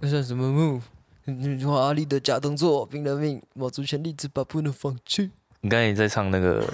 [0.00, 0.82] 那算什么 move？
[1.26, 5.30] 嗯华丽的假动作，拼了命，卯足全力，只怕不能放弃。
[5.60, 6.66] 你刚才也在唱那个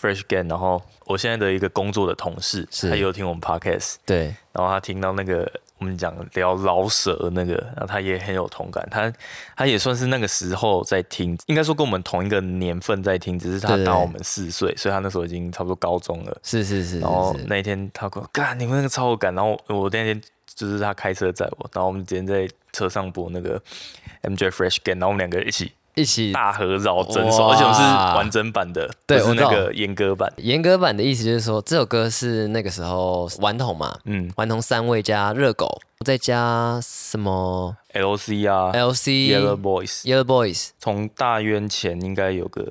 [0.00, 5.48] Fresh Game，然后我现在的一个工作的同事，是他也有听我们 Podcast，对，然后他听到那个
[5.78, 9.12] 我们讲聊老舍那个，然后他也很有同感，他
[9.56, 16.36] 他也算是那个时候在听，应该说跟我们同一个年份在听，只是他大我们四岁，所以他那时候已经差不多高中了。
[16.42, 19.32] 是是是然后那一天他跟我干，你们那个超有感。
[19.32, 20.20] 然后我那天
[20.54, 23.60] 就是他开车载我，然后我们今天在车上播那个
[24.22, 27.82] MJ Fresh Game，然后我们两个一起一起大合绕整首，而且我们是
[28.16, 30.32] 完整版的，对我那个阉割版。
[30.38, 42.66] 严格版的意思就是说，这首歌是那个时候顽童嘛，嗯顽童三位加热狗，再加什么，LC 啊 LC、，Yellow Boys，Yellow Boys，从大渊前应该有个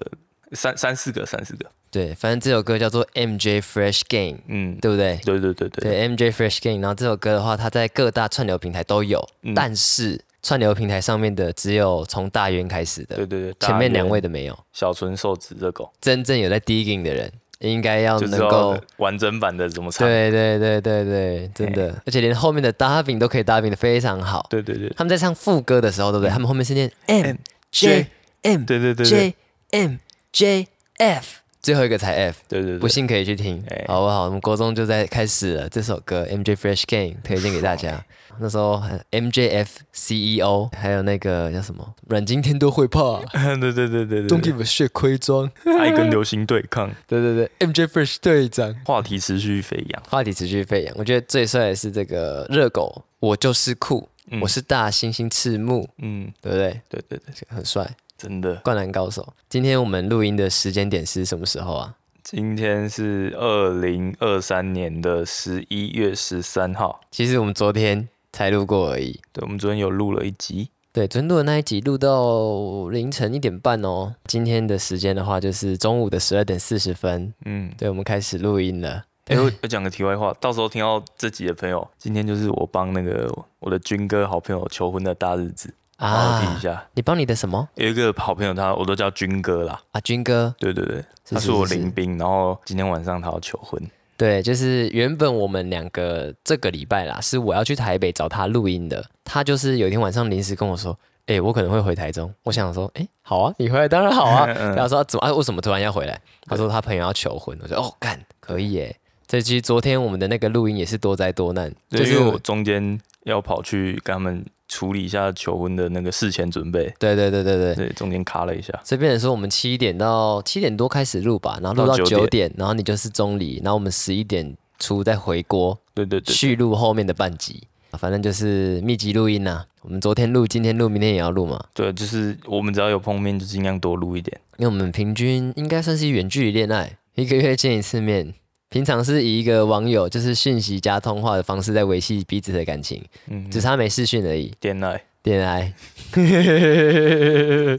[0.53, 1.69] 三三四个，三四个。
[1.91, 5.19] 对，反正这首歌叫做 MJ Fresh Game，嗯，对不对？
[5.25, 14.57] 对对对对，对 MJ Fresh Game，然后这首歌的话，它在各大串流平台都有，嗯但是串流平台上面的只有从大渊开始的，对对对，前面两位的的没有。
[14.73, 18.75] 小纯瘦子热狗，真正有在 digging 的人，应该要能够。
[18.97, 20.07] 完整版的怎么唱。
[20.07, 24.47] 对对对对对，真的，而且连后面的搭饼都可以搭饼的非常好。
[24.49, 26.29] 对对对他们在唱副歌的时候，对不对？
[26.31, 27.35] 他们后面是念 M
[27.69, 28.07] J
[28.43, 29.35] M 对对对对 J
[29.71, 29.95] M
[30.31, 32.39] J F，最后一个才 F。
[32.47, 33.63] 对对对，不信可以去听。
[33.69, 34.25] 哎，好不好？
[34.25, 38.03] 我们国中就在开始了这首歌《MJ Fresh Game》，推荐给大家。
[38.39, 41.93] 那时候还 MJF CEO，还有那个叫什么？
[42.07, 43.19] 阮经天都会怕。
[43.59, 48.73] 对对对对对，Don't give a shit 盔装，爱跟流行对抗， 对对对，MJ Fresh 队长。
[48.85, 50.03] 话题持续飞扬。
[50.09, 54.39] 话题持续飞扬，我觉得最帅的是这个热狗，我就是酷，嗯。
[54.41, 56.81] 我是大猩猩赤木，嗯，对不对？
[56.89, 57.87] 对对对，很帅，
[58.21, 58.55] 真的。
[58.57, 59.33] 灌篮高手。
[59.49, 61.95] 今天我们录音的时间点是什么时候啊？
[62.23, 69.19] 今天是二零二三年的十一月十三号，其实我们昨天才录过而已。
[69.33, 74.13] 对，我们昨天有录了一集，对，昨天录的那一集录到凌晨一点半哦。
[74.25, 77.33] 今天的时间的话，就是中午的十二点四十分。
[77.45, 79.03] 嗯，对，我们开始录音了。
[79.25, 83.27] 哎、我我讲个题外话， 到时候听到这集的朋友，今天就是我帮那个
[83.59, 85.73] 我的军哥好朋友求婚的大日子，
[86.07, 86.83] 啊，下。
[86.93, 90.01] 你帮你的什么有一个好朋友他，我都叫军哥啦，啊？
[90.01, 93.79] 军哥，对对对，是他是我林兵，然后今天晚上他要求婚，
[94.17, 99.03] 对，就是原本我们两个这个礼拜啦，是我要去台北找他录音的。
[99.23, 100.97] 他就是有一天晚上临时跟我说
[101.27, 104.45] ：“哎、我可能会回台中。”我想说：“哎、好啊，你回来当然好啊。”
[104.75, 105.33] 然后说：“怎么啊？
[105.33, 107.57] 为什么突然要回来？”他说他朋友要求婚。
[107.61, 108.95] 我说：“哦，干，可以耶。”
[109.27, 117.75] 这其实昨天我们的那个录音也是多灾多难，就就是我中间要跑去跟他们处理一下求婚的那个事前准备，对对对对对。
[117.75, 118.71] 对，中间卡了一下。
[118.85, 127.61] 所以变成说我们七点到七点多开始录吧，然后录到到9九点，然后你就是中离，然后我们十一点出再回锅对对对，续录后面的半集，
[127.99, 134.39] 反正就是密集录音呐、我们昨天录，今天录，明天也要录嘛，对，就是我们只要有碰面，就尽量多录一点。
[134.55, 138.33] 因为我们平均应该算是远距离恋爱，一个月见一次面。
[138.71, 144.53] 平常是以一个网友就是讯息加通话的方式在维系彼此的感情，嗯，只差没视讯而已。
[144.61, 145.73] 恋爱，恋爱。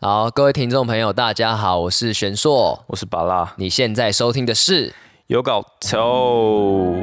[0.00, 2.84] 好，各位听众朋友，大家好，我是玄硕。
[2.86, 4.94] 我是巴拉，你现在收听的是
[5.26, 6.94] 有搞头。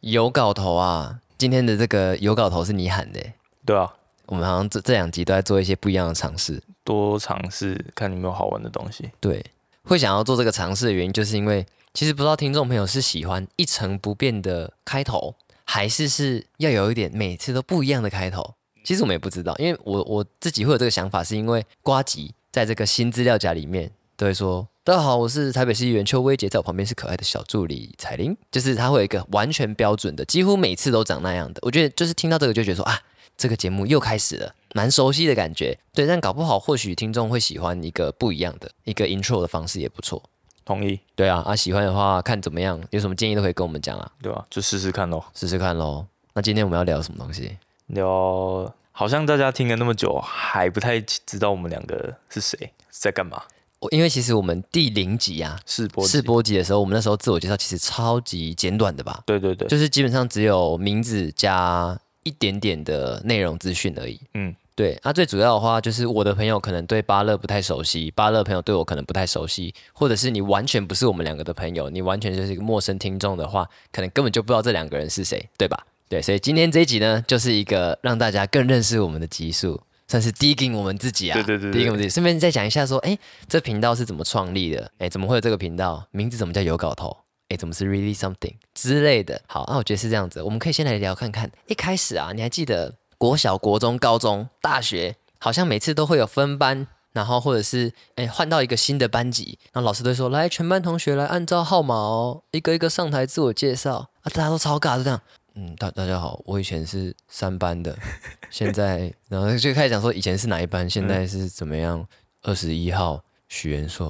[0.00, 1.18] 有搞头啊！
[1.42, 3.34] 今天的这个有稿头是你喊的欸，
[3.66, 3.92] 对啊，
[4.26, 6.62] 我们好像这这两集都在做一些不一样的尝试。
[6.84, 9.10] 多尝试看有没有好玩的东西。
[9.18, 9.44] 对，
[9.82, 18.54] 会想要做这个尝试的原因，就是因为其实不知道听众朋友是喜欢一成不变的开头，还是是要有一点每次都不一样的开头。
[18.84, 31.60] 其实我们也不知道，因为我我自己会有这个想法，是因为瓜吉在这个新资料夹里面都会说：“大家好，我是台北市议员邱威杰，在我旁边是可爱的小助理彩玲。”就是他会有一个完全标准的，几乎每次都长那样的。
[31.62, 33.00] 我觉得就是听到这个就觉得说啊，
[33.36, 35.78] 这个节目又开始了，蛮熟悉的感觉。
[35.92, 40.22] 对，但搞不好或许听众会喜欢一个不一样的一个 intro 的方式也不错。
[40.64, 45.24] 同意，对啊，啊喜欢的话看怎么样，有什么建议都可以跟我们讲啊，对吧、就试试看咯。
[45.34, 46.06] 试试看喽。
[46.34, 47.58] 那今天我们要聊什么东西？
[47.88, 53.42] 聊，好像大家听了那么久，还不太知道我们两个是谁，在干嘛。
[53.82, 64.20] 我因为其实我们第零集啊，试播集试，播集的时候，我们那时候自我介绍其实超级简短的吧，对对对，就是基本上只有名字加一点点的内容资讯而已。
[64.34, 75.84] 嗯，对，那、最主要的话就是我的朋友可能对巴勒不太熟悉，巴勒朋友对我可能不太熟悉，或者是你完全不是我们两个的朋友，你完全就是一个陌生听众的话，可能根本就不知道这两个人是谁，对吧？
[76.08, 79.80] 对，所以今天这一集呢，就是一个让大家更认识我们的集数。
[80.12, 82.10] 算是 digging 我们自己啊，对对对对 digging 我们自己。
[82.10, 83.18] 顺便再讲一下说，哎，
[83.48, 84.92] 这频道是怎么创立的？
[84.98, 86.06] 哎，怎么会有这个频道？
[86.10, 87.16] 名字怎么叫有搞头？
[87.48, 89.40] 哎，怎么是 really something 之类的？
[89.46, 91.50] 好，那我觉得是这样子，我们可以先来聊看看。
[91.66, 96.86] 一开始啊，你还记得国小、国中、高中、大学，好像每次都会有分班。
[97.14, 105.20] 然后或者是哎换到一个新的班级，然后老师都说来全班同学来按照号码哦，一个一个上台自我介绍啊，大家都超尬，就这样，
[105.54, 107.96] 嗯大大家好，我以前是三班的，
[108.50, 112.06] 现在然后就开始讲说以前是哪一班，现在是怎么样，
[112.42, 114.06] 二十一号许元硕，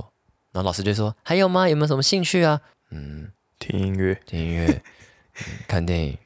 [0.52, 1.68] 然后老师就说还有吗？
[1.68, 2.60] 有没有什么兴趣啊？
[2.90, 6.16] 嗯，听音乐，听音乐，嗯看电影。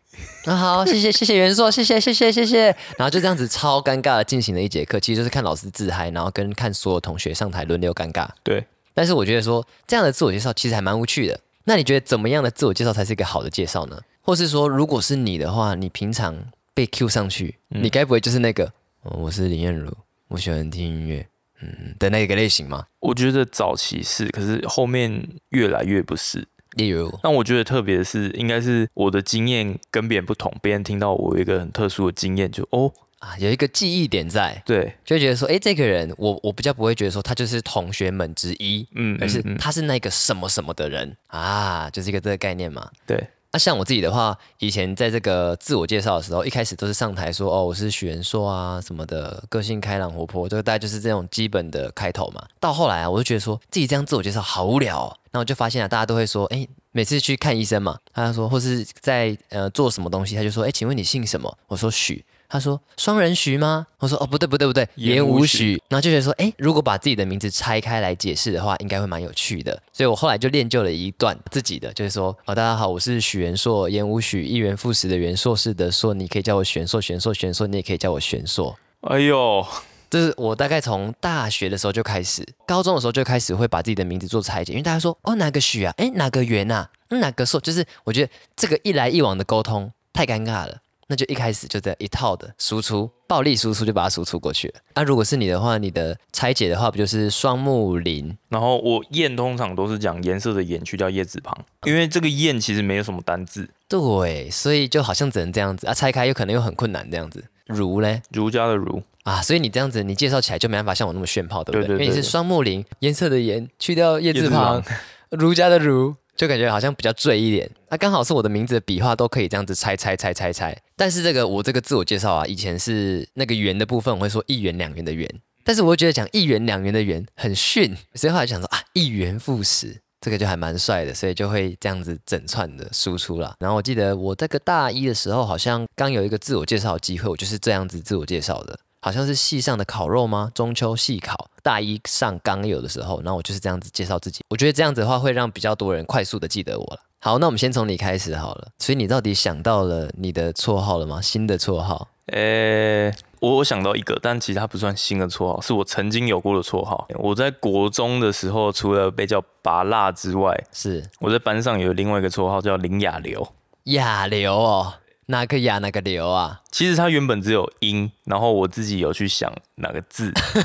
[0.47, 2.65] 那 好，谢谢谢谢元硕，谢谢谢谢谢谢。
[2.97, 8.29] 然后就这样子超尴尬的进行了一节课，其实就是看老师自嗨，然后跟看所有同学上台轮流尴尬。
[8.43, 11.41] 对，但是我觉得说这样的自我介绍其实还蛮无趣的。
[11.69, 14.01] 那你觉得怎么样的自我介绍才是一个好的介绍呢？
[14.23, 18.73] 或是说，如果是你的话，你平常被 Q 上去，你该不会就是那个、
[19.03, 19.93] 哦、我是林燕如，
[20.29, 21.27] 我喜欢听音乐，
[21.61, 22.87] 嗯的那个类型吗？
[23.01, 26.47] 我觉得早期是，可是后面越来越不是。
[26.77, 42.91] 例如，但我觉得特别的是，应该是我的经验跟别人不同，别人听到我有一个很特殊的经验，就哦，啊，有一个记忆点在，对，就会觉得说，哎，这个人，我我比较不会觉得说他就是同学们之一，嗯，而是他是那个什么什么的人啊，就是一个这个概念嘛。
[43.07, 52.47] 对，那像我自己的话，以前在这个自我介绍的时候，一开始都是上台说哦，我是许元硕啊什么的，个性开朗活泼，这个大概就是这种基本的开头嘛。
[52.61, 61.57] 到后来啊，我就觉得说自己这样自我介绍好无聊、哦，那我就发现啊，大家都会说，哎，每次去看医生嘛，他就说，或是在呃做什么东西，他就说，哎，请问你姓什么？
[61.69, 62.23] 我说许。
[62.49, 63.87] 他说双人徐吗？
[63.99, 65.81] 我说哦不对不对不对，言言无无许。
[65.89, 69.81] 然后就觉得说，哎，如果把自己的名字拆开来解释的话，应该会蛮有趣的。
[69.93, 78.77] 所以我后来就练就了一段自己的，就是说，哦大家好，我是许元硕，言无许，一元复始的元，硕士的硕，你可以叫我玄硕，玄硕玄硕，你也可以叫我玄硕。
[79.03, 79.67] 哎呦，
[80.09, 90.79] 这是我大概从大学的时候就开始，高中的时候就开始会把自己的名字做拆解，因为大家说哦哪个许啊，哎哪个元啊，嗯哪个硕，就是我觉得这个一来一往的沟通太尴尬了，
[91.09, 94.75] 那就一开始就这一套的输出，暴力输出就把它输出过去了。
[94.95, 98.37] 那、如果是你的话，你的拆解的话不就是双木林？
[98.49, 107.45] 然后我燕通常都是讲颜色的颜去掉叶字旁，因为这个燕其实没有什么单字，对，所以就好像只能这样子啊，拆开有可能又很困难这样子。
[107.67, 111.83] 儒嘞儒家的儒，啊，所以你这样子你介绍起来就没办法像我那么炫炮，对不对？
[111.83, 114.99] 对对对因为你是双木林，颜色的颜去掉叶字叶字旁旁，
[115.31, 117.71] 儒家的儒，就感觉好像比较醉一点。
[117.89, 120.77] 那、刚好是我的名字的笔画都可以这样子拆拆拆拆拆。
[120.97, 125.29] 但是这个我这个自我介绍啊，以前是那个圆的部分我会说一元两元的元，
[125.65, 130.03] 但是我会觉得讲一元两元的元很逊，所以后来想说啊一元复始。
[130.19, 133.55] 这个就还蛮帅的，所以就会这样子整串的输出啦。
[133.61, 138.77] 然后我记得我这个大一的时候，好像刚有一个自我介绍机会，我就是这样子自我介绍的。
[139.07, 140.51] 好像是系上的烤肉吗？
[140.53, 144.41] 中秋系烤，大一上刚有的时候，然后我就是这样子介绍自己。
[144.49, 146.99] 我觉得这样子的话，会让比较多人快速的记得我了。
[147.21, 148.67] 好，那我们先从你开始好了。
[148.81, 151.23] 所以你到底想到了你的绰号了吗？
[151.23, 152.09] 新的绰号？
[152.33, 157.07] 诶、我我想到一个，但其实它不算新的绰号，是我曾经有过的绰号。
[157.21, 163.47] 我在国中的时候，除了被叫拔辣之外，是我在班上有另外一个绰号叫林雅流。
[163.85, 164.95] 亚流哦，
[165.27, 166.61] 哪个雅哪个流啊？
[166.71, 170.33] 其实它原本只有音，然后我自己有去想哪个字。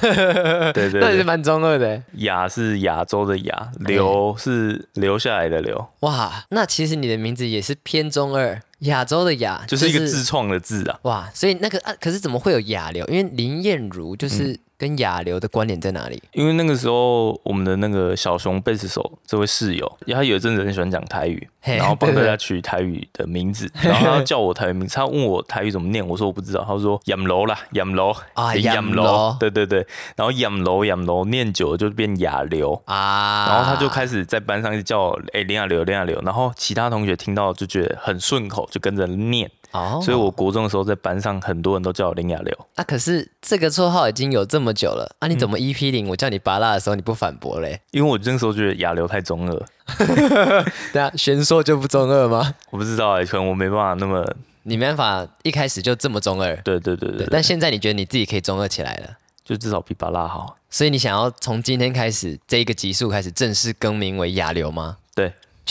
[0.74, 2.04] 对对對，那也是蛮中二的。
[2.18, 11.00] 雅是亚洲的雅，留是留下来的留，哇，那其实你的名字也是偏中二，亚洲的亚就是一个自创的字啊。
[11.04, 13.06] 哇，所以那个啊，可是怎么会有亚流？
[13.08, 16.20] 因为林燕如就是跟雅流的关联在哪里？
[16.32, 29.86] 因为那个时候我们的那个小熊贝斯手这位室友，因为他有一阵子很喜欢讲台语，然后帮大家取台语的名字，然后他叫我台语名字，他问我台语怎么念，我说我不知道，他说养楼啦，养楼啊，养楼，对对对，
[30.16, 39.48] 然后养楼养楼念久了就变雅流啊，然后他就开始在班上一直叫哎、练、林流林雅流，然后其他同学听到就觉得很顺口，就跟着念。
[39.72, 42.58] 哦，所以我国中的时候在班上很多人都叫我林雅流。
[42.76, 47.80] 啊，可是这个绰号已经有这么久了啊，你怎么嗯 EP 零我叫你拔蜡的时候你不反驳嘞？
[47.92, 49.66] 因为我那时候觉得亚流太中二，
[50.92, 52.54] 对啊，玄硕就不中二吗？
[52.70, 54.26] 我不知道哎、可能我没办法那么，
[54.64, 59.18] 你没办法一开始就这么中二，对对对对对，但现在你觉得你自己可以中二起来了。
[59.44, 60.56] 就至少比巴拉好。
[60.70, 64.98] 所以你想要从今天开始这一个集数开始正式更名为亚流吗？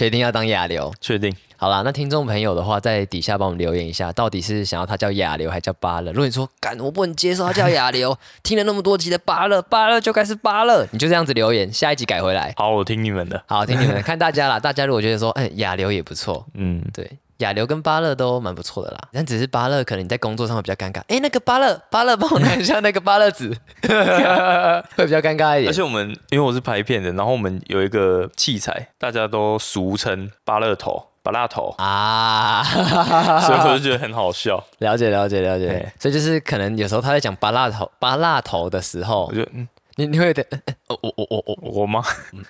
[0.01, 0.93] 对，确定要当亚流？
[1.01, 1.35] 确定。
[1.57, 6.11] 好啦，那听众朋友的话，在底下帮我们留言一下，到底是想要他叫亚流还叫巴勒？
[6.13, 12.55] 如果你说敢我不能接受他叫亚流， 听了那么多集的巴勒，巴勒就该是巴勒，你就这样子留言，下一集改回来。
[12.57, 13.43] 好，我听你们的。
[13.47, 14.59] 好，听你们的，看大家啦。
[14.59, 21.03] 大家如果觉得说，嗯，亚流也不错，嗯，对，亚流跟巴乐都蛮不错的啦，但只是巴乐可能你在工作上会比较尴尬。
[21.09, 23.49] 哎，那个巴乐，巴乐帮我拿一下那个巴乐纸，
[24.97, 25.69] 会比较尴尬一点。
[25.69, 34.63] 而且我们因为我是拍片的，然后我们有一个器材，大家都俗称巴乐头、巴辣头，啊，所以我就觉得很好笑。
[34.79, 35.93] 了解了解了解。
[35.99, 39.67] 所以就是可能有时候他在讲巴辣头巴辣头的时候我，就嗯，
[39.97, 42.03] 你你会有点，呃呃哦我我我我我吗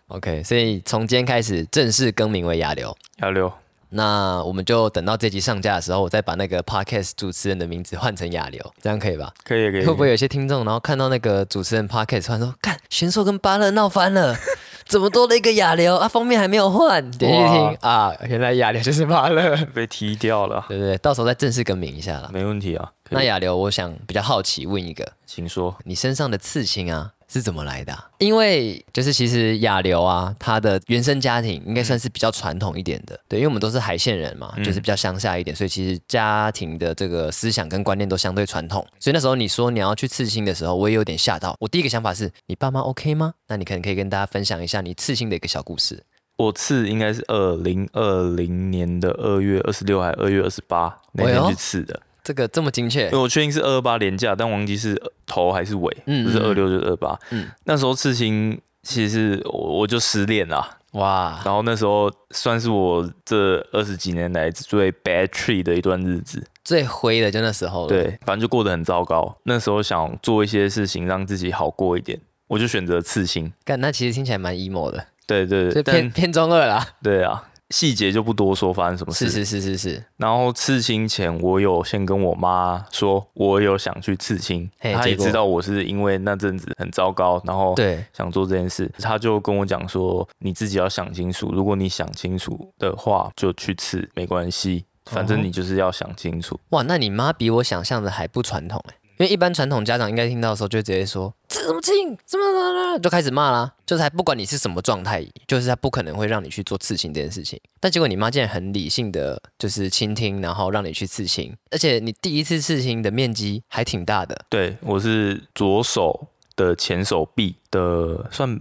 [0.08, 2.96] ？OK，所以从今天开始正式更名为亚流。
[3.22, 3.52] 亚流，
[3.90, 9.32] 那我们就等到这集上架的时候，我再把那个 podcast 主持人的名字换成亚流，这样可以吧？
[9.44, 9.84] 可以可以。
[9.84, 14.36] 会不会有些听众，然后看到那个主持人 podcast 突然说，看玄硕跟巴勒闹翻了，
[14.86, 16.06] 怎么多了一个亚流啊？
[16.08, 20.64] 封面还没有换，点进去听啊，原来亚流就是巴勒， 被踢掉了？
[20.68, 20.96] 对不对？
[20.98, 22.30] 到时候再正式更名一下了。
[22.32, 22.92] 没问题啊。
[23.12, 25.76] 那亚流，我想比较好奇问一个，请说。
[25.84, 38.84] 你身上的刺青啊是怎么来的啊、因为就是其实亚流啊，他的原生家庭应该算是比较传统一点的，对，因为我们都是海线人嘛，嗯就是比较乡下一点，所以其实家庭的这个思想跟观念都相对传统。
[38.98, 41.54] 所以那时候你说你要去刺青的时候，我也有点吓到。
[41.60, 43.34] 我第一个想法是你爸妈 OK 吗？
[43.46, 46.02] 那你可能可以跟大家分享一下你刺青的一个小故事。
[46.36, 57.18] 我刺应该是二零二零年的二月二十六还二月二十八那天去刺的，这个这么精确因为，我确定是二二八连价，但忘记是头还是尾，不是二六就是二八。
[57.30, 66.42] 嗯那时候刺青其实是我我就失恋啦，哇，然后那时候算是我这二十几年来最 bad tree 的一段日子。
[66.64, 69.36] 最灰的就那时候了。，对，反正就过得很糟糕。
[69.44, 73.52] 那时候想做一些事情让自己好过一点，我就选择刺青。
[73.64, 76.86] 干那其实听起来蛮 emo 的，对对对，就偏偏中二啦。
[77.02, 79.30] 对啊，细节就不多说发生什么事。
[79.30, 95.26] 是是是是是，然后刺青前，我有先跟我妈说，我有想去刺青，她也知道我是因为那阵子很糟糕，然后对，想做这件事，她就跟我讲说，你自己要想清楚，如果你想清楚的话，就去刺，没关系，反哦。
[95.26, 96.58] 正你就是要想清楚。
[96.70, 107.60] 哇，那你妈比我想象的还不传统哎，因为一般传统家长应该听到的时候就直接说这怎么亲，怎么怎么就开始骂啦，就是还不管你是什么状态，就是他不可能会让你去做刺青这件事情。
[107.78, 118.58] 但结果你妈竟然很理性的，就是倾听，然后让你去刺青，而且你第一次刺青的面积还挺大的，对我是左手的前手臂的算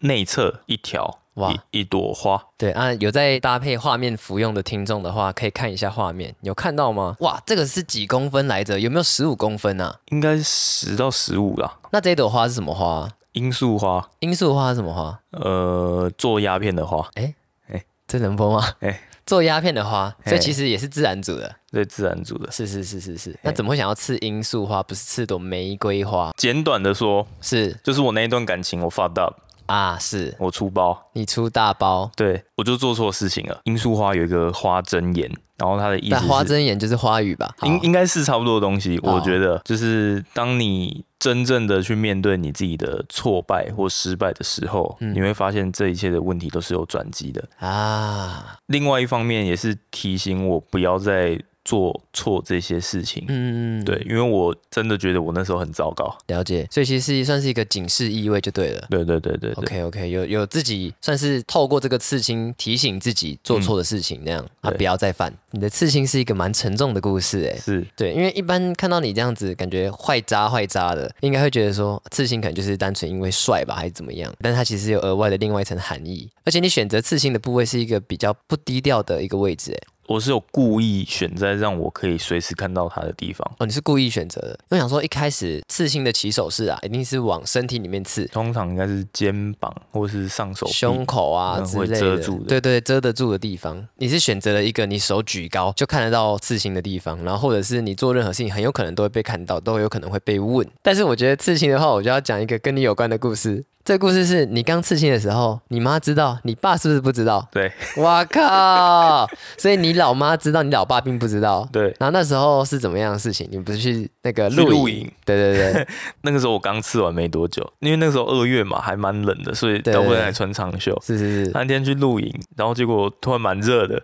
[0.00, 7.16] 内侧一条，哇一一朵花，对啊，有在搭配画面服用的听众的话，可以看一下画面，有看到吗？
[7.20, 8.80] 哇，这个是几公分来着？
[8.80, 10.00] 有没有十五公分啊？
[10.06, 11.78] 应该是十到十五啦。
[11.90, 13.10] 那这一朵花是什么花啊？
[13.34, 15.20] 罂粟花，罂粟花是什么花？
[15.32, 17.34] 呃，做鸦片的花，哎
[17.68, 18.66] 哎这能播吗？
[18.80, 21.52] 哎做鸦片的花，所以哎其实也是自然组的。
[21.72, 22.50] 对，自然组的。
[22.52, 23.36] 是是是是是。
[23.42, 26.32] 那怎么会想要刺罂粟花，不是刺朵玫瑰花？
[26.36, 29.34] 简短的说，是就是我那一段感情我 fucked up，
[29.66, 30.34] 啊，是。
[30.38, 32.10] 我出包，你出大包。
[32.16, 32.42] 对。
[32.56, 33.60] 我就做错事情了。
[33.64, 37.54] 罂粟花有一个花针眼，然后它的意思但花是针眼就是花语吧？
[37.58, 37.66] 好。
[37.66, 39.60] 应应该是差不多的东西，我觉得。
[39.64, 45.14] 就是当你真正的去面对你自己的挫败或失败的时候，嗯。
[45.14, 47.44] 你会发现这一切的问题都是有转机的。
[47.58, 53.24] 啊，另外一方面也是提醒我不要再做错这些事情。
[53.26, 56.16] 嗯，对，因为我真的觉得我那时候很糟糕。
[56.28, 56.64] 了解。
[56.70, 58.86] 所以其实算是一个警示意味就对了。
[58.88, 65.32] 对对对对对 OK OK，有有自己算是透过这个刺青提醒自己做错的事情，那样啊不要再犯。
[65.50, 67.58] 你的刺青是一个蛮沉重的故事哎。
[67.58, 74.32] 是对，因为一般看到你这样子，感觉坏渣坏渣的，应该会觉得说刺青可能就是单纯因为帅吧，还是怎么样？
[74.40, 83.48] 但是它其实有额外的另外一层含义，而且你选择刺青的部位是一个比较不低调的一个位置，哎，我是有故意选在让我可以随时看到它的地方。
[83.58, 84.58] 哦，你是故意选择的。
[84.68, 93.86] 我想说，一开始刺青的起手式啊，一定是往身体里面刺，通常应该是肩膀或是上手胸口啊之类的，遮住的对对，遮得住的地方。
[93.96, 100.66] 你是选择了一个你手举高就看得到刺青的地方，然后或者是你做任何事情很有可能都会被看到，都有可能会被问。
[100.82, 103.64] 但是我觉得刺青的话，我就要讲一个跟你有关的故事。
[103.86, 107.46] 这故事是你刚刺青的时候，你妈知道，你爸是不是不知道？
[107.52, 109.30] 对哇靠！
[109.56, 111.68] 所以你老妈知道，你老爸并不知道。
[111.70, 113.46] 对，然后那时候是怎么样的事情？
[113.48, 114.70] 你不是去那个露营？
[114.70, 115.88] 露营对对对，
[116.22, 121.00] 那个时候我刚刺完没多久，因为那个时候二月嘛，还蛮冷的，所以对对大部分还穿长袖。
[121.06, 121.50] 是是是。
[121.54, 124.02] 那天去露营，然后结果突然蛮热的，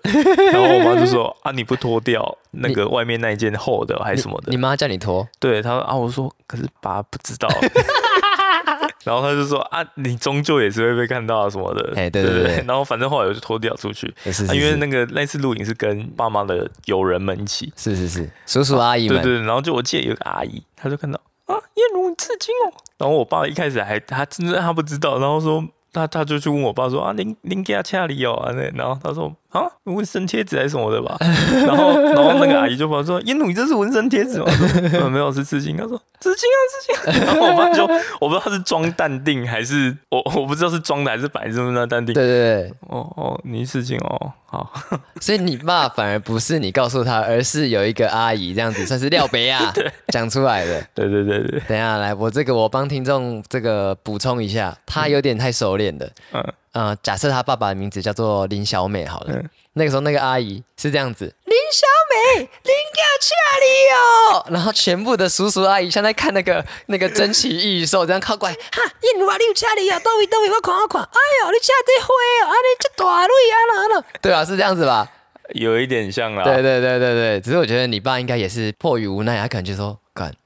[0.53, 7.49] 然后我妈就说：“啊，你不脱掉那个外面那一件厚的还是什么的你妈叫你脱，？”对，她说：“啊，我说可是爸不知道。
[9.05, 22.73] ”然后他就说：“啊，你终究也是会被看到啊什么的。”哎对对对然后反正后来我就脱掉出去，是是啊，因为那个那次录影是跟爸妈的友人们一起，是是是，叔叔阿姨们，对对，然后就我记得有个阿姨，她就看到啊，燕如你刺青哦。
[22.99, 28.35] 然后我爸一开始还他真的他不知道，然后说他他就去问我爸说啊，您您给他掐里哦？
[28.35, 31.17] 啊那，然后他说啊，纹身贴纸还是什么的吧。
[31.67, 34.47] 然后然后那个阿姨就问说，烟弩，你这是纹身贴纸吗？
[34.47, 35.77] 我说、呃、没有，是刺青。
[35.77, 37.27] 他说刺青啊，刺青。
[37.27, 37.85] 然后我爸就
[38.21, 42.15] 我不知道他是装淡定还是我我不知道是装的还是摆这么那淡定。
[42.15, 44.73] 对对对，哦哦，你刺青哦，好。
[45.21, 49.73] 所以你爸反而不是你告诉他，而是有一个阿姨这样子，算是廖北啊
[50.09, 50.83] 讲出来的。
[50.95, 56.09] 对对对对，等一下来，我这个我帮听众这个补充一下，他有点太熟练了。
[56.33, 64.47] 嗯呃，假设他爸爸的名字叫做林小美好了，嗯那个时候那个阿姨是这样子，林小美，林家去哪里哦？
[64.53, 72.09] 然后全部的叔叔阿姨像在看那个那个珍奇异兽，这样靠过来， 哈，燕如啊，你有车里啊，到位到位，我看我看，哎呦，你车这花
[72.45, 75.11] 哦，啊你这大蕊啊啦啦，对啊，是这样子吧？
[75.55, 76.45] 有一点像啦。
[76.45, 80.02] 对对对对对，只是我觉得你爸应该也是迫于无奈，他可能就说，干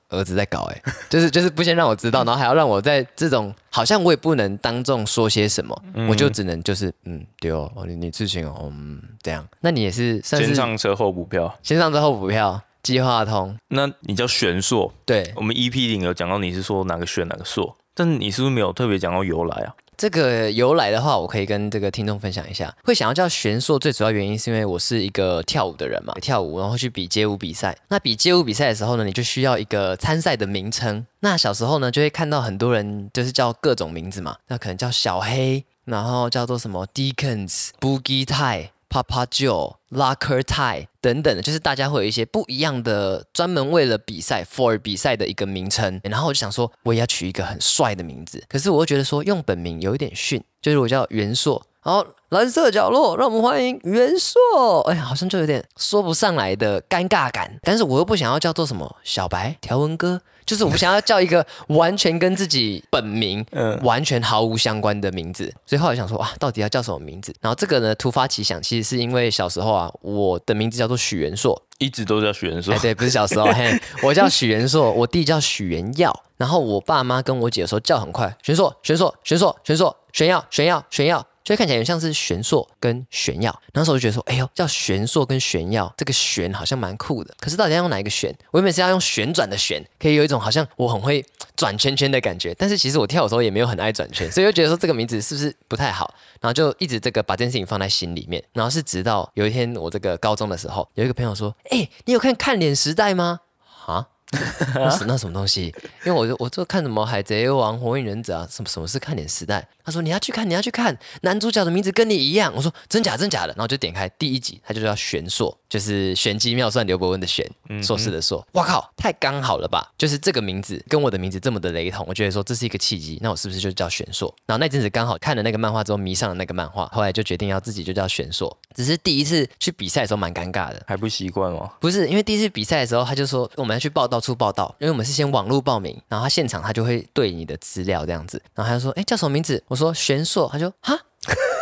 [0.09, 5.77] 儿子在搞哎、 就是就是不先让我知道，然后还要让我在这种好像我也不能当众说些什么，
[6.09, 11.53] 我就只能就是嗯对哦，哦你你事情哦嗯这样，那你也是先上车后补票。
[11.63, 15.33] 先上车后补票，计划通，那你叫玄硕，对。
[15.37, 19.75] 我们 EP 零有讲到你是说哪个玄哪个硕，但你是不是没有特别讲到由来啊？
[19.97, 22.75] 这个由来的话，我可以跟这个听众分享一下。
[22.85, 27.76] 会想要叫玄硕，最主要原因是因为我是一个跳舞的人嘛，跳舞然后去比街舞比赛。
[27.88, 31.07] 那比街舞比赛的时候呢，你就需要一个参赛的名称。
[31.21, 46.00] 那小时候呢，就会看到很多人就是叫各种名字嘛，那可能叫小黑，然后叫做什么 Deacons、Boogie Tie、Papa Joe、Locker Tie 等等的，就是大家会有一些不一样的，专门为了比赛 for 比赛的一个名称。
[46.05, 51.64] 然后我就想说，我也要取一个很帅的名字，可是我又觉得说用本名有一点逊，就是我叫元硕。
[51.87, 54.81] 然后蓝色角落，让我们欢迎元硕。
[54.90, 67.33] 哎呀，好像就有点说不上来的尴尬感，但是我又不想要叫做什么小白条纹哥，就是我不想要叫一个完全跟自己本名 嗯完全毫无相关的名字，所以后来想说哇，到底要叫什么名字？
[67.40, 72.78] 然后这个呢，突发奇想，其实是因为小时候啊，我的名字叫做许元硕，一直都叫许元硕哎，。
[72.81, 81.25] 对， 不是小时候，嘿，我叫许元硕，我弟叫许元耀，然后我爸妈跟我姐说叫很快，玄硕，玄硕，玄硕，玄硕，玄耀，玄耀，玄耀。
[81.47, 87.32] 就会看起来有像是玄硕跟玄耀，那时候就觉得说，哎呦，叫玄硕跟玄耀，这个玄好像蛮酷的。
[87.39, 88.37] 可是到底要用哪一个玄？
[88.50, 92.52] 我原本是要用旋转的旋，可以有一种好像我很会转圈圈的感觉。
[92.59, 96.13] 但是其实我跳的时候也没有很爱转圈，所以就觉得说这个名字是不是不太好？
[96.41, 98.43] 然后就一直这个把这件事情放在心里面。
[98.52, 103.39] 然后是直到有一天我这个高中的时候，有一个朋友说，哎，你有看《看脸时代》吗？
[103.87, 104.09] 啊？
[104.75, 105.73] 那是那什么东西？
[106.04, 109.67] 因为我就我就看什么《海贼王》《火影忍者》啊，什么什么是看点时代？
[109.84, 112.52] 他说你要去看，你要去看，男主角的名字跟你一样。
[112.56, 117.49] 我说真假真假的，然后就点开第一集，他就叫玄硕，就是玄机妙算刘伯温的玄，
[117.83, 118.47] 硕士的硕。
[118.52, 119.93] 哇靠，太刚好了吧？
[119.99, 124.33] 就是这个名字跟我的名字这么的雷同，我觉得说这是一个契机，那我是不是就叫玄硕？
[124.47, 128.57] 然后那阵子刚好看了那个漫画之后迷上了那个漫画，后来就决定要自己就叫玄硕。
[128.75, 131.71] 只是第一次去比赛的时候蛮尴尬的，还不习惯哦？
[131.81, 139.63] 不是，因为第一次比赛的时候，他就说我们要去报道处报道，因为我们是先网络报名，然后他现场他就会对你的资料这样子，然后他就说，哎，叫什么名字？
[139.69, 140.99] 我说玄硕，他就哈，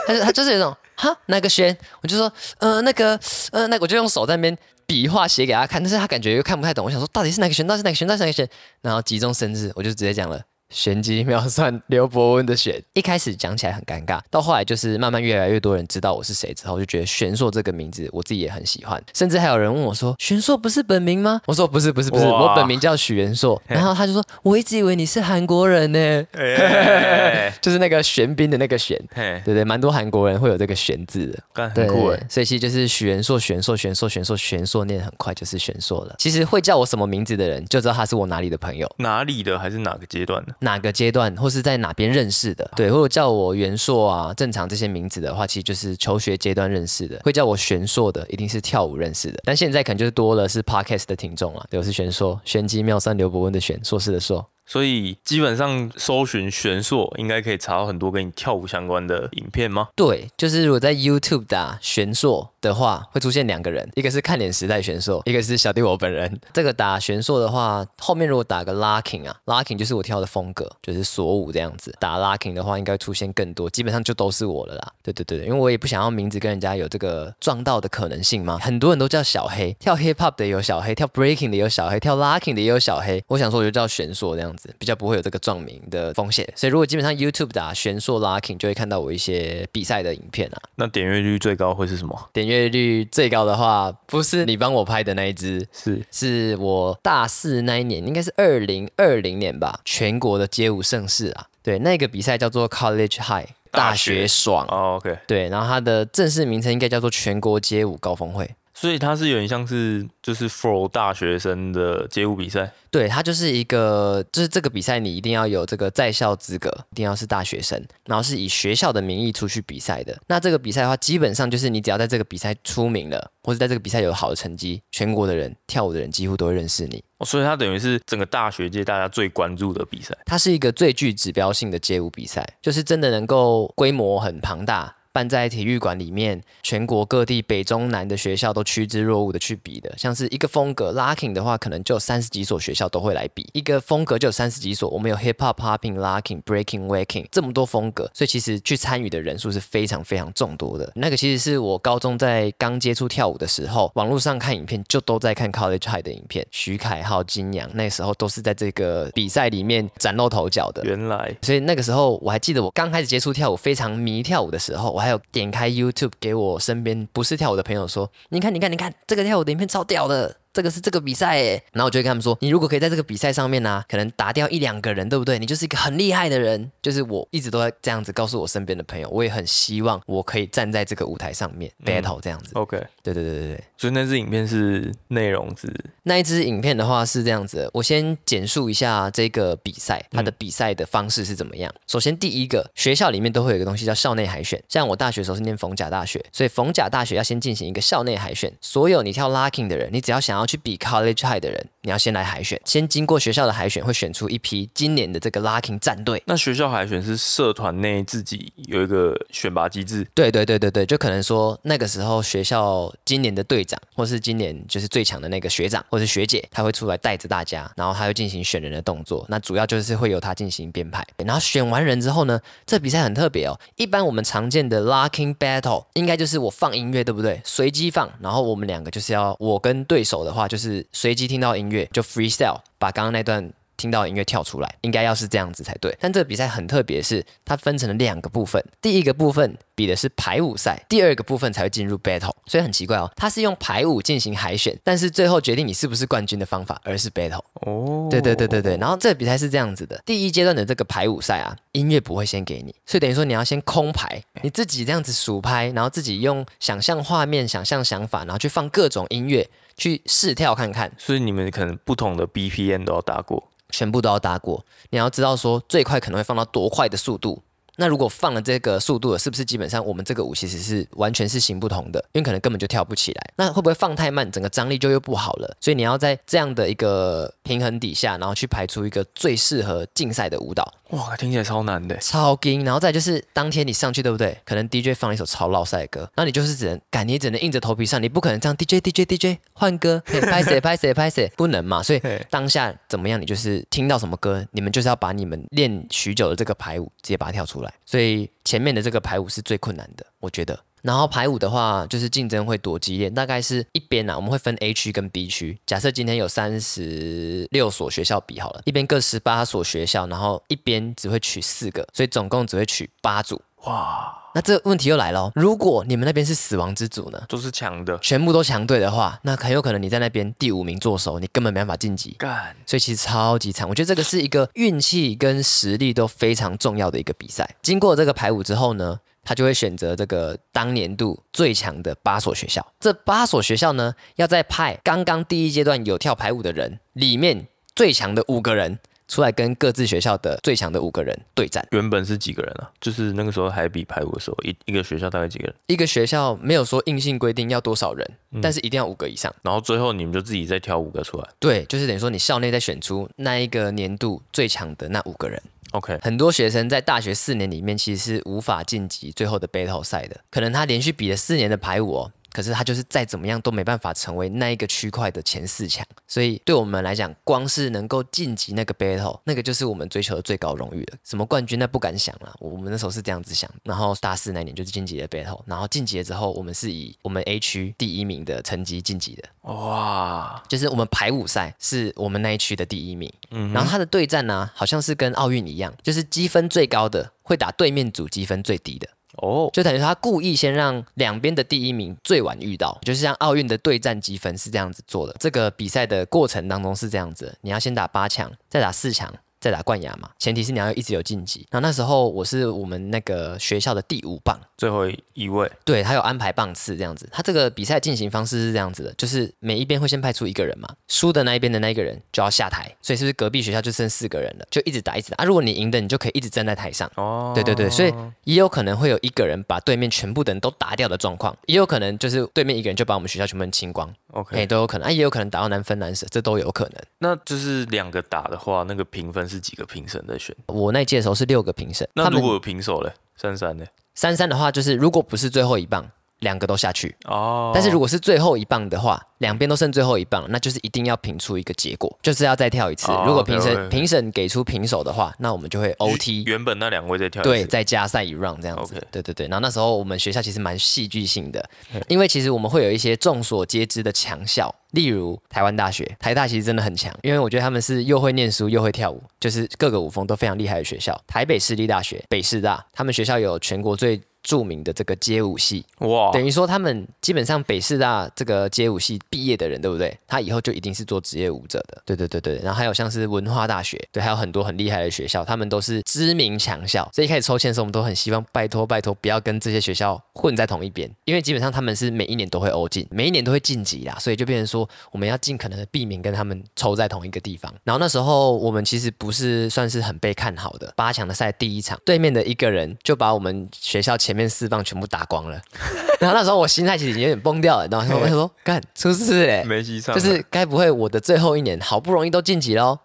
[0.06, 3.18] 他就他就是有一种哈那个轩，我就说呃那个
[3.52, 8.48] 呃那，我就用手在那边笔画写给他看，但是他感觉又看不太懂，我想说到底是哪个轩，到底是哪个轩，到底是哪个轩，
[8.82, 10.40] 然后急中生智，我就直接讲了。
[10.70, 31.70] 玄机妙算刘伯温的玄，一开始讲起来很尴尬，到后来就是慢慢越来越多人知道我是谁之后，就觉得玄硕这个名字我自己也很喜欢，甚至还有人问我说：“玄硕不是本名吗？”我说：“不是，不是，不是，我本名叫许元硕。”然后他就说：“我一直以为你是韩国人呢，哎， 就是那个玄彬的那个玄。”嘿，对对，蛮多韩国人会有这个玄字的。
[31.72, 32.20] 对很酷哎。
[32.28, 36.14] 所以其实就是许元硕、玄硕、玄硕、玄硕、玄硕，念得很快就是玄硕了。
[36.18, 38.90] 其实会叫我什么名字的人，就知道他是我哪里的朋友。
[38.98, 40.54] 哪里的还是哪个阶段的？
[40.64, 47.20] 哪个阶段或是在哪边认识的，对，或者叫我元硕啊，正常这些名字的话，其实就是求学阶段认识的。
[47.22, 49.40] 会叫我玄硕的，一定是跳舞认识的。
[49.44, 54.44] 但现在可能就是多了是 podcast 的听众了，对，我是玄硕，玄机妙算刘伯温的玄，硕士的硕。
[54.66, 59.88] 所以基本上搜寻玄硕，应该可以查到很多跟你跳舞相关的影片吗？
[59.94, 66.40] 对，就是如果在 YouTube 打玄硕的话，会出现两个人，一个是看脸时代玄硕，一个是小弟我本人。
[66.52, 71.94] 这个打玄硕的话，后面如果打个 locking 啊，locking 就是我跳的风格，就是锁舞这样子。
[72.00, 74.92] 打 locking 的话，应该出现更多，基本上就都是我了啦。
[75.02, 78.58] 对对对，因为我也不想要名字跟人家有这个撞到的可能性嘛。
[78.58, 83.22] 很多人都叫小黑，跳 hip hop 的有小黑，跳 breaking 的有小黑，跳 locking 的也有小黑。
[83.28, 86.46] 我想说我就叫玄硕这样子，比较不会有这个撞名的风险。
[86.56, 90.58] 所以如果基本上 YouTube 打玄硕 locking，就会看到我一些比赛的影片啊。
[90.76, 92.30] 那点阅率最高会是什么？
[92.32, 101.46] 点阅率最高的话，不是你帮我拍的那一支，是是我大四那一年，应该是二零二零年吧，全国的街舞盛事啊。
[101.62, 103.48] 对，那个比赛叫做 College High。
[103.70, 104.64] 大学爽。
[104.68, 108.48] 哦，OK，对，然后它的正式名称应该叫做全国街舞高峰会。
[108.74, 112.72] 所以它是有点像是就是 for 大学生的街舞比赛。
[112.90, 120.16] 对，它就是一个，就是这个比赛你一定要有这个在校资格，一定要是大学生，然后是以学校的名义出去比赛的。
[120.26, 127.02] 那这个比赛的话，基本上就是你只要在这个比赛出名了，或者在这个比赛有好的成绩，全国的人跳舞的人几乎都会认识你。
[127.18, 130.16] 哦，所以它等于是整个大学界大家最关注的比赛。
[130.24, 134.96] 它是一个最具指标性的街舞比赛，就是真的能够规模很庞大。
[135.14, 139.94] 办在体育馆里面，全国各地北中南的学校都趋之若鹜的去比的。
[139.96, 143.48] 像是一个风格 locking 的话，可能就三十几所学校都会来比。
[143.52, 150.90] 一个风格就有三十几所，我们有 hip hop、popping、locking、breaking、waking 这么多风格，所以其实去参与的人数是非常非常众多的。
[150.96, 160.82] 那个其实是我高中在刚接触跳舞的时候，网络上看影片就都在看 college high 的影片，徐凯浩、金阳那时候都是在这个比赛里面崭露头角的。
[160.84, 175.38] 原来，所以那个时候我还记得我刚开始接触跳舞，非常迷跳舞的时候，我还有点开 YouTube 给我身边不是跳舞的朋友说：“你看，你看，你看，这个跳舞的影片超屌的。”这个是这个比赛诶，然后我就会跟他们说，你如果可以在这个比赛上面呢，可能打掉一两个人，对不对？
[175.38, 176.70] 你就是一个很厉害的人。
[176.80, 182.52] 就是我一直都在这样子告诉我身边的朋友，我也很希望我可以站在这个舞台上面 battle 这样子。
[182.54, 183.64] OK，对对对对对。
[183.76, 185.68] 所以那支影片是内容是
[186.04, 191.74] 那一支影片的话是这样子，我先简述一下这个比赛，它的比赛的方式是怎么样。
[191.86, 201.24] 首先第一个，学校里面都会有一个东西叫校内海选，像我大学时候是念逢甲大学，所以逢甲大学要先进行一个校内海选，所有你跳 locking 的人，你只要想要去比 college。
[201.24, 206.22] high 的人，你要先来海选，先经过学校的海选，会选出一批今年的这个 locking 战队。
[206.26, 210.06] 那学校海选是社团内自己有一个选拔机制？
[210.14, 219.24] 对对对对对，就可能说那个时候学校今年的队长，或是今年就是最强的那个学长或是学姐，他会出来带着大家，然后他会进行选人的动作。
[219.28, 221.06] 那主要就是会由他进行编排。
[221.24, 223.58] 然后选完人之后呢，这比赛很特别哦。
[223.76, 227.40] 一般我们常见的 locking battle 应该就是我放音乐，对不对？
[227.44, 231.14] 随机放，然后我们两个就是要我跟对手的话就是随。
[231.14, 235.96] 机听到音乐就 freestyle，把刚刚那段听到音乐跳出来，应该要是这样子才对。
[236.00, 238.62] 但这个比赛很特别，是它分成了两个部分。
[238.80, 242.32] 第一个部分比的是排舞赛，第二个部分才会进入 battle。
[242.46, 247.44] 所以很奇怪哦，它是用排舞进行海选，但是最后决定你是不是冠军的方法，而是 battle。
[247.54, 248.76] 哦，对对对对对。
[248.76, 259.48] 然后这个比赛是这样子的：第一阶段的这个排舞赛啊，音乐不会先给你，所以等于说你要先空排，你自己这样子数拍，然后自己用想象画面、想象想法，然后去放各种音乐。
[259.76, 264.64] 去试跳看看，所以你们可能不同的 BPM 都要搭过，全部都要搭过。
[264.90, 267.42] 你要知道说最快可能会放到多快的速度。
[267.76, 271.98] 那如果放了这个速度了，是不是基本上我们这个舞其实是完全是行不通的？
[272.12, 273.32] 因为可能根本就跳不起来。
[273.34, 275.56] 那会不会放太慢，整个张力就又不好了？
[275.60, 280.72] 所以你要在这样的一个平衡底下，然后去排出一个最适合竞赛的舞蹈。
[280.94, 282.64] 哇，听起来超难的，超惊。
[282.64, 284.36] 然后再就是当天你上去，对不对？
[284.44, 291.82] 可能 DJ 放了一首超老塞的歌，那你就是只能，赶你只能硬着头皮上，你不可能这样 DJ DJ DJ 换歌，拍谁拍谁拍谁，不能嘛。
[291.82, 297.72] 所以当下怎么样，你就是听到什么歌，你们就是要把你们练许久的这个排舞直接把它跳出来。
[297.84, 300.58] 所以前面的这个排舞是最困难的，我觉得。
[300.84, 305.58] 然后排五的话，就是竞争会多激烈，大概是一边啊，我们会分 A 区跟 B 区。
[305.64, 313.40] 假设今天有三十六所学校比好了，一边各十八所学校，然后一边只会取四个，所以总共只会取八组。
[313.64, 317.18] 哇，那这问题又来了，如果你们那边是死亡之组呢？
[317.30, 322.14] 都是强的，全部都强队的话，那很有可能你在那边第五名做手，你根本没办法晋级。
[322.18, 323.66] 干，所以其实超级惨。
[323.66, 327.56] 我觉得这个是一个运气跟实力都非常重要的一个比赛。
[327.62, 329.00] 经过这个排舞之后呢？
[329.24, 341.66] 他就会选择这个当年度最强的八所学校，这八所学校呢，要再派刚刚第一阶段有跳排舞的人里面最强的五个人出来，跟各自学校的最强的五个人对战。
[341.72, 342.70] 原本是几个人啊？
[342.80, 345.54] 就是那个时候还比排舞的时候，一一个学校大概几个人？
[345.66, 348.10] 一个学校没有说硬性规定要多少人，
[348.40, 349.32] 但是一定要五个以上。
[349.42, 351.28] 然后最后你们就自己再挑五个出来。
[351.38, 355.40] 对，就是等于说你校内再选出那一个年度最强的那五个人。
[355.74, 362.12] OK，很多学生在大学四年里面其实是无法晋级最后的 battle 赛的，可能他连续比了四年的排五哦。
[362.34, 370.98] 可是他就是再怎么样都没办法成为那一个区块的前四强，所以对我们来讲，光是能够晋级那个 battle，那个就是我们追求的最高荣誉了。
[371.04, 373.48] 什么冠军那不敢想了，我们那时候是这样子想。
[373.62, 379.22] 然后大四那年就是晋级的 battle，然后晋级了之后，我们是以我们 A 区第一名的成绩晋级的。
[379.42, 383.12] 哇，就是我们排舞赛是我们那一区的第一名。
[383.30, 388.88] 嗯，然后他的对战呢，好像是跟奥运一样，就是积分最高的会打对面组积分最低的。
[389.16, 395.14] 哦，就等于他故意先让两边的第一名最晚遇到，就是像奥运的对战积分是这样子做的。
[395.18, 399.12] 这个比赛的过程当中是这样子，你要先打八强，再打四强。
[399.44, 401.46] 再打冠亚嘛，前提是你要一直有晋级。
[401.50, 407.06] 然后那时候我是我们那个学校的第五棒，最后一位，对他有安排棒次这样子。
[407.12, 415.26] 他这个比赛进行方式是这样子的，就是每一边会先派出一个人嘛，输的那一边的那一个人就要下台，所以是不是隔壁学校就剩四个人了，就一直打一直打啊？
[415.26, 416.90] 如果你赢的，你就可以一直站在台上。
[416.94, 417.92] 哦，对对对，所以
[418.24, 426.82] 也有可能会有一个人把对面全部的人都打掉的状况，也有可能就是对面一个人就把我们学校全部人清光，哎、OK，都有可能啊，也有可能打到难分难舍，这都有可能。
[427.00, 430.34] 那就是两个打的话，那个评分是几个评审在选？
[430.46, 433.64] 我那一届的时候是六个评审，那如果有平手嘞，三三呢？
[433.94, 435.88] 三三的话，就是如果不是最后一棒，
[436.20, 436.96] 两个都下去。
[437.04, 442.90] 哦，但是如果是最后一棒的话，两边都剩最后一棒，那就是一定要评出一个结果，就是要再跳一次。
[442.90, 448.86] 哦如果评审评审给出平手的话，那我们就会 OT，原本那两位再跳一次，对，再加赛一 round 这样子 OK。
[448.90, 449.28] 对对对。
[449.28, 451.48] 然后那时候我们学校其实蛮戏剧性的，
[451.88, 461.00] 因为其实我们会有一些众所皆知的强校，例如台湾大学、台大其实真的很强，因为我觉得他们是又会念书又会跳舞，就是各个舞风都非常厉害的学校。
[461.06, 469.96] 台北市立大学、北师大，他们学校有全国最著名的这个街舞系，哇，等于说他们基本上北师大这个街舞系毕业的人，对不对？
[470.08, 471.82] 他以后就一定是做职业舞者的。
[471.84, 472.38] 对对对对。
[472.38, 476.88] 然后还有像是文化大学，对，还有很多很厉害的学校，他们都是知名强校。
[476.92, 487.52] 所以一开始抽签的时候，我们都很希望拜托拜托不要跟这些学校混在同一边，因为基本上他们是每一年都会欧进，每一年都会晋级啦，所以就变成说我们要尽可能的避免跟他们抽在同一个地方。
[487.62, 495.40] 然后那时候我们其实不是算是很被看好的，八强的赛第一场，对面的一个人就把我们学校前面四棒全部打光了。
[496.00, 502.78] 然后那时候我心态其实已经有点崩掉了，然后我就说干出事嘞、没戏上了，就是该不会我的最后一年好不容易都晋级喽？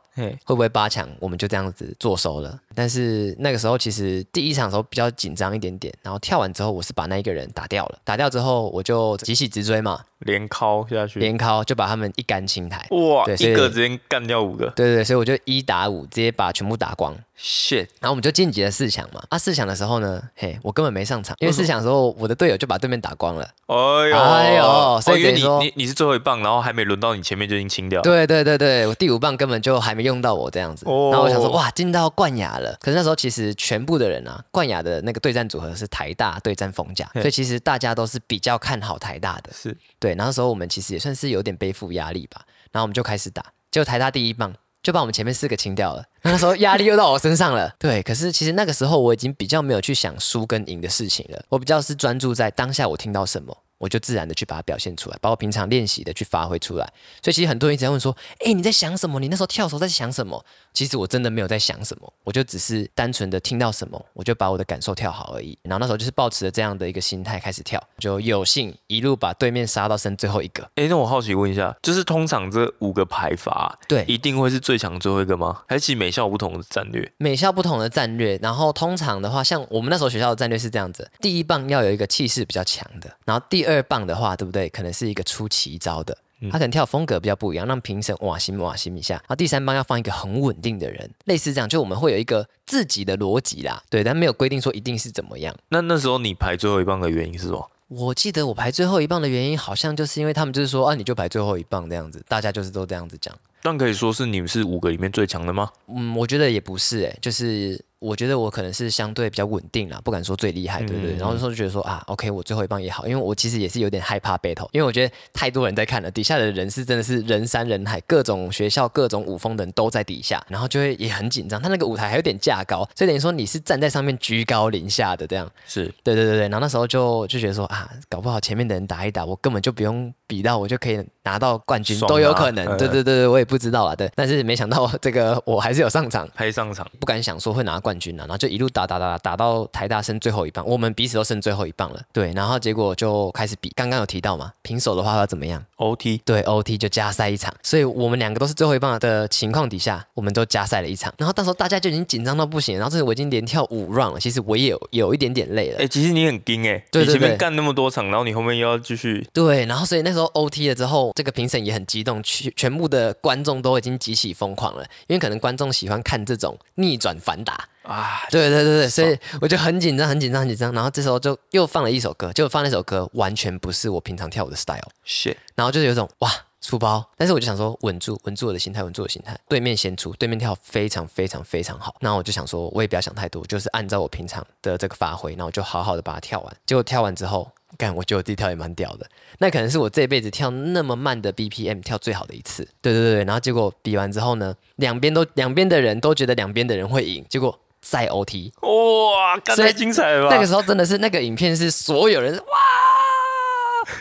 [0.43, 2.59] 会不会八强我们就这样子坐收了？
[2.79, 12.87] 但是那个时候其实第一场的时候比较紧张一点点，然后跳完之后我是把那一个人打掉了，打掉之后我就急起直追嘛，连敲下去，连敲就把他们一杆清台。
[12.91, 17.13] 哇，一个直接干掉五个对对对，所以我就一打五，直接把全部打光。
[17.37, 19.21] ，shit，然后我们就晋级了四强嘛。
[19.27, 23.43] 啊，四强的时候呢，嘿，我根本没上场，因为四强的时候我的队友就把对面打光了。
[23.67, 23.75] 哎
[24.09, 30.85] 呦，哎呦所以你你你是最后一棒，然后还没轮到你，前面就已经清掉，，对对对对，我第五棒根本就还没用到我这样子。
[30.87, 32.68] 哦然后我想说，哇，进到冠亚了。
[32.81, 39.51] 可是那时候其实全部的人啊，冠亚的那个对战组合是台大对战逢甲，所以其实大家都是比较看好台大的。
[39.53, 42.41] 是对，然后那时候我们其实也算是有点背负压力吧。
[42.71, 44.53] 然后我们就开始打，结果台大第一棒
[44.83, 46.03] 就把我们前面四个清掉了。
[46.21, 47.73] 那时候压力又到我身上了。
[47.79, 53.57] 对，可是其实那个时候我已经比较没有去想输跟赢的事情了，我比较是专注在当下我听到什么。
[53.79, 56.85] 我就自然的去把它表现出来，把我平常练习的去发挥出来。
[57.23, 58.15] 所以其实很多人一直在问说
[58.45, 59.19] ：“哎、你在想什么？
[59.19, 65.57] 你那时候跳的时候在想什么？”其实我真的没有在想什么，我就只是单纯的听到什么，我就把我的感受跳好而已。
[65.63, 70.63] 然后那时候就是抱持着这样的一个心态开始跳，就有幸一路把对面杀到剩最后一个。
[70.75, 75.63] 哎、那我好奇问一下，就是通常这五个排法，对一定会是最强最后一个吗？
[75.67, 77.11] 还是其实每校不同的战略？
[77.17, 84.69] 每校不同的战略，然后通常的话，像我们那时候学校的战略是这样子：第一棒要有一个气势比较强的，然后第二棒的话，对不对？
[84.69, 86.17] 可能是一个出奇招的。
[86.49, 89.15] 他可能跳风格比较不一样，让评审哇心哇心一下。
[89.15, 95.53] 然后第三棒要放一个很稳定的人，类似这样，就我们会有一个自己的逻辑啦，对，但没有规定说一定是怎么样。
[95.67, 97.69] 那那时候你排最后一棒的原因是什么？
[97.89, 103.35] 我记得我排最后一棒的原因，好像就是因为他们就是说啊，你就排最后一棒这样子，大家就是都这样子讲。
[103.61, 105.69] 但可以说是你们是五个里面最强的吗？
[105.87, 111.15] 嗯，我觉得也不是哎、就是我觉得我可能是相对比较稳定啦，不敢说最厉害，对不对？
[111.15, 121.61] 嗯然后那时候就觉得说啊，OK，我最后一棒也好，因为我其实也是有点害怕 battle，因为我觉得太多人在看了，底下的人是真的是人山人海，各种学校、各种舞风的人都在底下，然后就会也很紧张。
[121.61, 125.49] 他那个舞台还有点架高，所以等于说你是站在上面居高临下的这样。
[125.67, 132.65] 是对对对对，然后那时候就就觉得说啊，搞不好前面的人打一打，我根本就不用比到，我就可以拿到冠军，都有啊可能。
[132.65, 136.27] 嗯对对对对，我也不知道啊，对，但是没想到 这个我还是有上场。
[136.35, 142.01] 还上场，不敢想说会拿冠军啊，然后就一路打打打打打到台大剩最后一棒，我们彼此都剩最后一棒了。
[142.11, 151.13] 对，然后结果就开始比，刚刚有提到嘛，平手的话要怎么样？OT 对，OT 就加赛一场，所以我们两个都是最后一棒的情况底下，我们都加赛了一场。
[151.17, 155.87] 然后到时候大家就已经紧张到不行，然后这我已经连跳五 round 了，其实我也有有一点点累了哎、。
[155.87, 167.67] 其实你很硬哎、对对对你前面干那么多场，然后你后面又要继续，对，然后所以那时候 OT 了之后，这个评审也很激动，全全部的观众都已经极其疯狂了，因为可能观众喜欢看这种逆转反打。
[167.83, 170.71] 啊，对对对对，所以我就很紧张，很紧张，很紧张。
[170.73, 179.35] 然后这时候就又放了一首歌，结果放那首歌完全不是我平常跳舞的 style，shit，然后就是有一种哇出包，但是我就想说稳住，稳住我的心态，稳住我的心态。
[179.47, 186.57] 对面先出，对面跳非常非常非常好，那我就想说，我也不要想太多，就是按照我平常的这个发挥，然后我就好好的把它跳完。
[186.65, 189.09] 结果跳完之后，干，我觉得我自己跳也蛮屌的。
[189.39, 192.67] 那可能是我这辈子跳那么慢的 BPM 跳最好的一次。
[192.81, 198.51] 对对对，然后结果比完之后呢，两边都两边的人都觉得两边的人会赢，结果赛 OT。
[198.61, 200.35] 哇，太精彩了吧！
[200.35, 202.43] 那个时候真的是那个影片是所有人哇，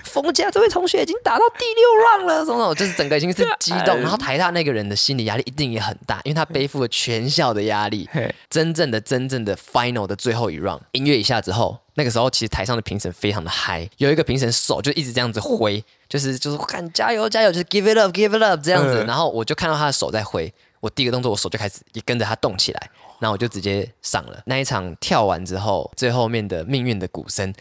[0.04, 8.08] 冯家这位同学已经打到第六 round 了，什么就是整个已经是激动，然后台大那个人的心理压力一定也很大，因为他背负了全校的压力。
[8.12, 24.42] 嘿真正的真正的 final 的最后一 round，音乐一下之后，那个时候其实台上的评审非常的嗨，有一个评审手就一直这样子挥，就是就是看加油加油，就是 give it up give it up 这样子，嗯然后我就看到他的手在挥，我第一个动作我手就开始也跟着他动起来，然后我就直接上了。
[24.46, 27.52] 那一场跳完之后，最后面的命运的鼓声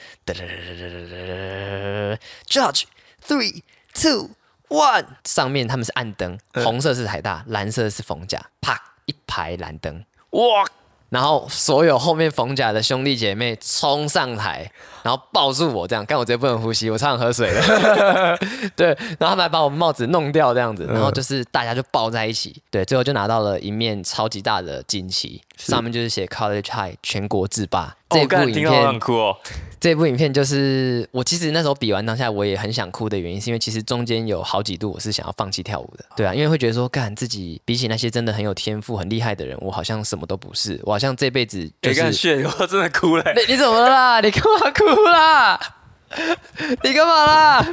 [2.47, 2.83] ，，Judge
[3.25, 3.61] three
[3.93, 4.29] two
[4.69, 10.05] one，上面他们是暗灯，红色是台大，蓝色是冯甲，啪一排蓝灯。
[10.31, 10.65] 哇，
[11.09, 14.69] 然后所有后面冯甲的兄弟姐妹冲上台，
[15.03, 18.37] 然后抱住我，这样，但我直接不能呼吸，我差点喝水了。
[18.75, 27.95] 对，然后他们还把我帽子弄掉，这样子，然后就是大家就抱在一起，对，最后就拿到了一面超级大的锦旗，上面就是写 College High 全国制霸。
[28.09, 29.37] 这哦，部影刚才听到很片，酷哦。
[29.87, 43.23] 这部影片就是我其实那时候比完当下我也很想哭的原因，是因为其实中间有好几度我是想要放弃跳舞的，对啊，因为会觉得说，干自己比起那些真的很有天赋、很厉害的人，我好像什么都不是，我好像这辈子就是看炫，我真的哭了。
[43.33, 44.19] 你你怎么了啦？
[44.19, 45.57] 你干嘛哭啦？
[46.83, 47.65] 你干嘛啦？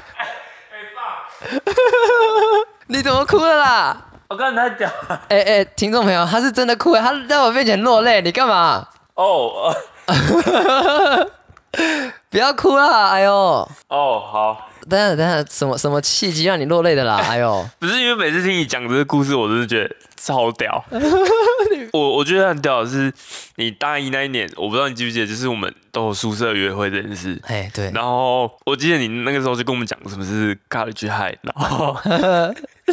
[2.86, 4.06] 你怎么哭了啦？
[4.28, 5.20] 我刚才太屌了。
[5.30, 8.86] 哎、哎、听众朋友，他是真的哭了，他在我面前落泪，你干嘛？
[9.14, 9.74] 哦
[12.30, 13.10] 不要哭啦！
[13.10, 17.16] 哎呦，哦哦，好，等一下等下，什么什么契机让你落泪的啦？
[17.30, 20.84] 哎呦，不是因为每次听你讲这个故事，我真的觉得超屌。
[21.92, 23.12] 我我觉得很屌的是，
[23.56, 27.40] 你大一那一年，我不知道你记不记得，就是我们都有宿舍约会这件事。
[27.46, 31.96] 哎，对，然后我记得你那个时候就跟我们讲什么是 college high，然后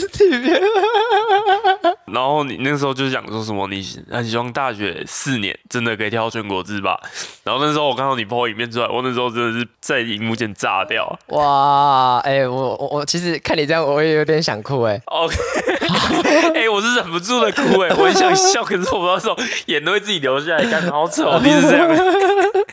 [2.06, 7.00] 然后你那个时候就是讲说什么你很希望大学四年真的可以跳全国制吧，
[7.44, 11.18] 然后那时候我看到你 po 影片出来，我那时候真的是在荧幕前炸掉。
[11.28, 15.02] 哇，哎、我我我其实看你这样，我也有点想哭哎。
[15.06, 15.36] OK，
[16.56, 19.36] 哎、我是忍不住的哭哎、我很想笑，可是我不知道为什么
[19.68, 21.90] 眼都会自己流下来，看好丑，你是这样。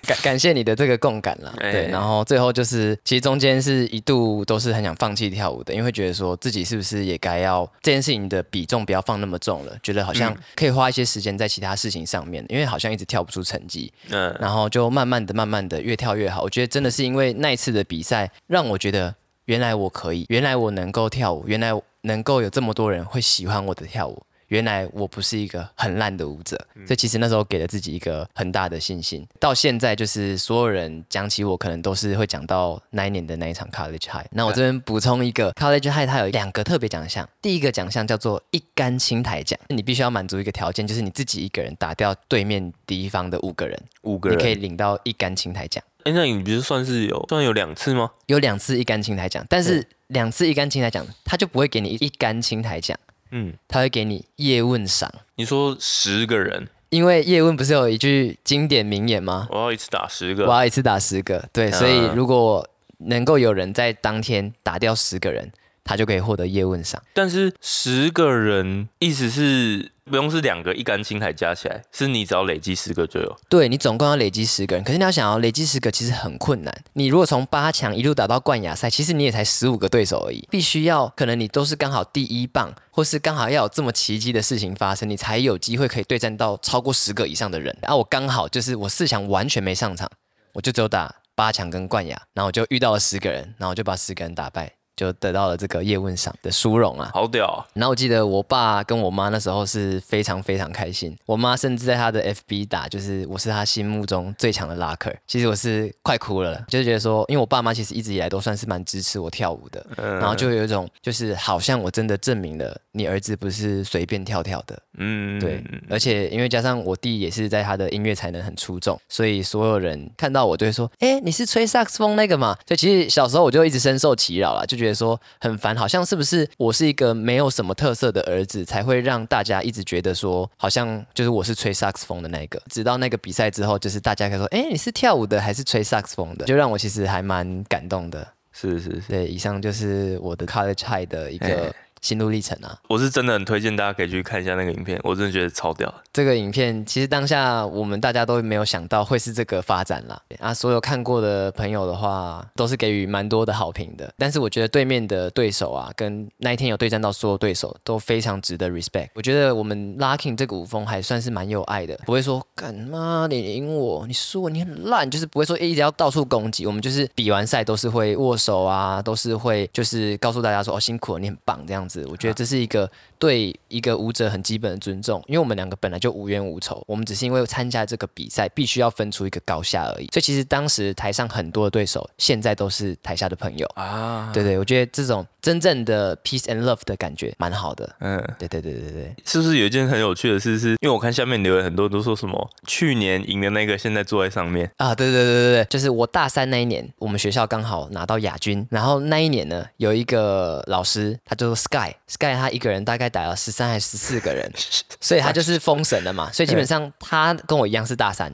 [0.08, 1.70] 感感谢你的这个共感啦，哎。
[1.70, 16.42] 对，然后最后就是，其实中间是一度都是很想放弃跳舞的，因为会觉得说自己是不是也该要这件事情的比重不要放那么重了，觉得好像可以花一些时间在其他事情上面，因为好像一直跳不出成绩，嗯，然后就慢慢的、慢慢的越跳越好。
[16.42, 21.70] 我觉得真的是因为那一次的比赛，让我觉得原来我可以，原来我能够跳舞，原来
[22.02, 24.22] 能够有这么多人会喜欢我的跳舞。
[24.48, 26.56] 原来我不是一个很烂的舞者，
[26.86, 29.26] 所以其实那时候给了自己一个很大的信心。
[29.38, 34.26] 到现在就是所有人讲起我，可能都是会讲到那一年的那一场 College High。
[34.32, 37.28] 那我这边补充一个 College High，它有两个特别奖项。
[37.40, 45.82] 第一个奖项叫做一杆青苔奖，你必须要满足一个条件，就是你自己一个人打掉对面敌方的五个人，五个人你可以领到一杆青苔奖。
[46.04, 48.10] 哎、那你不是算是有算有两次吗？
[48.26, 52.98] 有两次一杆青苔奖，但是两次一杆青苔奖，他就不会给你一杆青苔奖，
[53.30, 55.12] 嗯，他会给你叶问赏。
[55.36, 59.46] 你说十个人，因为叶问不是有一句经典名言吗？
[59.50, 60.44] 我要一次打十个。
[60.46, 62.14] 我，要一次打十个，对，所以嗯。
[62.14, 65.52] 如果能够有人在当天打掉十个人，
[65.88, 67.02] 他就可以获得叶问赏。
[67.14, 73.36] 但是十个人意思是不用是两个一杆青台加起来，是你只要累积十个就有。
[73.48, 76.84] 对你总共要累积十个人，可是你要想要累积十个其实很困难。
[76.92, 87.74] 你如果从八强一路打到冠亚赛，其实你也才十五个对手而已，必须要可能你都是刚好第一棒，或是刚好要有这么奇迹的事情发生，你才有机会可以对战到超过十个以上的人。
[87.82, 90.10] 啊，我刚好就是我四强完全没上场，
[90.52, 97.10] 我就只有打八强跟冠亚，然后我就遇到了十个人，然后我就把十个人打败，就得到了这个叶问赏的殊荣啊。
[97.14, 105.14] 好屌啊、然后我记得我爸跟我妈那时候是非常非常开心，我妈甚至在她的 FB 打，就是我是她心目中最强的拉克。
[105.28, 132.60] 其实我是快哭了，就是觉得说，因为我爸妈其实一直以来都算是蛮支持我跳舞的，嗯然后就有一种就是好像我真的证明了你儿子不是随便跳跳的，嗯，对，而且因为加上我弟也是在他的音乐才能很出众，所以所有人看到我就会说：“哎、你是吹萨克斯风那个嘛？”所以其实小时候我就一直深受其扰啦，就觉得说很烦，好像是不是我是一个没有什么特色的儿子，才会让大家一直觉得说好像就是我是吹萨克斯风的那个。
[132.70, 138.26] 直到那个比赛之后，就是大家可以说：“哎、你是跳舞的还是吹萨克斯风的？”就让我其实还蛮感动的。
[138.52, 142.78] 是是是，对，以上就是我的 college high 的一个哎心路历程啊。
[142.88, 145.92] 我是真的很推荐大家可以去看一下那个影片，我真的觉得超屌。
[146.12, 150.20] 这个影片其实当下我们大家都没有想到会是这个发展啦。
[150.38, 154.12] 啊，所有看过的朋友的话，都是给予蛮多的好评的。
[154.16, 159.08] 但是我觉得对面的对手啊，跟那一天有对战到所有对手，都非常值得 respect。
[159.14, 166.66] 我觉得我们 Locking 这个舞风还算是蛮有爱的，不会说干妈你赢我，你输我，你很烂，就是不会说一直要到处攻击。
[166.66, 172.06] 我们就是比完赛都是会握手啊，都是会就是告诉大家说哦辛苦了，你很棒这样子。
[172.10, 180.06] 我觉得这是一个对一个舞者很基本的尊重，因为我们两个本来就无冤无仇，我们只是因为参加这个比赛必须要分出一个高下而已。
[180.12, 183.66] 所以其实当时台上很多的对手，现在都是台下的朋友。
[183.74, 187.96] 啊，对对，我觉得这种真正的 peace and love 的感觉蛮好的。
[188.00, 190.58] 嗯，对对对对对，是不是有一件很有趣的事？
[190.58, 204.50] 是因为我看下面留言很多都说什么去年赢的那个现在坐在上面，啊，对对对对对，就是我大三那一年，我们学校刚好拿到亚军，然后那一年呢，有一个老师，他就是 Sky，Sky 他一个人大概打了十三还是十四个人，
[205.00, 208.32] 所以他就是封神了嘛， 所以基本上他跟我一样是大三，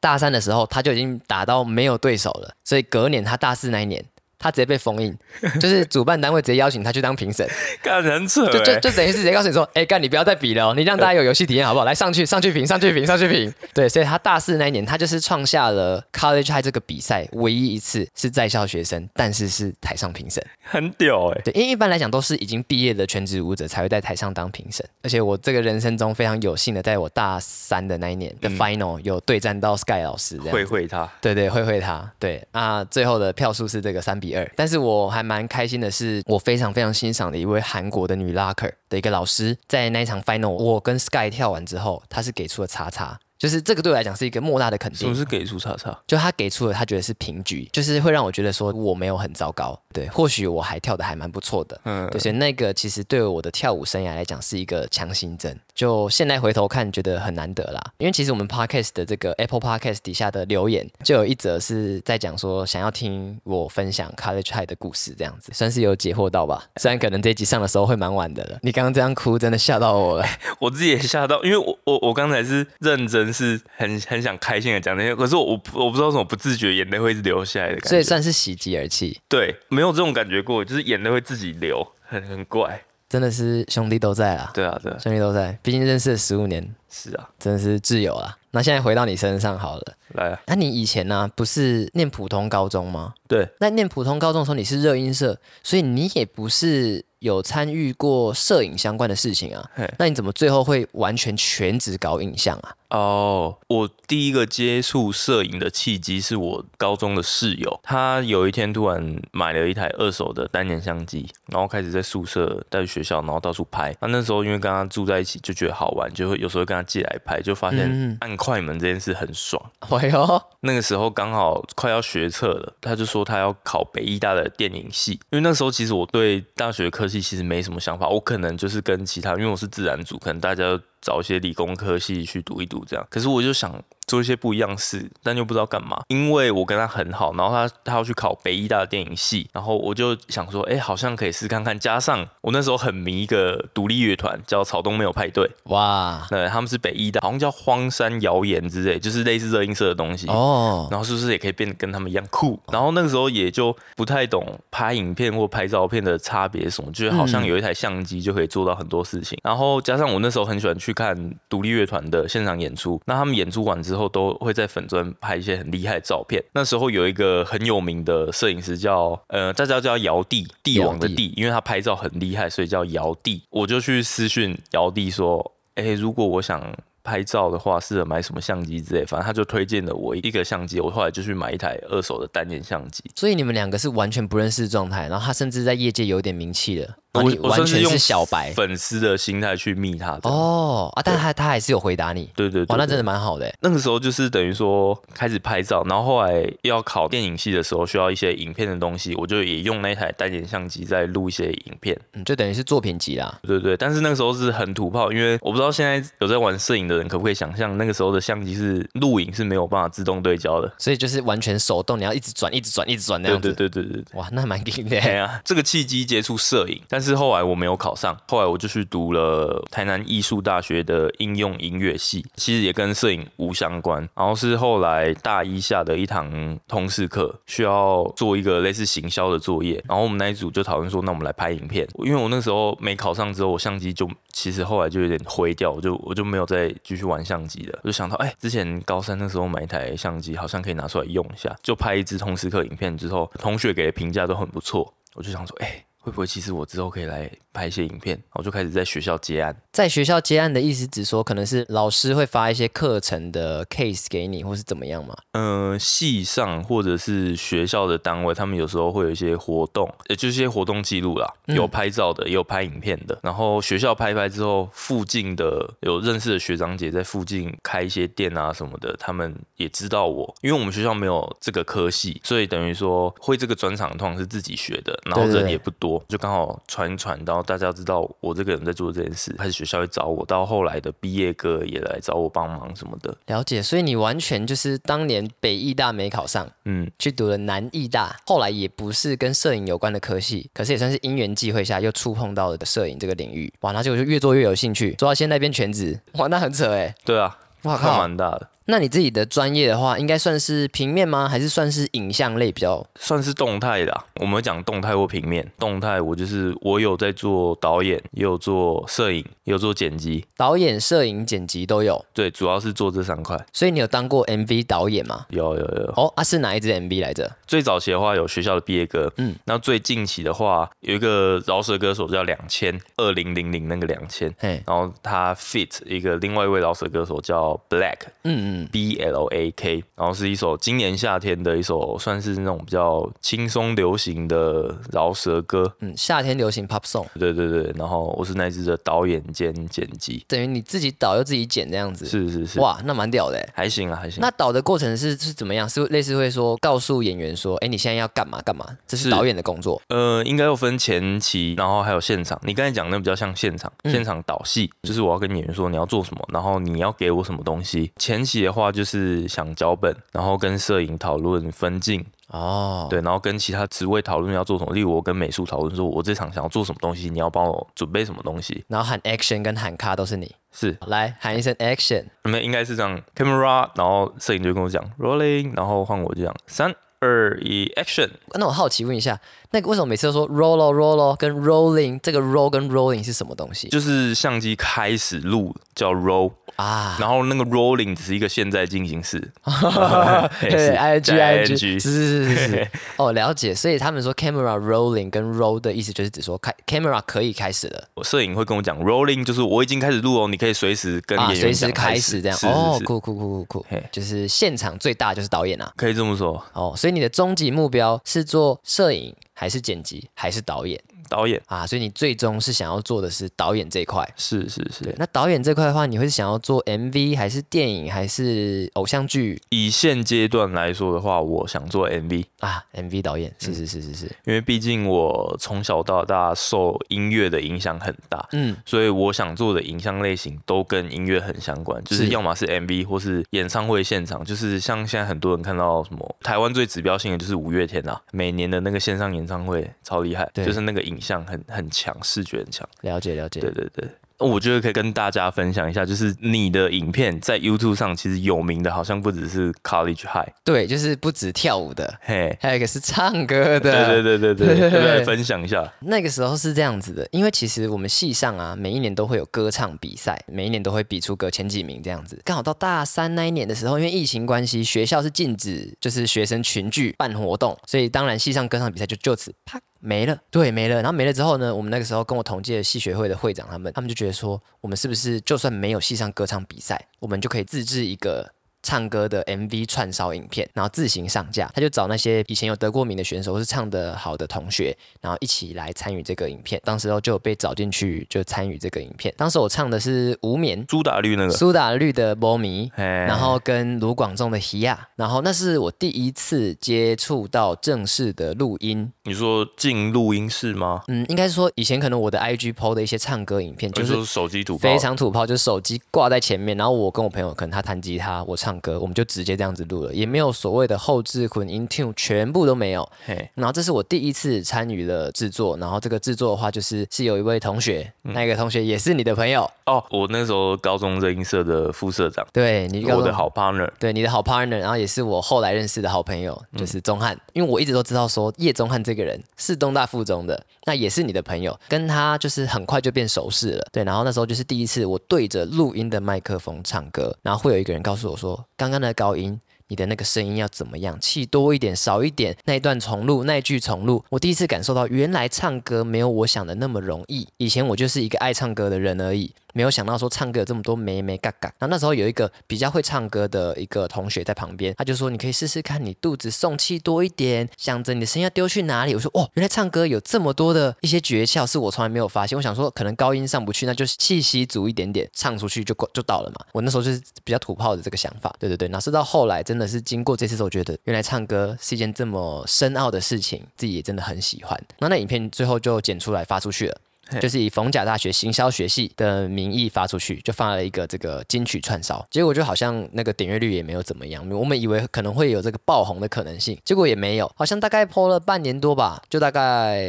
[0.00, 4.04] 大三的时候他就已经打到没有对手了，所以隔年他大四那一年。
[4.36, 5.16] 他直接被封印，
[5.58, 7.48] 就是主办单位直接邀请他去当评审，
[7.82, 11.86] 干得很扯、就就等于是直接告诉你说，哎、干你不要再比了哦，你让大家有游戏体验好不好？
[11.86, 13.50] 来上去上去评上去评上去评。
[13.72, 20.44] 对，所以他大四那一年，他就是创下了 College High 这个比赛唯一一次是在校学生，但是是台上评审。
[20.64, 30.38] 很屌哎、对，因为一般来讲都是已经毕业的全职舞者才会在台上当评审，而且我这个人生中非常有幸的，在我大三的那一年的 Final 有对战到 Sky 老师。
[30.38, 43.18] 会会他，对对，会会他，对啊，最后的票数是这个三比二，但是我还蛮开心的是，我非常非常欣赏的一位韩国的女拉克的一个老师，在那一场 final，我跟 Sky 跳完之后，他是给出了叉叉。
[43.38, 45.96] 就是这个对我来讲是一个莫大的肯定什么，是给出叉叉？
[46.06, 55.58] 就他给出了他觉得是平局，就是会让我觉得说我没有很糟糕，对，或许我还跳的还蛮不错的，嗯对，所以那个其实对我的跳舞生涯来讲是一个强心针。
[55.74, 57.82] 就现在回头看，觉得很难得啦。
[57.98, 66.64] 因为其实我们 podcast 的这个 Apple Podcast 底下的留言，就有一则是在讲说想要听我分享 College High 的故事，这样子算是有解惑到吧。
[66.76, 70.26] 虽然可能这一集上的时候会蛮晚的了，你刚刚这样哭，真的吓到我了。
[70.60, 77.88] 我自己也吓到，因为我我我刚才是认真，是很很想开心的讲那些，可是我我不我不知道为什么不自觉眼泪会一直流下来的感觉。
[77.88, 82.80] 所以算是喜极而泣，对，没有这种感觉过，就是眼泪会自己流，很很怪。
[83.14, 88.36] 真的是兄弟都在啦，对啊，对啊，兄弟都在，毕竟认识了十五年，是啊，真的是挚友啊。
[88.50, 93.14] 那现在回到你身上好了，来啊，那你以前呢、不是念普通高中吗？
[93.28, 99.88] 对，那念普通高中的时候，你是热音社，所以你也不是有参与过摄影相关的事情啊嘿。
[99.96, 102.74] 那你怎么最后会完全全职搞影像啊？
[102.94, 113.92] 哦，我第一个接触摄影的契机是我高中的室友，他有一天突然买了一台二手的单眼相机，然后开始在宿舍带去学校，然后到处拍。
[114.00, 119.60] 那那时候因为跟他住在一起，就觉得好玩，就会有时候跟他借来拍，就发现嗯按快门这件事很爽。
[119.90, 133.06] 哎呦，那个时候刚好快要学测了，他就说他要考北医大的电影系，因为那时候其实我对大学科系其实没什么想法，我可能就是跟其他，因为我是自然组，可能大家找一些理工科系去读一读这样。
[133.10, 133.70] 可是我就想
[134.06, 141.78] 做一些不一样事，但又不知道干嘛，因为我跟他很好，然后他他要去考北医大的电影系，然后我就想说，哎、好像可以试看看。
[141.78, 150.26] 加上我那时候很迷一个独立乐团，叫草东没有派对，哇，对，他们是北医大，好像叫荒山谣言之类，就是类似热音社的东西。
[150.28, 152.58] 哦，然后是不是也可以变得跟他们一样酷？
[152.72, 159.38] 然后那个时候也就不太懂拍影片或拍照片的差别什么，就是好像有一台相机就可以做到很多事情。
[159.42, 166.42] 然后加上我那时候很喜欢去看独立乐团的现场演出，那他们演出完之后都会在粉砖拍一些很厉害的照片。
[166.52, 173.42] 那时候有一个很有名的摄影师叫呃，大家叫姚帝，帝王的帝，因为他拍照很厉害，所以叫姚帝。
[173.50, 176.62] 我就去私讯姚帝说，哎、如果我想
[177.02, 183.04] 拍照的话，适合买什么相机之类，反正他就推荐了我一个相机，我后来就去买一台二手的单眼相机。
[183.14, 190.28] 所以你们两个是完全不认识的状态，然后他甚至在业界有点名气了，我你完全是用小白粉丝的心态去密他的。
[190.28, 193.04] 哦啊，但他他还是有回答你，对对对哇，那真的。
[193.04, 193.54] 蛮好的欸。
[193.60, 201.94] 那个时候就是等于说开始拍照，然后后来要考电影系的时候，需要一些影片的东西，我就也用那台单眼相机在录一些影片。
[202.14, 203.38] 嗯，就等于是作品集啦。
[203.42, 210.72] 对对，但是那个时候是很土炮，因为我不知道现在有在玩摄影的人可不可以想象，那个时候的相机是录影是没有办法自动对焦的。
[210.78, 213.52] 所以就是完全手动，你要一直转、一直转、一直转那样子。
[213.52, 214.18] 对对对对对。
[214.18, 215.10] 哇，那蛮硬的欸。
[215.10, 224.00] 哎呀，这个契机接触摄影，但是是后来我没有考上，后来我就去读了台南艺术大学的应用音乐系，其实也跟摄影无相关。
[224.14, 231.86] 然后是后来大一下的一堂通识课，需要做一个类似行销的作业，然后我们那一组就讨论说，那我们来拍影片。
[231.98, 237.78] 因为我那时候没考上之后，我相机就其实后来就有点灰掉，我就我就没有再继续玩相机了。
[237.82, 245.84] 我就想到，哎，之前高三那时候买一台相机，好像可以拿出来用一下，就拍一支通识课影片之后，同学给的评价都很不错，我就想说，哎。
[246.04, 248.20] 会不会其实我之后可以来拍一些影片？
[248.32, 249.56] 我就开始在学校接案。
[249.72, 255.16] 在学校接案的意思，只说可能是老师会发一些课程的 case 给你，或是怎么样嘛？
[255.32, 263.18] 嗯，系上或者是学校的单位，他们有时候会有一些活动，也就是一些活动记录啦，有拍照的，也有拍影片的。
[263.22, 276.02] 然后学校拍拍之后，附近的有认识的学长姐在附近开一些店啊什么的，他们也知道我，因为我们学校没有这个科系，所以等于说会这个专场通常是自己学的，然后人也不多。
[276.08, 283.16] 就刚好传一传，然后大家知道我这个人在做这件事，开始学校会找我，到后来的毕业歌也来找我帮忙什么的。
[283.26, 296.94] 了解，所以你完全就是当年北艺大没考上，嗯，去读了南艺大，后来也不是跟摄影有关的科系，可是也算是因缘际会下又触碰到了摄影这个领域，哇，那就就越做越有兴趣，做到现在变全职，哇，那很扯哎。
[297.04, 298.48] 对啊，哇靠，蛮大的。
[298.66, 301.28] 那你自己的专业的话，应该算是平面吗？
[301.28, 302.84] 还是算是影像类比较？
[302.98, 304.04] 算是动态的。
[304.20, 305.50] 我们讲动态或平面。
[305.58, 310.24] 动态，我就是我有在做导演，也有做摄影，也有做剪辑。
[310.36, 312.02] 导演、摄影、剪辑都有。
[312.14, 313.38] 对，主要是做这三块。
[313.52, 315.26] 所以你有当过 MV 导演吗？
[315.28, 315.92] 有有有。
[315.96, 317.30] 哦，啊，是哪一支 MV 来着？
[317.46, 319.34] 最早期的话有学校的毕业歌，嗯。
[319.44, 329.24] 那最近期的话有一个饶舌歌手叫两千二零零零那个两千，然后他 fit 一个另外一位饶舌歌手叫 Black，嗯嗯，B L。
[329.34, 335.72] A K，然后是一首今年夏天的一首，算是那种比较轻松流行的饶舌歌。
[335.80, 337.06] 嗯，夏天流行 Pop Song。
[337.18, 342.04] 对对对，然后我是那支的导演兼剪辑，等于你自己导又自己剪这样子。
[342.06, 343.48] 是是是，哇，那蛮屌的。
[343.54, 344.20] 还行啊，还行。
[344.20, 345.68] 那导的过程是是怎么样？
[345.68, 348.64] 是类似会说告诉演员说，哎，你现在要干嘛干嘛？
[348.86, 349.80] 这是导演的工作。
[349.88, 352.38] 呃，应该要分前期，然后还有现场。
[352.44, 357.90] 你刚才讲的比较像现场，现场导戏，就是我要跟演员说你要做什么，然后你要给我什么东西。
[357.96, 359.24] 前期的话就是。
[359.26, 364.72] 想脚本，然后跟摄影讨论分镜哦，对，然后跟其他职位讨论要做什么。
[364.74, 368.64] 例如我跟美术讨论说，我这场想要做什么东西，你要帮我准备什么东西。
[368.68, 378.10] 然后喊 action 跟喊卡都是你，是来喊一声 action，你们应该是这样 camera，然后摄影就跟我讲 rolling，然后换我这样三二一 action。
[378.34, 379.18] 那我好奇问一下，
[379.54, 383.68] 那个为什么每次都说 roll roll 跟 rolling，这个 roll 跟 rolling 是什么东西？
[383.68, 386.32] 就是相机开始录叫 roll。
[386.56, 389.18] 啊，然后那个 rolling 只是一个现在进行式，
[390.40, 393.52] 对， I G I G，是是是是， 哦，了解。
[393.52, 397.88] 所以他们说 camera rolling 跟 roll 的意思就是指说开 camera 可以开始了。
[397.94, 402.38] 我摄影会跟我讲 rolling 就是我已经开始录哦，你可以随时跟演员随时开始这样。
[402.44, 406.40] 哦，酷酷酷酷酷，就是现场最大就是导演啊，可以这么说。
[406.52, 410.82] 哦，所以你的终极目标是做摄影还是剪辑还是导演？
[411.14, 414.92] 导演啊，所以你最终是想要做的是导演这一块，是是是。
[414.98, 419.40] 那导演这块的话，你会想要做 MV 还是电影还是偶像剧？
[419.50, 424.06] 以现阶段来说的话，我想做 MV 啊，MV 导演是是是是是。
[424.24, 440.98] 因为毕竟我从小到大受音乐的影响很大，嗯，所以我想做的影像类型都跟音乐很相关，就是要么是 MV 或是演唱会现场，就是像现在很多人看到什么台湾最指标性的就是五月天啊，每年的那个线上演唱会超厉害，就是那个影。
[441.04, 443.88] 影像很很强，视觉很强，了解了解，对对对。
[444.18, 455.70] 我觉得可以跟大家分享一下，就是你的影片在 YouTube 上其实有名的，好像不只是 College High，对，就是不止跳舞的，嘿，还有一个是唱歌的，对对对对对， 来分享一下。
[455.80, 462.18] 那个时候是这样子的，因为其实我们系上啊，每一年都会有歌唱比赛，每一年都会比出个前几名这样子。
[462.24, 469.60] 刚好到大三那一年的时候，因为疫情关系，学校是禁止就是学生群聚办活动，所以当然系上歌唱比赛就就此啪。
[469.86, 470.76] 没了，对，没了。
[470.76, 478.33] 然后没了之后呢，我们那个时候跟我同届的戏学会的会长他们，他们就觉得说，我们是不是就算没有戏上歌唱比赛，我们就可以自制一个。
[478.64, 481.48] 唱歌的 MV 串烧影片，然后自行上架。
[481.54, 486.60] 他就找那些以前有得过名的选手，或是唱的好的同学，然后一起来参与这个影片。
[486.64, 489.14] 当时候就有被找进去，就参与这个影片。
[489.16, 498.90] 当时我唱的是无眠，苏打绿那个苏打绿的波迷，然后跟卢广仲的西亚，然后那是我第一次接触到正式的录音。
[499.04, 500.82] 你说进录音室吗？
[500.88, 508.53] 嗯，应该是说以前可能我的 IG PO 的一些唱歌影片，就是手机土非常土炮，就是手机挂在前面，然后我跟我朋友可能他弹吉他，我唱。
[508.54, 512.88] 唱歌，我们就直接这样子录了，也没有所谓的后置混音 tune，全部都没有。
[513.04, 527.18] 嘿，然后这是我第一次参与了制作，然后这个制作的话，就是是有一位同学，那个同学也是你的朋友，哦，我那时候高中热音社的副社长，对你我的好 partner，对你的好 partner，然后也是我后来认识的好朋友，就是钟汉。
[527.32, 533.66] 因为我一直都知道说叶钟汉这个人是东大附中的，那也是你的朋友，跟他就是很快就变熟识了。
[533.72, 539.40] 对，然后那时候就是第一次我对着录音的麦克风唱歌，然后会有一个人告诉我说，刚刚的高音。
[539.68, 541.00] 你的那个声音要怎么样？
[541.00, 544.04] 气多一点，少一点，那一段重录，那一句重录。
[544.10, 547.26] 我第一次感受到，原来唱歌没有我想的那么容易。
[547.38, 549.32] 以前我就是一个爱唱歌的人而已。
[549.54, 558.94] 没有想到说唱歌有这么多没没嘎嘎，然后那时候有一个比较会唱歌的一个同学在旁边，他就说你可以试试看，你肚子送气多一点，想着你的声音要丢去哪里。
[558.94, 562.36] 我说哦，原来唱歌有这么多的一些诀窍，是我从来没有发现。
[562.36, 566.44] 我想说可能高音上不去，那就是气息足一点点，唱出去就就到了嘛。
[566.52, 568.68] 我那时候就是比较土炮的这个想法，对对对。
[568.68, 574.60] 哪知道后来真的是经过这次之后，觉得原来唱歌是一件这么深奥的事情，自己也真的很喜欢。
[574.80, 576.80] 那那影片最后就剪出来发出去了。
[577.20, 584.28] 就是以逢甲大学行销学系的名义发出去，就发了一个这个金曲串烧，结果就好像那个点阅率也没有怎么样。
[584.30, 589.82] 我们以为可能会有这个爆红的可能性，结果也没有，好像大概播了半年多吧，就大概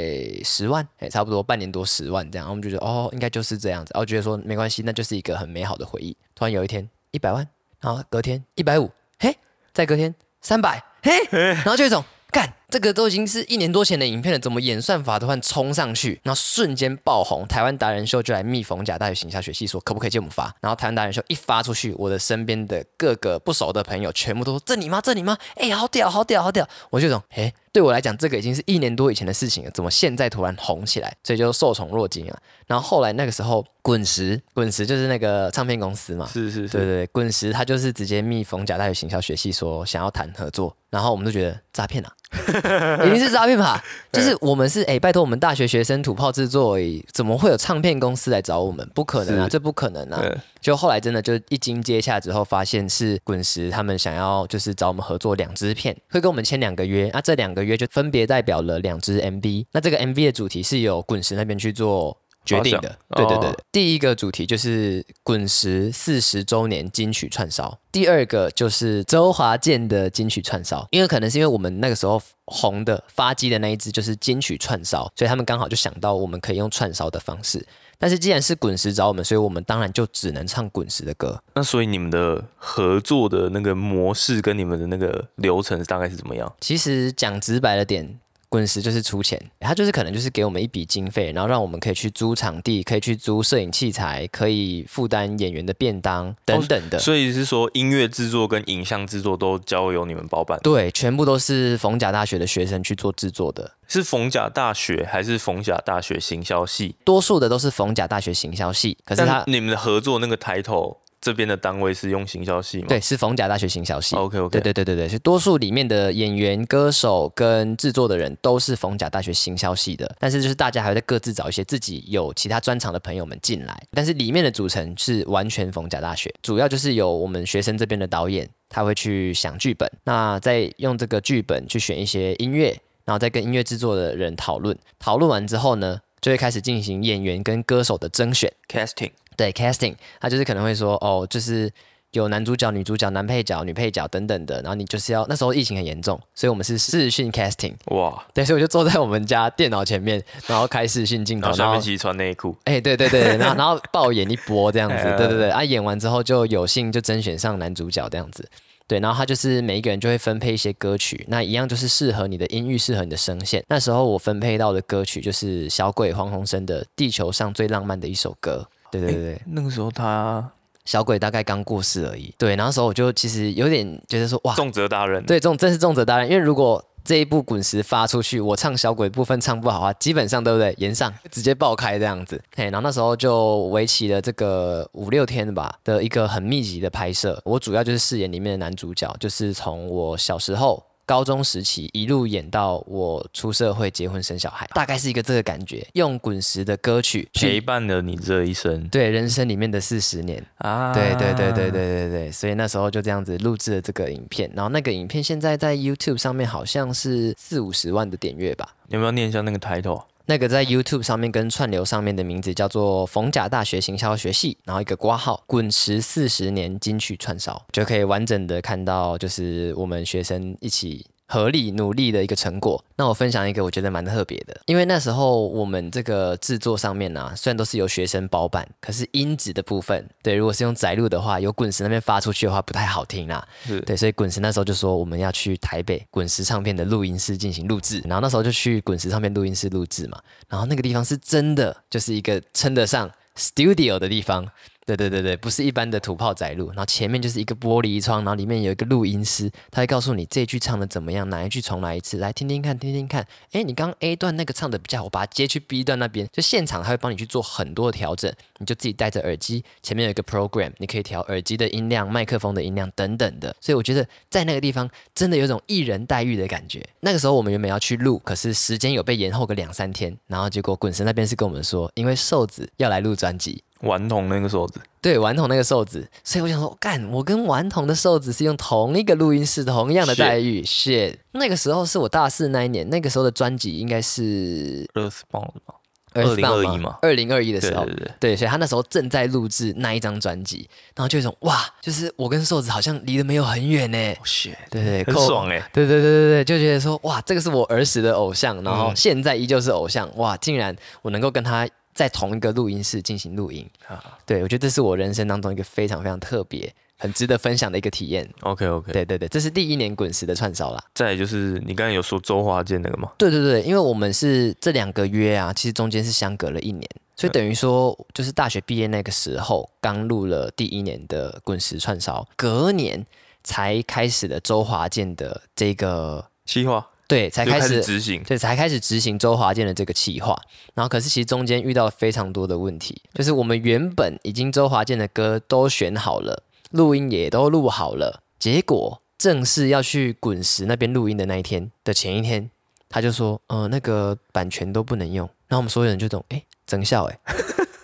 [0.43, 2.49] 十万，哎，差不多半年多十万这样。
[2.49, 6.15] 我们就觉得哦，应该就是这样子，然后觉得说没关系，那就是一个很美好的回忆。
[6.35, 7.47] 突然有一天一百万，
[7.79, 9.35] 然后隔天一百五，嘿，
[9.73, 12.03] 再隔天三百，嘿，然后就一种。
[12.31, 17.47] 干，这个都已经是一年多前的影片了，怎么演算法突然冲上去，然后瞬间爆红？
[17.47, 20.53] 台湾达人秀就来密逢甲大学行销学系说可不可以借我们发？
[20.59, 24.99] 然后台湾达人秀一发出去，我的身边的各个不熟的朋友全部都说这你吗？
[25.01, 25.37] 这你吗？
[25.55, 26.67] 哎，好屌，好屌，好屌！
[26.89, 31.15] 我就种，哎，对我来讲，这个已经是一年多以前的事情了，怎么现在突然红起来？
[31.23, 32.37] 所以就受宠若惊啊。
[32.67, 42.11] 然后后来那个时候，滚石，滚石就是那个唱片公司嘛，是是是，对对，滚石他就是直接密逢甲大学行销学系说想要谈合作，然后我们都觉得诈骗啊。
[43.05, 43.83] 一定是诈骗吧？
[44.11, 48.87] 就是我们是哎，拜托我们大学学生土炮制作而已，怎么会有唱片公司来找我们？
[48.93, 50.23] 不可能啊，这不可能啊！
[50.61, 57.09] 就后来真的就一经接洽之后，发现是滚石他们想要就是找我们合作两支片，会跟我们签两个约。
[57.13, 59.65] 那这两个约就分别代表了两支 MV。
[59.71, 62.17] 那这个 MV 的主题是由滚石那边去做。
[62.45, 77.65] 决定的，对对对，第一个主题就是滚石四十周年金曲串烧，第二个就是周华健的金曲串烧，因为可能是因为我们那个时候红的发迹的那一支就是金曲串烧，所以他们刚好就想到我们可以用串烧的方式。
[77.97, 81.41] 但是既然是滚石找我们，所以我们当然就只能唱滚石的歌。
[81.53, 86.53] 那所以你们的合作的那个模式跟你们的那个流程大概是怎么样？
[86.59, 88.19] 其实讲直白了点。
[88.49, 96.99] 滚石就是出钱，他就是可能就是给我们一笔经费，然后让我们可以去租场地，可以去租摄影器材，可以负担演员的便当等等的。
[96.99, 100.59] 所以是说音乐制作跟影像制作都交由你们包办？
[100.61, 103.71] 对，全部都是逢甲大学的学生去做制作的。
[103.87, 106.95] 是逢甲大学还是逢甲大学行销系？
[107.03, 108.97] 多数的都是逢甲大学行销系。
[109.05, 111.01] 可是他你们的合作那个抬头。
[111.25, 112.85] 这边的单位是用行销系吗？
[112.87, 114.15] 对，是逢甲大学行销系。
[114.15, 138.53] OK OK，对对对对对，是多数里面的演员、歌手跟制作的人都是逢甲大学行销系的，但是就是大家还会在各自找一些自己有其他专长的朋友们进来，但是里面的组成是完全逢甲大学，主要就是有我们学生这边的导演，他会去想剧本，那再用这个剧本去选一些音乐，然后再跟音乐制作的人讨论，讨论完之后呢，就会开始进行演员跟歌手的甄选。
[138.69, 139.09] Casting。
[139.35, 141.71] 对，casting，他就是可能会说，哦，就是
[142.11, 158.47] 有男主角、女主角、男配角、女配角等等的，然后你就是要那时候疫情很严重，所以我们是视讯 casting，哇，对，所以我就坐在我们家电脑前面，然后开视讯镜头，然后下面穿内裤，哎，对对对，然后然后爆演一波这样子， 对对对，啊，演完之后就有幸就甄选上男主角这样子，
[158.87, 163.61] 对，然后他就是每一个人就会分配一些歌曲，那一样就是适合你的音域，适合你的声线。
[163.67, 168.67] 那时候我分配到的歌曲就是小鬼黄鸿升的《地球上最浪漫的一首歌》。
[168.99, 170.49] 对对对，那个时候他
[170.85, 172.33] 小鬼大概刚过世而已。
[172.37, 176.29] 对，那时候我就其实有点觉得说，哇，重责大人，对，重真是重责大人。
[176.29, 180.73] 因为如果这一部滚石发出去，我唱小鬼部分唱不好啊，基本上对不对？
[180.77, 182.41] 延上 直接爆开这样子。
[182.55, 187.41] 嘿，然后那时候就为期了这个五六天吧的一个很密集的拍摄。
[187.45, 190.83] 我主要就是饰演里面的男主角，就是从我小时候。
[191.05, 195.85] 高中时期一路演到我出社会结婚生小孩，大概是一个这个感觉。
[195.93, 200.93] 用滚石的歌曲陪伴了你这一生，对人生里面的四十年啊！
[200.93, 204.49] 对对对对对对对，所以那时候就这样子录制了这个影片。
[204.55, 208.73] 然后那个影片现在在 YouTube 上面好像是四五十万的点阅吧？
[208.87, 210.03] 有没有念一下那个 title？
[210.27, 221.05] 那个在 YouTube 上面跟串流上面的名字叫做逢甲大学行销学系，然后一个挂号滚石四十年金曲串烧，就可以完整的看到就是我们学生一起。
[221.35, 222.81] 合力努力的一个成果。
[222.95, 233.45] 那我分享一个我觉得蛮特别的，因为那时候我们这个制作上面呢、虽然都是由学生包办，可是音质的部分，对，如果是用载录的话，由滚石那边发出去的话不太好听啦。
[233.85, 240.17] 对，所以滚石那时候就说我们要去台北滚石唱片的录音室进行录制，然后那时候就去滚石唱片录音室录制嘛，
[240.47, 244.47] 然后那个地方是真的就是一个称得上 studio 的地方。
[244.85, 253.25] 对对对对，不是一般的土炮载录，然后前面就是一个玻璃窗，然后里面有一个录音师，他会告诉你这句唱的怎么样，哪一句重来一次，来听听看，听听看。
[253.51, 263.55] 哎，你刚刚 A 段那个唱的比较好，把它接去 B 段那边，就现场他会帮你去做很多的调整，你就自己戴着耳机，前面有一个 program，你可以调耳机的音量、麦克风的音量等等的。
[263.59, 266.87] 所以我觉得在那个地方真的有种一人待遇的感觉。
[266.99, 273.63] 那个时候我们原本要去录，可是时间有被延后个两三天，然后结果滚石那边是跟我们说，因为瘦子要来录专辑。
[273.85, 280.61] 顽童那个瘦子，对，顽童那个瘦子，所以我想说，干，我跟顽童的瘦子是用同一个录音室，同样的待遇。
[280.63, 285.75] shit，那个时候是我大四那一年，那个时候的专辑应该是热死爆了吧？
[286.13, 286.97] 二零二一嘛。
[287.01, 293.97] 二零二一的时候，对对对，对，所以他那时候正在录制那一张专辑，然后就有一种哇，就是我跟瘦子好像离得没有很远呢。
[294.13, 298.95] 哦 shit，对对，很扣爽哎，对对对对对，就觉得说哇，这个是我儿时的偶像，然后嗯。
[298.95, 308.29] 现在依旧是偶像，哇，竟然我能够跟他在同一个录音室进行录音，啊对我觉得这是我人生当中一个非常非常特别、很值得分享的一个体验。
[308.41, 310.83] OK OK，对对对，这是第一年滚石的串烧啦。
[310.93, 313.13] 再来就是你刚才有说周华健那个吗？
[313.17, 316.85] 对对对，因为我们是这两个约啊，其实中间是相隔了一年，
[317.15, 323.05] 所以等于说就是大学毕业那个时候刚录了第一年的滚石串烧，隔年
[323.41, 330.35] 才开始了周华健的这个计划对，才开始执行，对，才开始执行周华健的这个企划。
[330.73, 342.49] 然后，可是其实中间遇到了非常多的问题，就是我们原本已经周华健的歌都选好了，录音也都录好了，结果正式要去滚石那边录音的那一天的前一天，
[342.89, 345.27] 他就说，呃，那个版权都不能用。
[345.47, 347.19] 然后我们所有人就懂，哎，整笑，哎。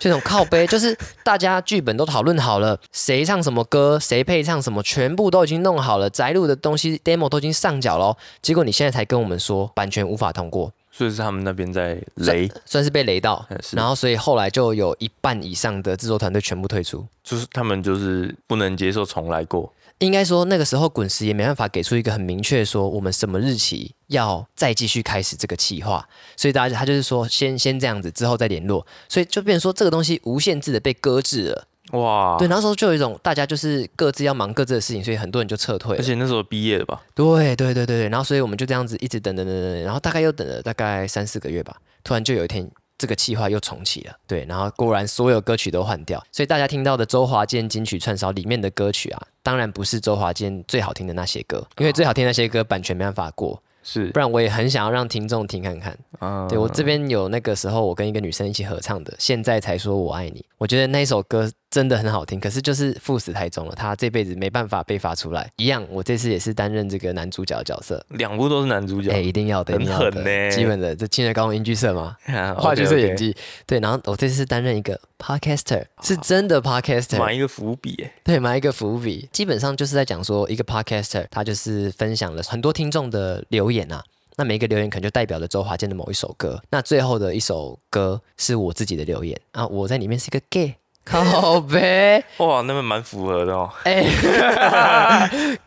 [0.02, 13.45] 这种靠背， 就是大家剧本都讨论好了，谁唱什么歌，谁配唱什么，全部都已经弄好了，摘录的东西 demo 都已经上缴了哦，结果你现在才跟我们说版权无法通过，所以是他们那边在雷，算是被雷到。
[13.74, 17.06] 然后所以后来就有一半以上的制作团队全部退出。
[17.24, 19.72] 就是他们就是不能接受重来过，
[20.02, 31.68] 应该说那个时候滚石也没办法给出一个很明确说我们什么日期要再继续开始这个企划，所以大家他就是说先先这样子，之后再联络，所以就变成说这个东西无限制的被搁置了。
[31.91, 36.04] 哇，对，那时候就有一种大家就是各自要忙各自的事情，所以很多人就撤退而了。
[36.04, 37.04] 且那时候毕业了吧？
[37.14, 42.68] 对对对对对，然后所以我们就这样子一直等等等等等，然后大概又等了大概三四个月吧，突然就有一天
[43.02, 54.12] 这个计划又重启了，对，然后果然所有歌曲都换掉，所以大家听到的周华健金曲串烧里面的歌曲啊，当然不是周华健最好听的那些歌，因为最好听的那些歌版权没办法过，是。
[54.12, 55.97] 不，然我也很想要让听众听看看。
[56.22, 56.48] 啊。
[56.48, 65.50] 对我这边有那个时候我跟一个女生一起合唱的，现在才说我爱你，我觉得那一首歌真的很好听，可是就是赴死太重了，他这辈子没办法被发出来。
[65.58, 69.12] 一样，我这次也是担任这个男主角的角色，两部都是男主角。
[69.12, 70.52] 哎、，一定要的，很狠呢。
[70.52, 84.04] 基本的这青年高中音剧社嘛， 啊话剧社演技，对，然后我这次是担任一个 podcaster，是真的 podcaster，埋一个伏笔，哎，对，埋一个伏笔，基本上就是在讲说一个 podcaster，他就是分享了很多听众的留言啊。
[84.36, 94.06] 那每一个留言可能就代表了周华健的某一首歌，那最后的一首歌是我自己的留言啊，我在里面是一个 gay，靠呗， 哇，那边蛮符合的哦， 哎，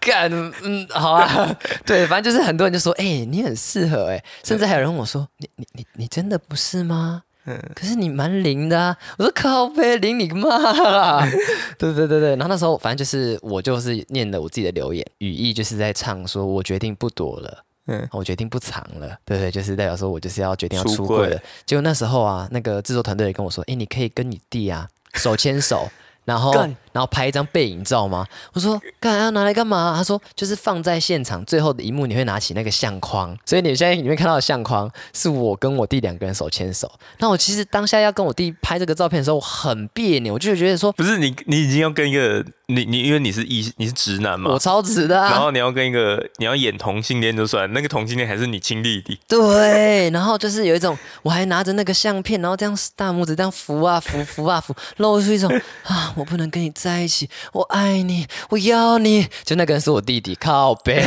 [0.01, 0.31] 干，
[0.63, 7.23] 嗯，好啊， 对，反正就是很多人就说，哎、你很适合，哎，甚至还有人问我说，你你你你真的不是吗？
[7.47, 8.97] 嗯可是你蛮灵的啊！
[9.19, 11.29] 我说靠呗，灵你个妈啦！
[11.77, 17.63] 对对对对，然后那时候反正就是我就是念了我自己的留言，语义就是在唱说，我决定不躲了。
[17.87, 21.29] 嗯，我决定不藏了，对对，就是代表说我就是要决定要出柜。
[21.29, 21.39] 了。
[21.67, 25.89] 结果那时候啊，那个制作团队也跟我说，哎，你可以跟你弟啊手牵手，
[26.25, 28.25] 然后干然后拍一张背影照吗？
[28.53, 29.93] 我说干要拿来干嘛？
[29.97, 36.91] 他说就是放在现场最后的一幕，你会拿起那个相框，所以你现在里面看到的相框是我跟我弟两个人手牵手。
[37.19, 55.51] 那我其实当下要跟我弟拍这个照片的时候，我很别扭，我就觉得说不是你，你已经要跟一个你你，因为你是异，你是直男嘛我，超直的啊，然后你要跟一个你要演同性恋就算，那个同性恋还是你亲弟弟，对，然后就是有一种，我还拿着那个相片，然后这样大拇指这样扶啊扶扶啊扶，露出一种
[55.83, 59.27] 啊，我不能跟你在一起，我爱你，我要你。
[59.43, 61.03] 就那个人是我弟弟，靠背。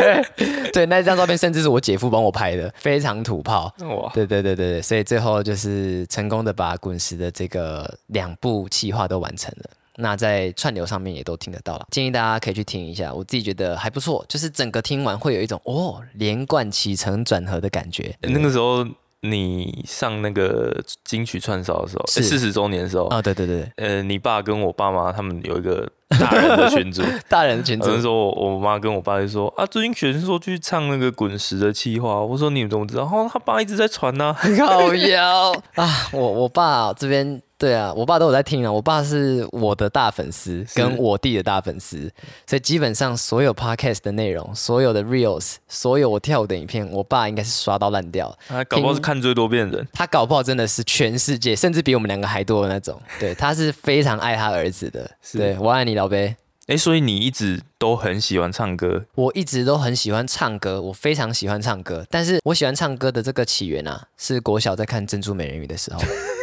[0.72, 3.70] 对，那张照片甚至是我姐夫帮我拍的，非常土炮。
[3.80, 9.70] 哇，对对对对对，所以最后就是成功的把滚石的这个两部企划都完成了。
[9.96, 18.16] 那在串流上面也都听得到了，建议大家可以去听一下，我自己觉得还不错，就是整个听完会有一种哦连贯起承转合的感觉。
[18.22, 18.86] 那个时候
[19.22, 22.22] 你上那个金曲串烧的时候，是。
[22.22, 27.90] 四十周年的时候，啊、对对对对，呃，你爸跟我爸妈他们有一个大人的群组， 大人的群组。
[27.90, 33.02] 那时候我我妈跟我爸就说啊，最近选说去唱那个滚石的气话，我说你们怎么知道？
[33.04, 35.88] 哦，他爸一直在传 呐、啊，好妖啊！
[36.12, 38.72] 我我爸这边对啊，我爸都有在听啊。
[38.72, 42.10] 我爸是我的大粉丝，跟我弟的大粉丝，
[42.46, 48.34] 所以基本上所有 podcast 的内容、所有的 reels、所有我跳舞的影片，我爸应该是刷到烂掉。
[48.48, 49.86] 他搞不好是看最多遍的人。
[49.92, 52.98] 他搞不好真的是全世界，甚至比我们两个还多的那种。
[53.18, 55.10] 对，他是非常爱他儿子的。
[55.34, 56.34] 对我爱你，老贝。
[56.68, 62.06] 哎、所以你一直都很喜欢唱歌，我一直都很喜欢唱歌，我非常喜欢唱歌。
[62.08, 66.00] 但是我喜欢唱歌的这个起源啊，是国小在看《珍珠美人鱼》的时候。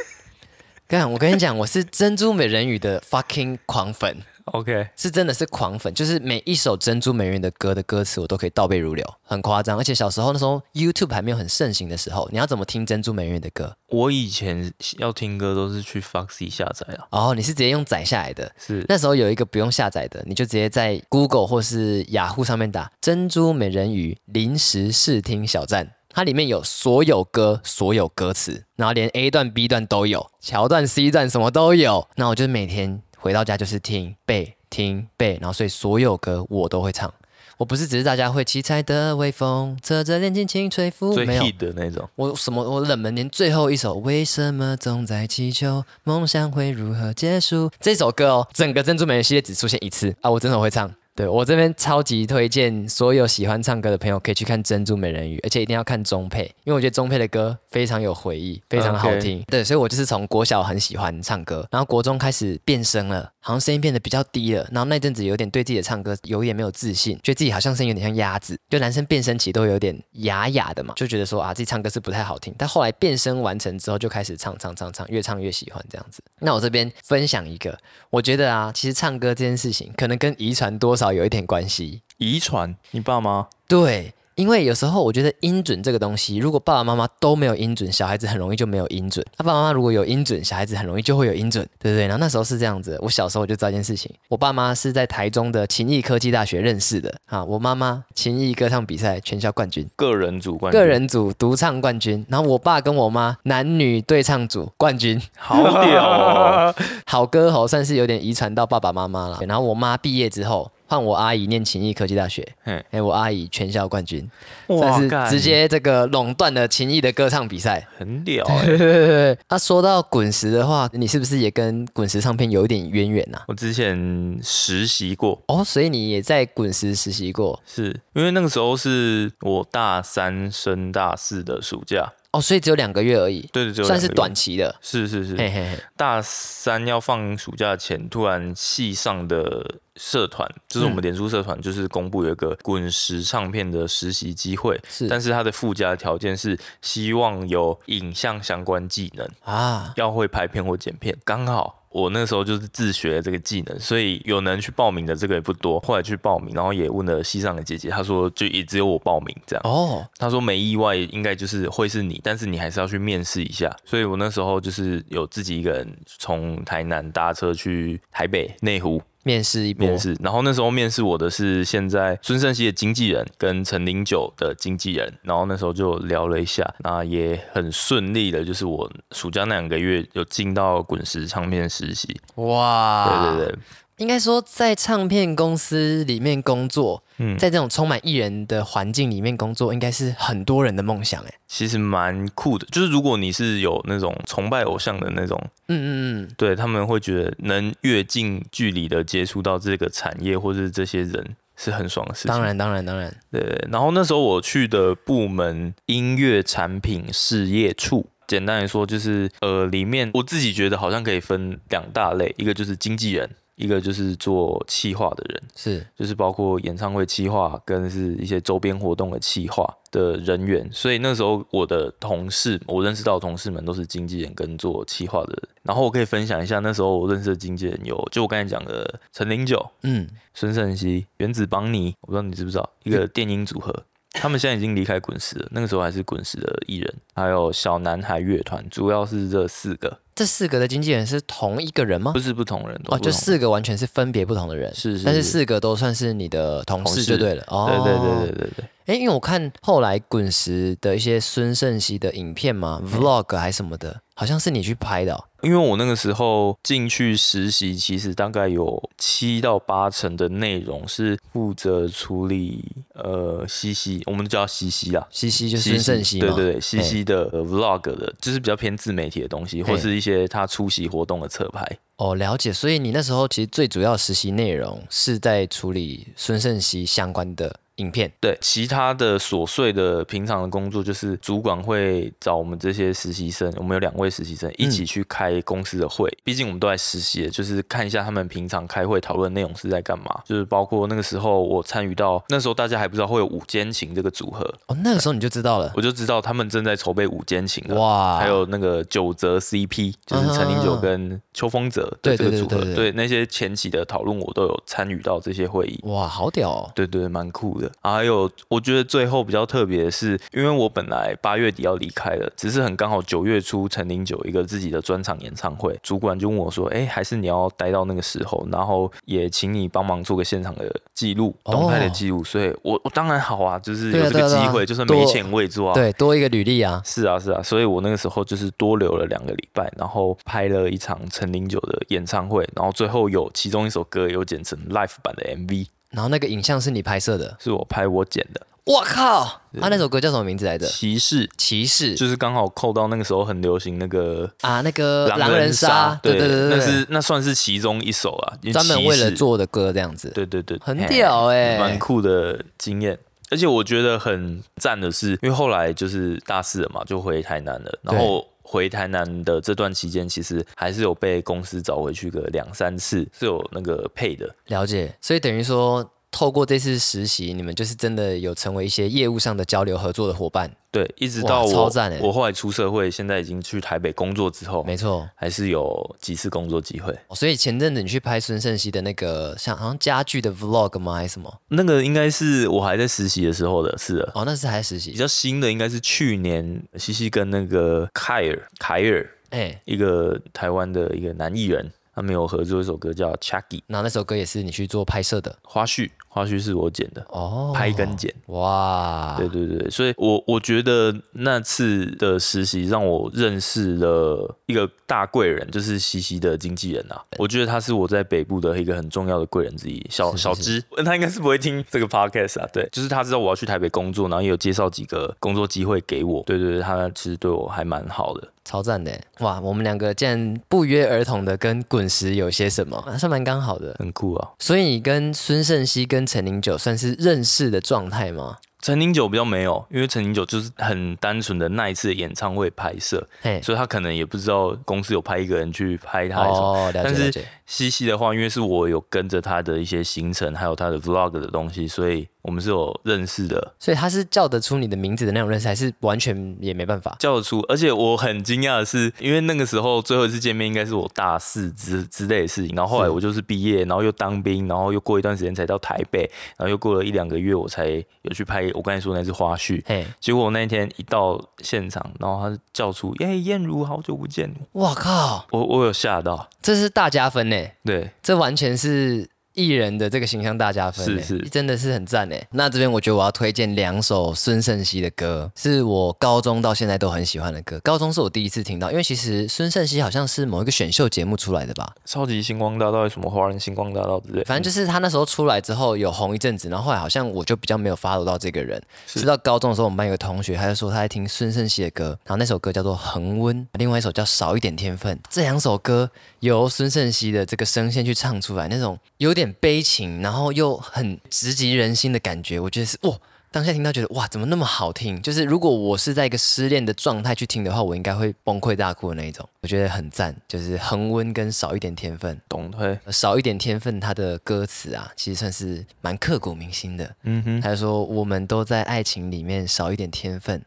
[0.89, 9.77] 干，我跟你讲，我是《珍珠美人鱼》的 fucking 狂粉，OK，是真的是狂粉，就是每一首《珍珠美人鱼》的歌的歌词我都可以倒背如流，很夸张。
[9.77, 13.75] 而且小时候那时候 YouTube 还没有很盛行的时候，你要怎么听《珍珠美人鱼》的歌？
[13.89, 18.49] 我以前要听歌都是去 Foxy 下载啊，哦，你是直接用载下来的。
[18.57, 32.07] 是那时候有一个不用下载的，你就直接在 Google 或是雅虎上面打“珍珠美人鱼临时试听小站”，它里面有所有歌、所有歌词，然后连 A 段、B 段都有，桥段、C 段什么都有。
[32.15, 37.13] 那我就每天回到家就是听背、听背，然后所以所有歌我都会唱。
[37.57, 41.43] 我不是只是大家会七彩的微风，侧着脸轻轻吹拂，最没有。
[41.43, 42.09] hit 的那种。
[42.15, 50.91] 我什么我冷门连最后一首为什么总在祈求梦想会如何结束这首歌哦，整个珍珠美人系列只出现一次啊，我真的会唱。
[51.18, 59.43] 对我这边超级推荐所有喜欢唱歌的朋友可以去看《珍珠美人鱼》，而且一定要看中配，因为我觉得中配的歌非常有回忆，非常好听。
[59.47, 72.54] 对，所以我就是从国小很喜欢唱歌，然后国中开始变声了，好像声音变得比较低了，然后那阵子有点对自己的唱歌有一点没有自信，觉得自己好像声音有点像鸭子，就男生变声期都有点哑哑的嘛，就觉得说啊自己唱歌是不太好听。
[72.58, 76.22] 但后来变声完成之后，就开始唱唱唱唱，越唱越喜欢这样子。
[76.39, 77.80] 那我这边分享一个，
[78.10, 82.02] 我觉得啊，其实唱歌这件事情可能跟遗传多少有一点关系。
[82.18, 92.05] 遗传，你爸妈对，因为有时候我觉得音准这个东西，如果爸爸妈妈都没有音准，小孩子很容易就没有音准；他爸爸妈妈如果有音准，小孩子很容易就会有音准，对不对？
[92.05, 99.88] 然后那时候是这样子，我小时候我就知道一件事情，我爸妈是在台中的勤益科技大学认识的 啊，我妈妈勤益歌唱比赛全校冠军。
[99.95, 106.75] 个人组冠军，个人组独唱冠军，然后我爸跟我妈男女对唱组冠军， 好屌哦！
[107.07, 109.39] 好歌喉算是有点遗传到爸爸妈妈了。
[109.47, 112.83] 然后我妈毕业之后，换我阿姨念勤益科技大学，嘿。
[112.91, 114.27] 哎，我阿姨全校冠军，
[114.67, 117.85] 哇算是直接这个垄断了勤益的歌唱比赛。
[117.97, 119.38] 很屌哎、对对对对。
[119.49, 127.61] 那说到滚石的话，你是不是也跟滚石唱片有一点渊源呐、我之前实习过，哦，所以你也在滚石实习过。
[127.65, 134.73] 是因为那个时候是我大三升大四的暑假，哦，所以只有两个月而已，对对，只有算是短期的。
[134.81, 151.18] 是是是，嘿嘿嘿，大三要放暑假前，突然系上的社团，就是我们脸书社团，就是公布有一个滚石唱片的实习机会，是但是它的附加条件是希望有影像相关技能，啊，要会拍片或剪片。
[151.26, 155.80] 刚好我那时候就是自学这个技能，所以有能去报名的这个也不多。
[155.80, 159.62] 后来去报名，然后也问了西上的姐姐，她说就也只有我报名这样。
[159.66, 163.76] 哦，她说没意外，应该就是会是你，但是你还是要去面试一下。
[163.84, 169.86] 所以我那时候就是有自己一个人从台南搭车去台北内湖面试一波。
[169.86, 182.17] 面试，然后那时候面试我的是现在孙胜熙的经纪人跟陈零九的经纪人，然后那时候就聊了一下，那也很顺利的，就是我暑假那两个月有进到滚石唱片实习。
[182.36, 183.55] 哇，对对对，
[183.98, 191.34] 应该说在唱片公司里面工作，嗯，在这种充满艺人的环境里面工作，应该是很多人的梦想哎。
[191.48, 195.89] 其实蛮酷的，就是如果你是有那种崇拜偶像的那种嗯嗯
[196.24, 202.30] 嗯，对他们会觉得能越近距离的接触到这个产业或者是这些人是很爽的事情。
[202.30, 203.68] 当，然当然当然，对。
[203.72, 208.08] 然后那时候我去的部门音乐产品事业处。
[208.28, 220.70] 简单来说，就是呃，里面我自己觉得好像可以分两大类，一个就是经纪人，一个就是做企划的人，是就是包括演唱会企划跟是一些周边活动的企划的人员。
[220.72, 225.49] 所以那时候我的同事，我认识到的同事们都是经纪人跟做企划的人。
[225.64, 233.84] 然后我可以分享一下，那时候我认识的经纪人有，就我刚才讲的陈零九、嗯，孙盛熙、原子邦尼，我不知道你知不知道，一个电音组合。
[234.20, 242.20] 他们现在已经离开滚石了，那个时候还是滚石的艺人，还有小男孩乐团，主要是这四个，这四个的经纪人是同一个人吗不？
[242.20, 247.43] 是不同人，都哦，就四个完全是分别不同的人，是是但是是四个都算是你的同同事事就对了。
[247.47, 248.65] 哦，对对对对对对。
[248.88, 255.24] 哎，因为我看后来滚石的一些孙盛熙的影片嘛，vlog 还什么的，好像是你去拍的、哦。
[255.41, 262.63] 因为我那个时候进去实习，其实大概有七到八成的内容是负责处理
[262.93, 265.07] 呃西西，我们都叫他西西啊。
[265.11, 271.65] 西西就是孙盛熙嘛，对对对，西西的呃 vlog 的，就是比较偏自媒体的东西，或是一些他出席活动的侧拍。
[271.97, 272.51] 哦，了解。
[272.53, 278.11] 所以你那时候其实最主要实习内容是在处理孙盛熙相关的影片。
[278.19, 286.09] 对，其他的琐碎的平常的工作，就是主管会找我们这些实习生，我们有两位实习生一起去开公司的会。
[286.23, 290.05] 毕竟我们都在实习，就是看一下他们平常开会讨论内容是在干嘛。
[290.25, 295.71] 就是包括那个时候我参与到，那时候大家还不知道会有五间情这个组合，哦，那个时候你就知道了。
[295.75, 297.75] 我就知道他们正在筹备五间情了。
[297.80, 305.80] 哇，还有那个九泽 CP，就是陈零九跟秋风泽的对这个组合，对那些前期的讨论我都有参与到这些会议。
[305.84, 306.71] 哇，好屌哦。
[306.75, 307.66] 对对，蛮酷的。
[307.82, 322.24] 啊还有，我觉得最后比较特别的是，因为我本来八月底要离开了，只是很刚好九月初陈零九一个自己的专场演唱会，主管就问我说：“哎，还是你要待到那个时候，然后也请你帮忙做个现场的记录，哦动态的记录。
[322.24, 325.74] 所以我我当然好啊，就是有这个机会，就是没钱我也做啊。
[325.74, 326.82] 对，多一个履历啊。
[326.86, 335.68] 是啊，是啊，所以我那个时候就是多留了两个礼拜，然后拍了一场陈零九的演唱会，然后最后有其中一首歌有剪成 live 版的 MV，
[335.98, 337.36] 然后那个影像是你拍摄的。
[337.39, 338.45] 是我拍我剪的。
[338.66, 340.68] 我靠，他那首歌叫什么名字来着？
[340.68, 350.12] 骑士骑士就是刚好扣到那个时候很流行那个啊，那个狼人杀，对对对对，那是那算是其中一首啊，专门为了，做的歌这样子。
[350.14, 352.95] 对对对，很嘿屌欸蛮酷的经验。
[353.32, 358.24] 而且我觉得很赞的是，因为后来就是大四了嘛，就回台南了，然后。
[358.50, 364.34] 回台南的这段期间，其实还是有被公司找回去个两三次，是有那个配的。
[364.45, 370.49] 了解，所以等于说，透过这次实习，你们就是真的有成为一些业务上的交流合作的伙伴。
[370.72, 376.95] 对，一直到我超我后来出社会，现在已经去台北工作之后，没错，还是有几次工作机会。
[377.12, 380.93] 所以前阵子你去拍孙胜熙的那个像好像家具的 vlog 吗？
[380.95, 381.34] 还是什么？
[381.47, 384.12] 那个应该是我还在实习的时候的事了。
[384.14, 384.99] 哦，那是还实习比习。
[384.99, 395.36] 较新的应该是去年西西跟那个凯尔凯尔哎，一个台湾的一个男艺人，他们有合作一首歌叫《Chucky》然后那首歌也是你去做拍摄的。
[395.41, 398.14] 花絮，花絮是我剪的，哦，拍跟剪。
[398.28, 407.04] 哇，对对对，所以我我觉得那次的实习让我认识了一个大贵人，就是西西的经纪人啊。
[407.18, 412.48] 我觉得他是我在北部的一个很重要的贵人之一，小小芝，他应该是不会听这个 podcast 啊。
[412.54, 416.22] 对，就是他知道我要去台北工作，然后也有介绍几个工作机会给我。
[416.28, 418.28] 对对对，他其实对我还蛮好的。
[418.48, 418.98] 超赞的！
[419.20, 423.76] 哇，我们两个竟然不约而同的跟滚石有些什么，还算蛮刚好的。
[423.78, 424.30] 很酷啊！
[424.39, 428.38] 所以你跟孙盛熙跟陈零九算是认识的状态吗？
[428.60, 433.08] 陈零九比较没有，因为陈零九就是很单纯的那一次演唱会拍摄，
[433.43, 436.66] 所以他可能也不知道公司有派一个人去拍他什么。
[436.66, 437.26] 哦，了解但是。
[437.45, 446.93] 西西的话，因为是我有跟着他的一些行程，还有他的 vlog 的东西，所以我们是有认识的，所以他是叫得出你的名字的那种认识，还是完全也没办法？
[446.99, 447.39] 叫得出。
[447.47, 456.01] 而且我很惊讶的是，因为那个时候最后一次见面应该是我大四之之类的事情，然后后来我就是毕业，然后又当兵，然后又过一段时间才到台北，
[456.36, 457.69] 然后又过了一两个月，我才
[458.01, 459.63] 有去拍我刚才说的那支花絮。
[459.65, 467.38] 嘿，结果我那一天一到现场，然后他就叫出“耶，燕如，好久不见哇靠，”，我我有吓到，这是大加分呢！
[467.63, 472.15] 对，这完全是艺人的这个形象大加分呢，是是真的是很赞呢。
[472.31, 477.59] 那这边我觉得我要推荐两首孙盛熙的歌，是我高中到现在都很喜欢的歌。
[477.63, 488.59] 高中是我第一次听到，因为其实孙盛熙好像是某一个选秀节目出来的吧，超级星光大道什么华人星光大道之类，反正就是他那时候出来之后有红一阵子，然后后来好像我就比较没有 follow 到这个人。
[488.88, 494.97] 直到高中的时候，我们班有个同学，他就说他在听孙盛熙的歌，然后那首歌叫做《恒温》，另外一首叫《少一点天分》。
[495.09, 495.89] 这两首歌
[496.20, 502.97] 由孙盛熙的这个声线去唱出来，那种有点悲情，然后又很直击人心的感觉，我觉得是哇。
[503.30, 504.99] 当下听到觉得哇，怎么那么好听？
[505.01, 509.28] 就是如果我是在一个失恋的状态去听的话，我应该会崩溃大哭的那一种。
[509.41, 512.20] 我觉得很赞，就是恒温跟少一点天分。
[512.30, 516.95] 懂推，少一点天分，他的歌词啊，其实算是蛮刻骨铭心的。
[517.03, 520.41] 嗯哼，他就说我们都在爱情里面少一点天分，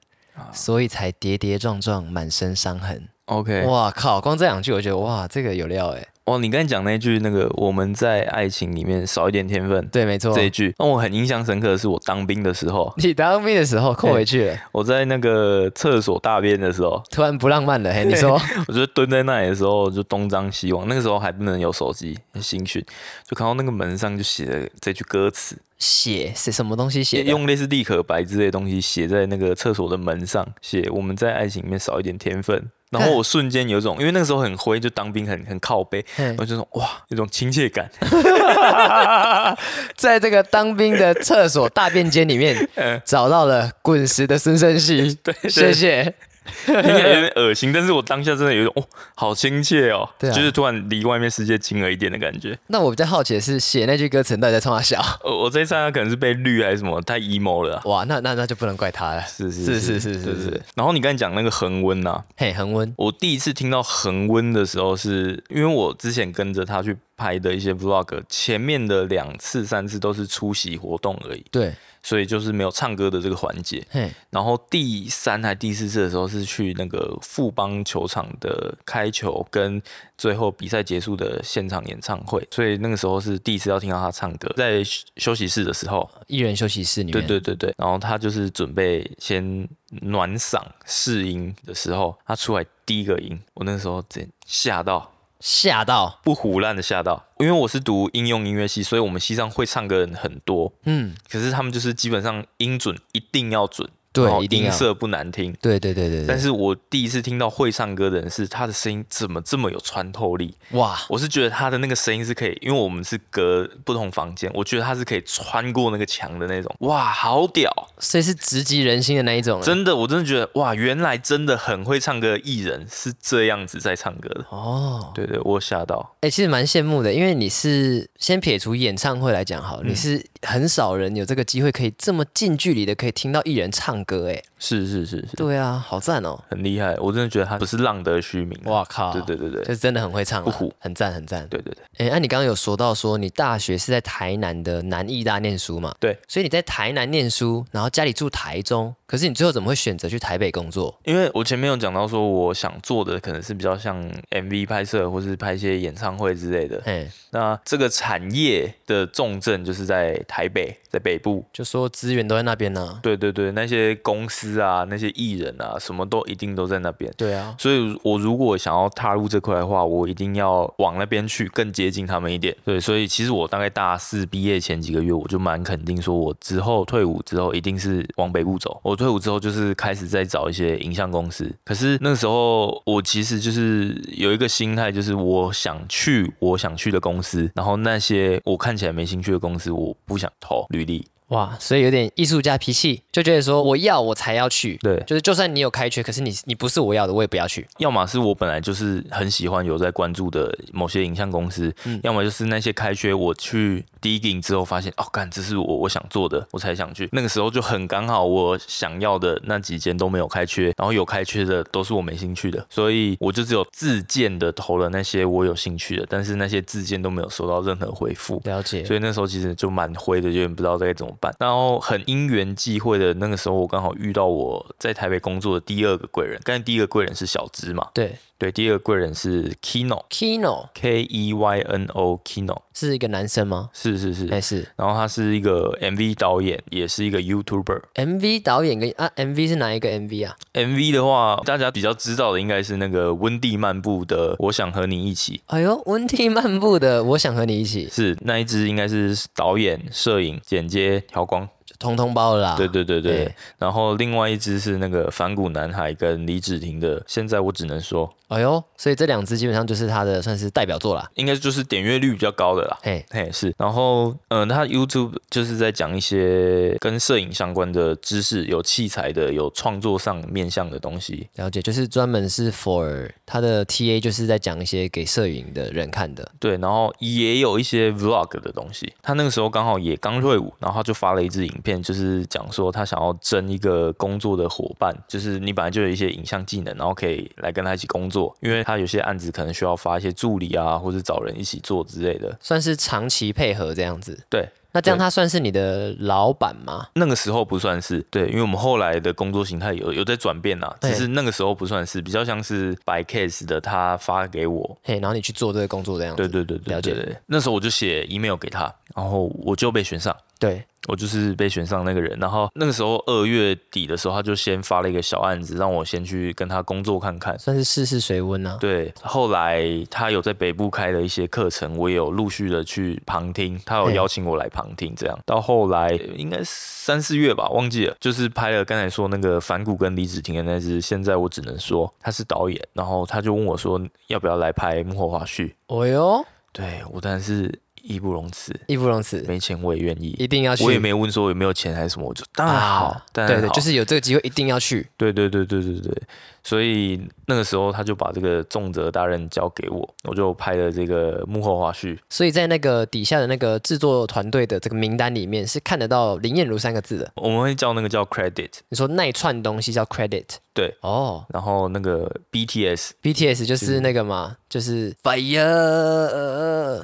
[0.53, 3.07] 所以才跌跌撞撞，满身伤痕。
[3.31, 4.20] OK，哇靠！
[4.20, 6.05] 光这两句，我觉得哇，这个有料哎。
[6.24, 10.35] 哦，你刚才讲那句那个我们在爱情里面少一点天分，对，没错。
[10.35, 17.93] 这一句让我很印象深刻的是我当兵的时候，你当兵的时候扣回去了，我在那个厕所大便的时候，突然不浪漫了。
[17.93, 22.85] 嘿，你说 我就蹲在那里的时候就东张西望，那个时候还不能有手机，新训，
[23.28, 27.22] 就看到那个门上就写了这句歌词，写写什么东西写？
[27.22, 32.70] 用类似立可白之类的东西写在那个厕所的门上，写我们在爱情里面少一点天分。
[32.91, 37.91] 然后我瞬间有一种，因为那个时候很灰，就当兵很很靠背，嘿我就说哇，有种亲切感。
[39.97, 45.14] 在这个当兵的厕所大便间里面嗯找到了滚石的孙胜熙。
[45.22, 46.14] 对，谢谢。
[46.67, 48.85] 听起来有点恶心，但是我当下真的有一种哦，
[49.15, 52.59] 好亲切哦，对啊就是突然离外面世界近了一点的感觉。
[52.69, 55.01] 那我比较好奇的是，写那句歌词到底在冲他笑？
[55.25, 59.23] 呃，我这一猜他可能是被绿还是什么，太 emo 了啊、哇，那那那就不能怪他了。
[59.23, 60.63] 是是是是是。
[60.75, 62.93] 然后你刚才讲那个恒温呐，嘿，恒温。
[62.97, 71.73] 我第一次听到恒温的时候是，因为我之前跟着他去拍的一些 vlog，前面的两次三次都是出席活动而已，对，
[72.03, 73.85] 所以就是没有唱歌的这个环节。
[74.31, 79.81] 然后第三还第四次的时候是去那个富邦球场的开球跟
[80.17, 87.27] 最后比赛结束的现场演唱会，所以那个时候是第一次要听到他唱歌，在休休息室的时候，艺人休息室里面。
[87.27, 89.69] 对对对对，然后他就是准备先
[90.03, 95.11] 暖嗓试音的时候，他出来第一个音，我那时候真吓到。
[95.41, 96.20] 吓到。
[96.22, 105.55] 不胡乱的吓到，因为我是读应用音乐系，所以我们系上会唱歌的人很多，嗯，可是他们就是基本上音准一定要准，对音色不难听。
[105.61, 106.27] 对对对对对。
[106.27, 110.55] 但是我第一次听到会唱歌的人是他的声音怎么这么有穿透力？
[110.73, 116.75] 哇，我是觉得他的那个声音是可以，因为我们是隔不同房间，我觉得他是可以穿过那个墙的那种。
[116.81, 117.71] 哇，好屌！
[117.99, 119.61] 所以是直击人心的那一种。
[119.63, 124.45] 真的，我真的觉得哇，原来真的很会唱歌的艺人是这样子在唱歌的。
[124.51, 126.17] 哦，对对，我吓到。
[126.21, 136.39] 哎、其实蛮羡慕的，因为你是先撇除演唱会来讲好了，嗯你是很少人有这个机会可以这么近距离的可以听到艺人唱歌，哎，是是是是，对啊，好赞哦！
[136.51, 136.95] 很厉害。
[136.99, 138.57] 我真的觉得他不是浪得虚名。
[138.67, 141.49] 哇靠，对对对对就是真的很会唱啊，不虎很赞很赞。
[141.49, 145.95] 对对对哎，那、你刚刚有说到说你大学是在台南的南艺大念书嘛？
[145.99, 150.97] 对，所以你在台南念书，然后家里住台中，可是你最后怎么会选择去台北工作？
[151.05, 153.99] 因为我前面有讲到说，我想做的可能是比较像
[154.31, 156.81] MV 拍摄，或是拍一些演唱会之类的。
[156.85, 161.45] 嗯，那这个产业的重镇就是在台北，在北部。
[161.53, 167.13] 就说资源都在那边呢、对对对，那些公司啊，那些艺人啊，什么都一定都在那边。
[167.17, 172.57] 对啊，所以，我如果想要踏入这块的话，我一定要往那边去，更接近他们一点。
[172.65, 178.81] 对，所以其实我大概大四毕业前几个月，我就蛮肯定说，我之后退伍之后一定是往北部走。
[178.83, 181.51] 我退伍之后就是开始在找一些影像公司。
[181.65, 191.07] 可是那个时候，我其实就是有一个心态，就是我想去我想去的公司，然后那些我看起来没兴趣的公司，我不想投履历。
[191.31, 197.66] 哇，所以有点艺术家脾气，就觉得说我要我才要去，对就是就算你有开缺，可是你你不是我要的，我也不要去。
[197.78, 207.09] 要么是我本来就是很喜欢有在关注的某些影像公司，嗯要么就是那些开缺我去 digging 之后发现，哦，干，这是我我想做的，我才想去。
[207.12, 218.43] 那个时候就很刚好，我想要的那几间都没有开缺，然后有开缺的都是我没兴趣的，所以我就只有自荐的投了那些我有兴趣的，但是那些自荐都没有收到任何回复。
[218.45, 226.41] 了解，所以那时候其实就蛮灰的，有点不知道该怎么然后很因缘际会的，那个时候我刚好遇到我在台北工作的第二个贵人。
[226.45, 230.03] 刚才第一个贵人是小芝嘛，对对，第二个贵人是 Kino。
[230.09, 233.68] ，Kino K E Y N O Kino 是一个男生吗？
[233.74, 237.82] 是是是，哎是然后他是一个 MV 导演，也是一个 YouTuber。
[237.97, 251.47] MV 导演跟啊 MV 是哪一个 MV 啊？MV 的话，大家比较知道的应该是那个温蒂漫步的《我想和你一起》，哎呦，温蒂漫步的，我想和你一起，是那一支应该是导演、摄影、剪接、调光。
[251.81, 252.57] 就通通包了啦。
[252.57, 261.11] 对对对对对，然后另外一只是那个反骨男孩跟李芷婷的，现在我只能说，哎呦，所以这两只基本上就是他的算是代表作啦。
[261.14, 262.78] 应该就是点阅率比较高的啦。
[262.83, 271.28] 嘿，嘿，是，然后，嗯、他 YouTube 就是在讲一些跟摄影相关的知识，有器材的，有创作上面向的东西。
[271.37, 276.31] 了解，就是专门是 for 他的 TA，就是在讲一些给摄影的人看的。
[276.39, 278.93] 对，然后也有一些 Vlog 的东西。
[279.03, 292.37] 他那个时候刚好也刚退伍，然后他就发了一支影片，片，就是讲说他想要争一个工作的伙伴，就是你本来就有一些影像技能，然后可以来跟他一起工作，因为他有些案子可能需要发一些助理啊，或者找人一起做之类的。
[292.41, 294.18] 算是长期配合这样子。
[294.29, 296.88] 对，那这样他算是你的老板吗？
[296.95, 304.79] 那个时候不算是对，因为我们后来的工作形态有有在转变啊，对只是那个时候不算是，比较像是 by case 的，他发给我。
[304.83, 306.22] 嘿，然后你去做这个工作这样子。
[306.22, 310.17] 对对对对了解那时候我就写 email 给他，然后我就被选上。
[310.38, 317.39] 对我就是被选上那个人，然后那个时候二月底的时候，他就先发了一个小案子，让我先去跟他工作看看。
[317.39, 318.57] 算是试试水温啊。
[318.61, 340.15] 对，后来他有在北部开了一些课程，我也有陆续的去旁听，他有邀请我来旁听，这样到后来应该三四月吧，忘记了，就是拍了刚才说那个反骨跟李子婷的那只，现在我只能说他是导演，然后他就问我说要不要来拍幕后花絮，哦哟，对我当然是义不容辞，义不容辞，没钱我也愿意。
[340.19, 340.65] 一定要去。
[340.65, 344.89] 我也没问说有没有钱还是什么，我就当然好，啊对对，当然好就是有这个机会一定要去。
[344.97, 346.03] 对对对对对对，
[346.42, 351.99] 所以那个时候他就把这个重责大任交给我，我就拍了这个幕后花絮。
[352.08, 357.11] 所以在那个底下的那个制作团队的这个名单里面是看得到林燕如三个字的。
[357.17, 361.25] 我们会叫那个叫 credit，你说那一串东西叫 credit，对，哦。
[361.29, 365.42] 然后那个 BTS，BTS 就是那个嘛，就是 fire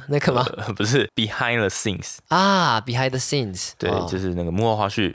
[0.09, 0.45] 那个吗？
[0.59, 4.07] 呃不是 behind the scenes，啊，behind the scenes，对，哦。
[4.09, 5.15] 就是那个幕后花絮，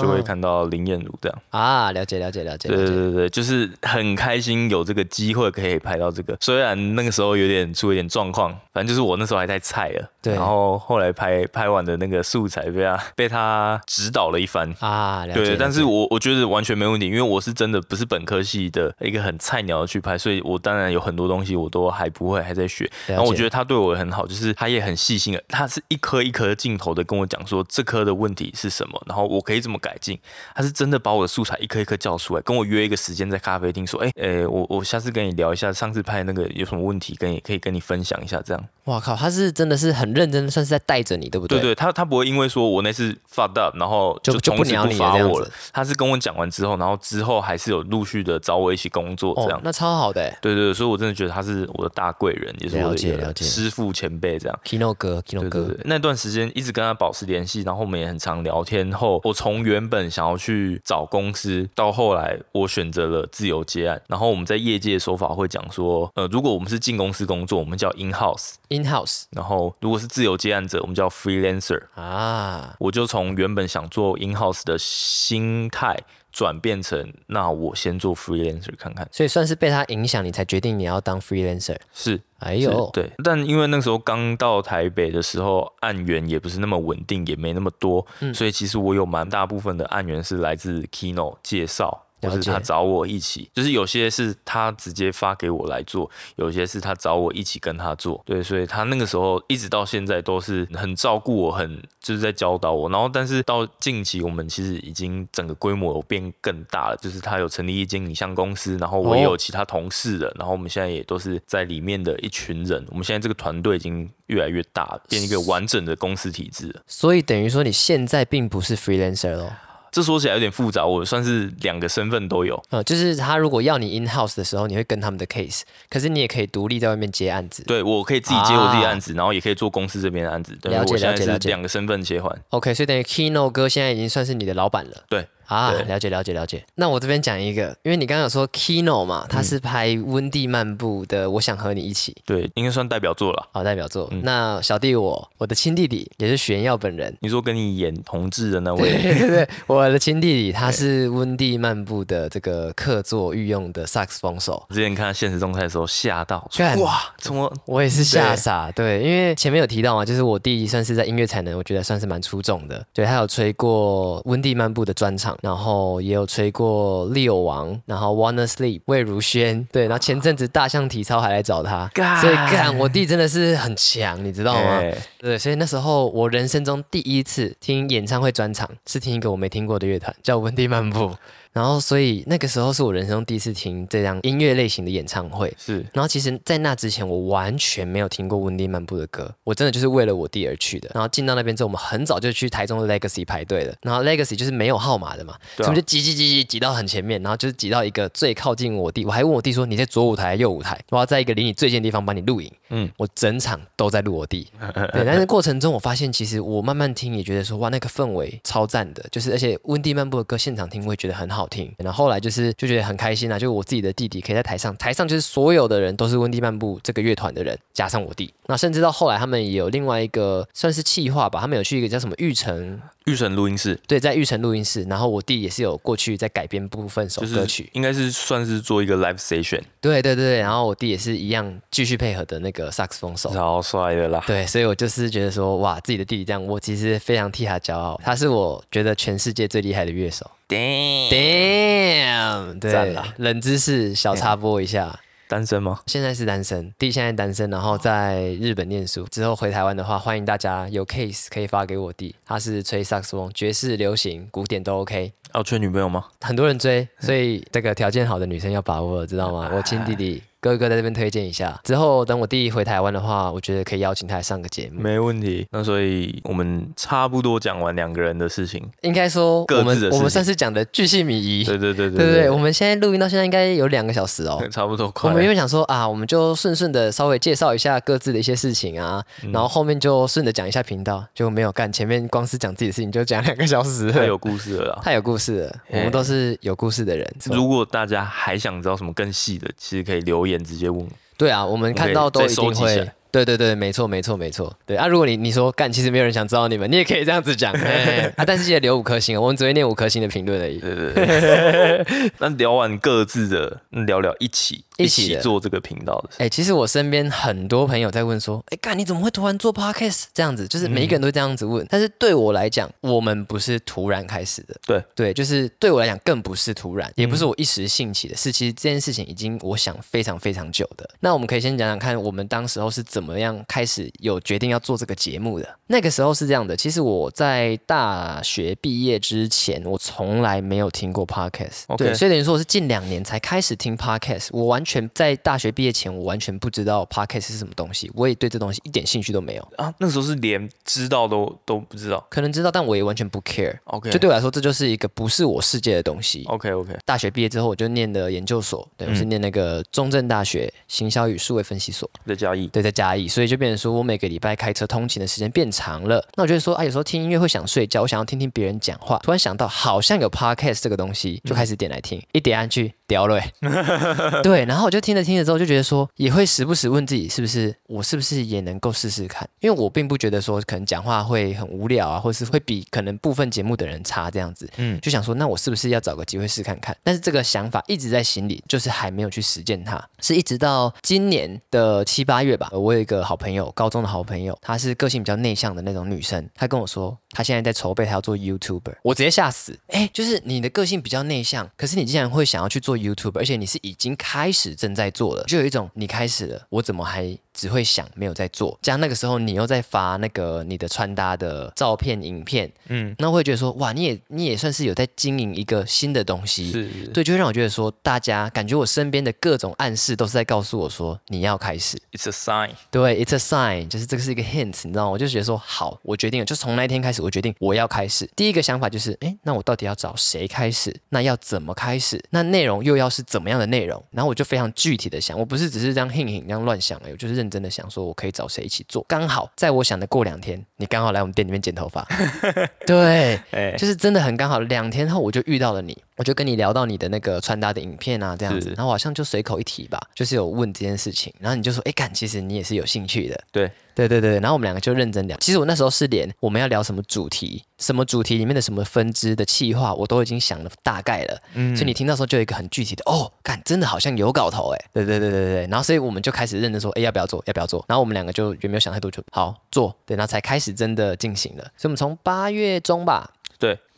[0.00, 1.38] 就会看到林彦如这样。
[1.50, 2.76] 啊，了解了解了解对。
[2.76, 10.10] 对对对，就是很开心有这个机会可以拍到这个，虽然那个时候有点出了一点状况，反正就是我那时候还太菜了。
[10.22, 14.72] 对然后后来拍拍完的那个素材被他被他指导了一番。
[14.80, 15.34] 啊，了解。
[15.34, 22.90] 对，了解但是我我觉得完全没问题，因为我是真的不是本科系的一个很菜鸟的去拍，所以我当然有很多东西我都还不会，还在学。
[23.06, 30.16] 然后我觉得得他对我很好，就是他也很细心的，他是一颗一颗镜头的跟我讲说这颗的问题是什么，然后我可以怎么改进。
[30.54, 38.64] 他是真的把我的素材一颗一颗叫出来，跟我约一个时间在咖啡厅说，哎、哎、我我下次跟你聊一下上次拍那个有什么问题，跟你可以跟你分享一下这样。
[38.84, 41.58] 哇靠，他是真的是很认真，算是在带着你，对不对？
[41.58, 45.50] 对对，他他不会因为说我那次 fucked up，然后就就从此不不鸟你了我了。
[45.72, 49.58] 他是跟我讲完之后，然后之后还是有陆续的找我一起工作这样。
[49.58, 54.60] 哦，那超好的欸对对对，所以我真的觉得他是我的大贵人，也是我的师傅前辈这样。
[54.64, 63.98] ，Kino 哥，Kino 哥那段时间一直跟他保持联系，然后我们也很常聊天后，我从原本想要去找公司，到后来我选择了自由接案。
[64.06, 71.80] 然后我们在业界的说法会讲说，呃，如果我们是进公司工作，我们叫 in house；In House 然后如果是自由接案者，我们叫 freelancer。
[71.94, 75.98] 啊，我就从原本想做 in house 的心态
[76.32, 79.08] 转变成，那我先做 freelancer 看看。
[79.12, 81.76] 所以算是被他影响，你才决定你要当 freelancer。
[81.92, 92.06] 是，是哎呦，对，但因为那时候刚到台北的时候，案源也不是那么稳定，也没那么多，嗯所以其实我有蛮大部分的案源是来自 Kino 介绍。
[92.22, 98.22] 或了解是他找我一起，就是有些是他直接发给我来做，有些是他找我一起跟他做。
[98.24, 102.88] 对，所以他那个时候一直到现在都是很照顾我，很就是在教导我。
[102.90, 112.84] 然后，但是到近期我们其实已经整个规模有变更大了，就是他有成立一间影像公司，然后我也哦有其他同事的，然后我们现在也都是在里面的一群人。
[112.90, 116.82] 我们现在这个团队已经越来越大了，变一个完整的公司体制了。
[116.86, 119.52] 所以等于说你现在并不是 freelancer 咯。
[119.90, 122.62] 这说起来有点复杂，我算是两个身份都有。
[122.70, 127.64] 呃，就是他如果要你 in house 的时候，你会跟他们的 case，可是你也可以独立在外面接案子。
[127.64, 130.56] 对我可以自己接我自己的案子，然后也可以做公司这边的案子。
[130.60, 132.36] 对，了解了解了解两个身份切换。
[132.50, 135.04] OK，所以等于 Kino 哥现在已经算是你的老板了。
[135.08, 136.64] 对啊，了解了解了解。
[136.76, 143.48] 那我这边讲一个，因为你刚刚有说 Kino 嘛，他是拍温蒂漫步的《我想和你一起》对，应该算代表作了。
[143.52, 144.08] 好代表作。
[144.12, 147.16] 嗯那小弟我，我的亲弟弟也是玄耀本人。
[147.20, 154.64] 你说跟你演同志的那位，对对对， 我的亲弟弟他是温蒂漫步的这个客座御用的萨克斯风手。
[154.70, 162.86] 之前看他现实动态的时候吓到，干哇，怎么我也是吓傻，对，因为前面有提到嘛，就是我弟算是在音乐才能，我觉得算是蛮出众的。
[162.92, 174.78] 对他有吹过温蒂漫步的专场，然后也有吹过利友王，然后 Wanna Sleep 魏如萱，对，然后前阵子大象体操还来找他，干所以干我弟真的是很强，你知道吗？
[174.80, 181.14] 哎对，所以那时候我人生中第一次听演唱会专场，是听一个我没听过的乐团，叫温蒂漫步。
[181.52, 185.52] 然后所以那个时候是我人生中第一次听这样音乐类型的演唱会。
[185.58, 190.90] 是然后其实，在那之前，我完全没有听过温蒂漫步的歌，我真的就是为了我弟而去的。
[190.94, 193.74] 然后进到那边之后，我们很早就去台中的 Legacy 排队了。
[193.82, 199.04] 然后 Legacy 就是没有号码的嘛，所以我们就挤挤挤挤挤到很前面，然后就是挤到一个最靠近我弟。
[199.04, 200.80] 我还问我弟说：“你在左舞台还是右舞台？
[200.90, 204.46] 我要在一个离你最近的地方帮你录影。”嗯嗯，我整场都在录我弟。
[204.92, 211.72] 对，但是过程中我发现，其实我慢慢听也觉得说，哇，那个氛围超赞的，就是而且温蒂漫步的歌现场听我也觉得很好听。
[211.78, 218.32] 然后后来就是就觉得很开心啊，就我自己的弟弟可以在台上，台上就是所有的人都是温蒂漫步这个乐团的人，加上我弟。
[218.46, 227.70] 那甚至到后来他们也有另外一个算是企划吧，他们有去一个叫什么玉城，玉成录音室，对，在玉成录音室，然后我弟也是有过去在改编部分首就是歌曲。
[227.72, 233.32] 应该是算是做一个 live station，对对对，然后我弟也是一样继续配合的那个萨克斯风手。
[233.32, 234.22] 超帅的啦。
[234.26, 238.00] 对，所以我就是觉得说，哇，自己的弟弟这样，我其实非常替他骄傲。
[238.04, 240.28] 他是我觉得全世界最厉害的乐手。
[240.50, 244.98] Damn，Damn，对赞啦，冷知识小插播一下。
[245.28, 245.78] 单身吗？
[245.86, 249.06] 现在是单身，弟现在单身，然后在日本念书。
[249.12, 255.12] 之后回台湾的话，欢迎大家有 case 可以发给我弟，他是吹萨克斯风，爵士、流行、古典都 OK。
[255.32, 256.06] 要吹女朋友吗？
[256.22, 259.48] 很多人追，所以这个条件好的女生要把握，知道吗？
[259.54, 261.58] 我亲弟弟哥哥在这边推荐一下。
[261.64, 264.80] 之后等我弟回台湾的话，我觉得可以邀请他来上个节目。
[264.80, 265.46] 没问题。
[265.50, 268.66] 那所以我们差不多讲完两个人的事情。
[268.82, 271.44] 应该说各我们我们算是讲的巨细靡遗。
[271.44, 274.42] 对对对对对对，我们现在录音到现在应该有两个小时哦。
[274.50, 275.14] 差不多快我。
[275.14, 284.80] 们原本想说啊，我们就顺顺的稍微介绍一下各自的一些事情啊，嗯然后后面就顺着讲一下频道，就没有干，前面光是讲自己的事情就讲两个小时，太有故事了啦。
[284.82, 285.56] 太有故事了。
[285.68, 287.06] 我们都是有故事的人。
[287.26, 290.86] 如果大家还想知道什么更细的，其实可以留言直接问。
[291.16, 292.90] 对啊，我们看到都一定会。
[293.12, 294.56] 对对对，没错没错没错。
[294.64, 297.52] 对啊，如果你你说干，其实没有人想知道你们，你也可以这样子讲。
[297.58, 300.58] 哎啊，但是记得留五颗星哦，我们只会念五颗星的评论而已。
[300.60, 302.12] 对对对。
[302.18, 306.16] 那聊完各自的，那聊聊一起一起做这个频道的事。
[306.18, 310.46] 哎、其实我身边很多朋友在问说，哎，干你怎么会突然做 podcast 这样子？
[310.46, 311.66] 就是每一个人都这样子问。
[311.70, 320.88] 但是对我来讲，我们不是突然开始的，对对，就是对我来讲更不是突然，也不是我一时兴起的，是其实这件事情已经我想非常非常久的。
[321.00, 325.48] 那我们可以先讲讲看，我们当时候是怎么样开始有决定要做这个节目的。
[325.66, 334.28] 那个时候是这样的，其实我在大学毕业之前，我从来没有听过 podcast，对，所以等于说我是近两年才开始听 podcast。
[334.32, 339.48] 我完全在大学毕业前，我完全不知道 podcast 是什么东西，我也对这东西一点兴趣都没有。
[339.56, 342.06] 啊，那时候是连知道都都不知道。
[342.10, 343.56] 可能知道，但我也完全不 care。
[343.64, 346.24] OK，就对我来说，这就是一个不是我世界的东西。
[346.26, 352.46] OK OK，大学毕业之后，我就念的研究所，对，我是念那个中正大学行销与数位分析所，在嘉义。
[352.48, 356.04] 对，在嘉义，所以就变成说我每个礼拜开车通勤的时间变长了。
[356.16, 363.32] 那我觉得说啊，有时候听音乐会想睡觉，我想要听听别人讲话，突然想到好像有 podcast 这个东西，就开始点来听，一点下去屌了欸，
[364.20, 369.28] 对，然后我就听着听着之后就觉得说，也会时不时问自己，是不是我是不是也能够试试看？
[369.38, 376.76] 因为我并不觉得说可能讲话会很无聊啊，或是会比可能部分节目的人差这样子，嗯，就想说，那我是不是要找个机会试看看？
[376.82, 379.80] 但是这个想法一直在心里，就是还没有去实践它。
[380.00, 388.74] 是一直到今年的七八月吧，呃我有一个好朋友，高中的好朋友，她是个性比较内向的那种女生，她跟我说，她现在在筹备，她要做 YouTuber。
[388.82, 398.58] 我直接吓死，哎，就是你的个性比较内向，可是你竟然会想要去做 YouTube，而且你是已经开始正在做了，就有一种你开始了，我怎么还只会想没有在做？
[398.60, 411.78] 加上那个时候你又在发那个你的穿搭的照片、影片，嗯，那我会觉得说，哇，你也你也算是有在经营一个新的东西，是对，就会让我觉得说，大家感觉我身边的各种暗示都是在告诉我说，你要开始。
[411.92, 412.50] ，It's a sign。
[412.70, 414.90] 对，it's a sign，就是这个是一个 hint，你知道吗？
[414.90, 418.06] 我就觉得说，好，我决定了，就从那一天开始，我决定我要开始。
[418.14, 420.74] 第一个想法就是，哎，那我到底要找谁开始？
[420.90, 422.02] 那要怎么开始？
[422.10, 423.82] 那内容又要是怎么样的内容？
[423.92, 428.84] 然后我就非常具体的想，我不是只是这样 hint hint 这样乱想而已，我就是认真的想说，我可以找谁一起做。
[428.88, 431.86] 刚好在我想的过两天，你刚好来我们店里面剪头发，
[432.66, 443.50] 对，哎，就是真的很刚好，两天后我就遇到了你，我就跟你聊到你的那个穿搭的影片啊，这样子，然后我好像就随口一提吧，就是有问这件事情，然后你就说，哎，干，其实你也是有兴趣的，对。
[443.72, 445.16] 对对对，然后我们两个就认真聊。
[445.20, 451.56] 其实我那时候是连我们要聊什么主题，什么主题里面的什么分支的企划，我都已经想了大概了，嗯。
[451.56, 463.10] 所以你听到时候就有一个很具体的，哦，干，真的好像有搞头哎，对对对对对，然后所以我们就开始认真说，哎，要不要做，要不要做，然后我们两个就也没有想太多，就好做，对，然后才开始真的进行了，所以我们从八月中吧。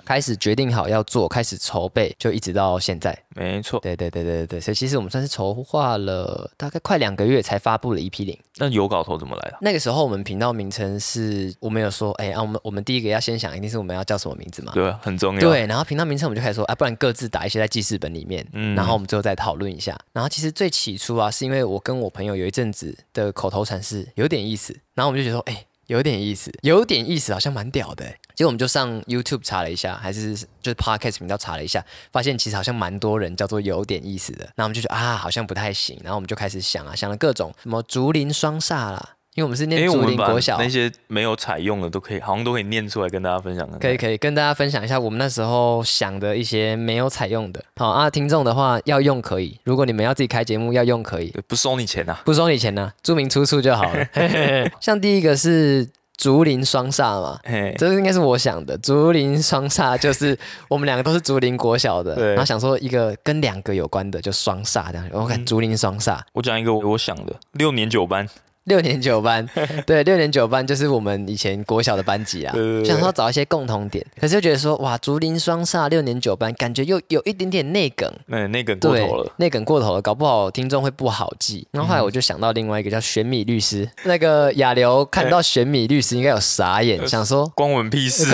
[0.02, 3.16] 对，开始决定好要做，开始筹备，就一直到现在。
[3.34, 3.80] 没错。
[3.80, 8.38] 对对对对对对，所以其实我们算是筹划了大概快两个月才发布了 EP 零。
[8.58, 9.58] 那有搞头怎么来的？
[9.60, 14.72] 那个时候我们频道名称是我们有说，哎啊，我们我们第一个要先想，一定是我们要叫什么名字嘛？
[14.74, 15.40] 对啊，很重要。
[15.40, 19.98] 对，然后频道名称我们就开始说，啊，不然各自打一些在记事本里面，嗯然后我们最后再讨论一下。
[20.12, 28.04] 然后其实最起初啊，是因为我跟我朋友有一阵子的口头禅是有点意思，然后我们就觉得说，哎、有点意思，有点意思，好像蛮屌的。
[28.34, 34.48] 结果我们就上 YouTube 查了一下，还是就是 Podcast 频道查了一下，发现其实好像蛮多人叫做有点意思的。
[34.56, 36.00] 那我们就觉得啊，好像不太行。
[36.02, 43.66] 然后我们就开始想啊，想了各种什么竹林双煞啦，因为我们是念竹林国小，那些没有采用的都可以，好像都可以念出来跟大家分享。
[43.80, 47.64] 可以可以跟大家分享一下我们那时候想的一些没有采用的。
[47.76, 52.20] 好啊，听众的话要用可以，如果你们要自己开节目要用可以，不收你钱啊。
[52.26, 54.06] 不收你钱呢、注明出处就好了。
[54.12, 55.88] 嘿嘿嘿像第一个是
[56.18, 57.40] 竹林双煞嘛。
[57.44, 60.38] 嘿，这应该是我想的，竹林双煞就是
[60.68, 68.28] 我们两个都是竹林国小的，然后想说一个跟两个有关的就双煞这样，我看竹林双煞，我讲一个我想的，六年九班，
[68.64, 69.48] 六年九班，
[69.86, 81.66] 对，六年九班就是我们以前国小的班级啊想说找一些共同点，可是又觉得说哇，竹林双煞六年九班，感觉又有一点点内梗，嗯，内梗过对头了。，内梗过头了，搞不好听众会不好记。
[81.72, 88.24] 然后后来我就想到另外一个叫玄米律师，那个亚流看到玄米律师应该有傻眼，想说关我们屁 事！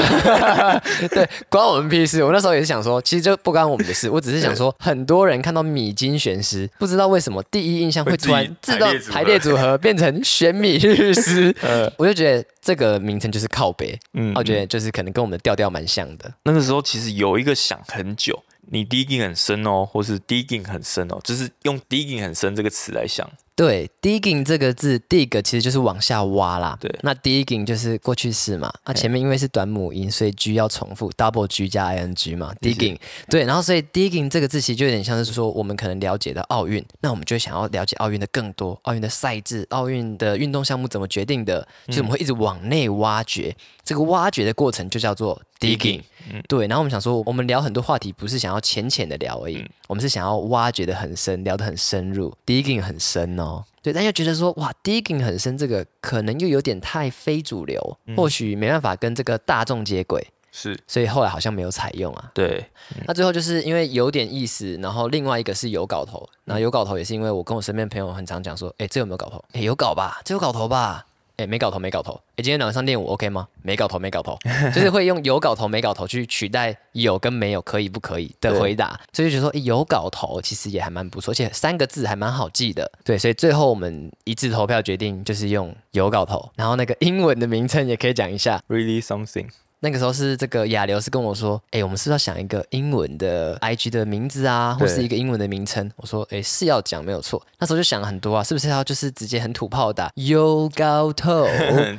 [1.10, 2.22] 对，关我们屁事。
[2.22, 16.32] 我那时候也是想说，其实就不关我们的事，我只是想说，很多人看到米津玄师，不知道为什么第一印象会突然会自动排列组合变成选米律师，呃， 我就觉得这个名称就是靠北，嗯我觉得就是可能跟我们的调调蛮像的。
[16.44, 23.28] 那个时候其实有一个想很久，你 digging 很深哦，或是 digging 很深哦，就是用 digging 很深这个词来想。
[23.58, 26.78] 对，digging 这个字，dig 其实就是往下挖啦。
[26.80, 28.72] 对那 digging 就是过去式嘛。
[28.84, 32.96] 啊，前面因为是短母音，所以 g 要重复，double g 加 ing 嘛，digging。
[33.28, 43.56] 对，然后所以 digging 这个字其实就有点像是说，我们可能了解的奥运，那我们就想要了解奥运的更多，奥运的赛制，奥运的运动项目怎么决定的，就是我们会一直往内挖掘。
[43.82, 46.02] 这个挖掘的过程就叫做 digging。
[46.46, 53.64] 对，然后我们想说，我们聊很多话题，不是想要浅浅的聊而已，我们是想要挖掘的很深，聊得很深入，digging 很深哦。
[53.82, 60.22] 对，但又觉得说，哇，digging 很深，这个可能又有点太非主流，或许没办法跟这个大众接轨，
[60.52, 62.30] 是所以后来好像没有采用啊。
[62.34, 62.62] 对，
[63.06, 69.42] 那最后就是因为有点意思，然后另外一个是有搞头，然后有搞头也是因为我跟我身边朋友很常讲说，哎，这有没有搞头？
[69.52, 71.06] 哎，有搞吧，这有搞头吧？
[71.38, 72.20] 哎，没搞头，没搞头。
[72.34, 73.46] 哎，今天晚上练舞 OK 吗？
[73.62, 74.36] 没搞头，没搞头，
[74.74, 78.98] 就是会用有搞头、没搞头去取代有跟没有，可以不可以的回答。
[79.12, 82.90] 所以就觉得说，诶有搞头其实也还蛮不错，而且三个字还蛮好记的。
[83.04, 88.60] 对，所以最后我们一致投票决定就是用有搞头，然后那个英文的名称也可以讲一下。
[88.68, 89.46] really something。
[89.80, 95.90] 那个时候是这个亚流是跟我说，哎、我们是不是要想一个英文的 IG 的名字啊，或是一个英文的名称？
[95.96, 97.40] 我说，哎、是要讲没有错。
[97.58, 101.46] 那时候就想了很多啊，是不是要就是直接很土炮打有搞头？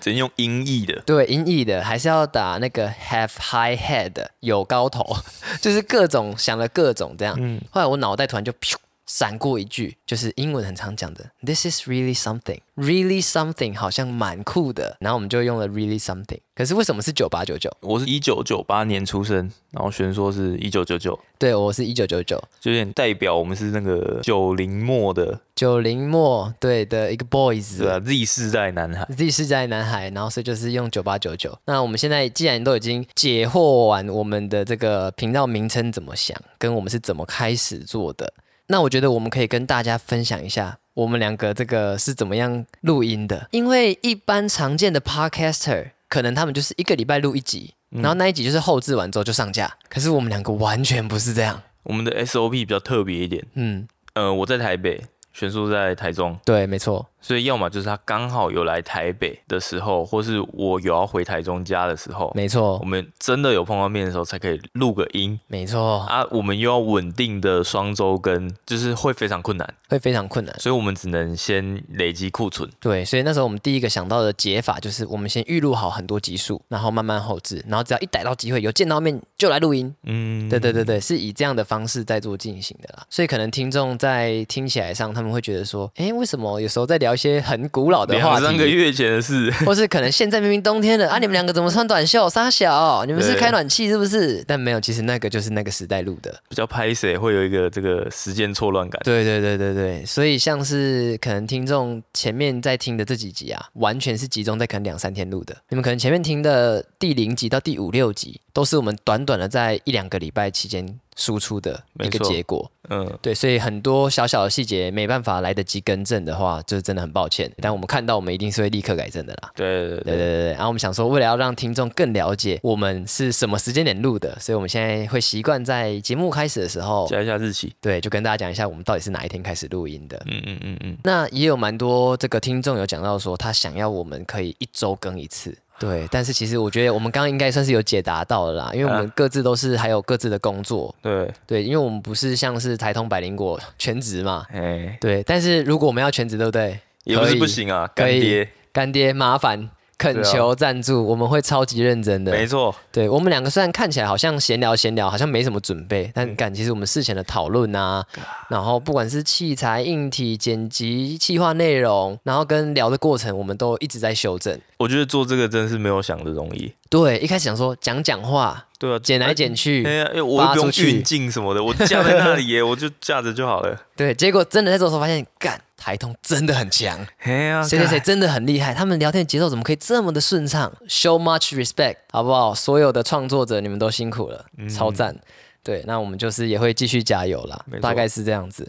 [0.01, 4.11] 只能用音译的，对，音译的，还是要打那个 have high head
[4.41, 5.06] 有高头，
[5.61, 7.38] 就是各种想了各种这样。
[7.39, 8.73] 嗯后来我脑袋突然就噗
[9.10, 14.95] 闪过一句，就是英文很常讲的，This is really something, really something，好像蛮酷的。
[14.99, 16.38] 然后我们就用了 really something。
[16.53, 17.76] 可是为什么是九八九九？
[17.80, 29.07] 我是一九九八年出生，然后玄说是一九九九，对我是一九九九就有点代表我们是那个九零末的，九零末对的一个 boys，对啊，Z 世代男孩。
[29.15, 31.57] Z 世代男孩，然后所以就是用九八九九。
[31.65, 38.31] 那我们现在既然都已经解惑完我们的这个频道名称怎么想，跟我们是怎么开始做的，
[38.71, 43.47] 那我觉得我们可以跟大家分享一下我们两个这个是怎么样录音的。
[43.49, 49.75] 因为一般常见的 podcaster 可能他们就是一个礼拜录一集，然后那一集就是后置完之后就上架。
[49.89, 51.61] 可是我们两个完全不是这样。
[51.81, 57.07] 我们的 SOP 比较特别一点，嗯，呃，我在台北，玄叔在台中，对，没错。
[57.21, 66.25] 所以要么就是他刚好有来台北的时候，或是我有要回台中家的时候，没错我，们真的有碰到面的时候才可以录个音没错，啊。
[66.31, 70.57] 我们又要稳定的双周跟，就是会非常困难，会非常困难。
[70.59, 72.69] 所以我们只能先累积库存。
[72.79, 79.93] 对，所以那时候我们第一个想到的解法就是，我们先预录好很多集数，然后慢慢后置，然后只要一逮到机会有见到面就来录音。
[80.03, 83.05] 嗯，对对对对，是以这样的方式在做进行的啦。
[83.09, 92.30] 所以可能听众在听起来上，他们会觉得说，诶，为什么有时候在聊聊一些很古老的话两三个，月前的事， 或是可能现在明明冬天了啊，你们两个怎么穿短袖？
[92.30, 94.44] 傻小，你们是开暖气是不是？
[94.45, 96.31] 但没有，其实那个就是那个时代录的。
[96.48, 99.02] 比较拍谁会有一个这个时间错乱感。
[99.03, 105.56] 对对对对对，所以像是可能听众前面在听的这几集啊，完全是集中在可能两三天录的。
[105.69, 112.71] 你们可能前面听的第零集到第五六集，都是我们短短的在一两个礼拜期间输出的一个结果。
[112.89, 117.51] 嗯，对，所以很多小小的细节没办法来得及更正的话，就是真的很抱歉。
[117.61, 119.51] 但我们看到，我们一定是会立刻改正的啦。
[119.55, 127.71] 对对对对对然后我们想说，为了要让听众更了解我们是什么时间点录的，所以我们现在会习惯在节目开始的时候，加一下日期。
[127.79, 130.19] 对，就跟大家讲一下我们到底是哪一天开始录音的。
[130.25, 135.55] 嗯嗯嗯嗯，那也有蛮多这个听众有讲到说，他想要我们可以一周更一次。
[135.80, 146.80] 对，但是其实我觉得我们刚刚应该算是有解答到了啦，因为我们各自都是还有各自的工作，对，对，因为我们不是像是台通百灵果 全职嘛，哎，对，但是如果我们要全职，对不对？
[147.06, 149.69] 也不是不行啊，可以干爹，干爹麻烦
[149.99, 152.31] 恳求赞助，我们会超级认真的。
[152.31, 158.03] 没错，对我们两个虽然看起来好像闲聊闲聊，好像没什么准备，但干其实我们事前的讨论啊，
[158.47, 164.57] 然后不管是器材、硬体、剪辑、企划内容，然后跟聊的过程，我们都一直在修正。
[164.77, 166.71] 我觉得做这个真是没有想的容易。
[166.89, 173.77] 对，一开始想说讲讲话，对啊，剪来剪去，哎呀，哎我不用运镜什么的，我架在那里耶，我就架着就好了。
[173.97, 182.53] 对，结果真的在做的时候发现，干台通真的很强，谁谁谁真的很厉害，他们聊天的节奏怎么可以这么的顺畅？Show much respect，好不好？
[182.53, 185.15] 所有的创作者，你们都辛苦了，超赞。
[185.61, 188.68] 对，那我们就是也会继续加油啦大概是这样子。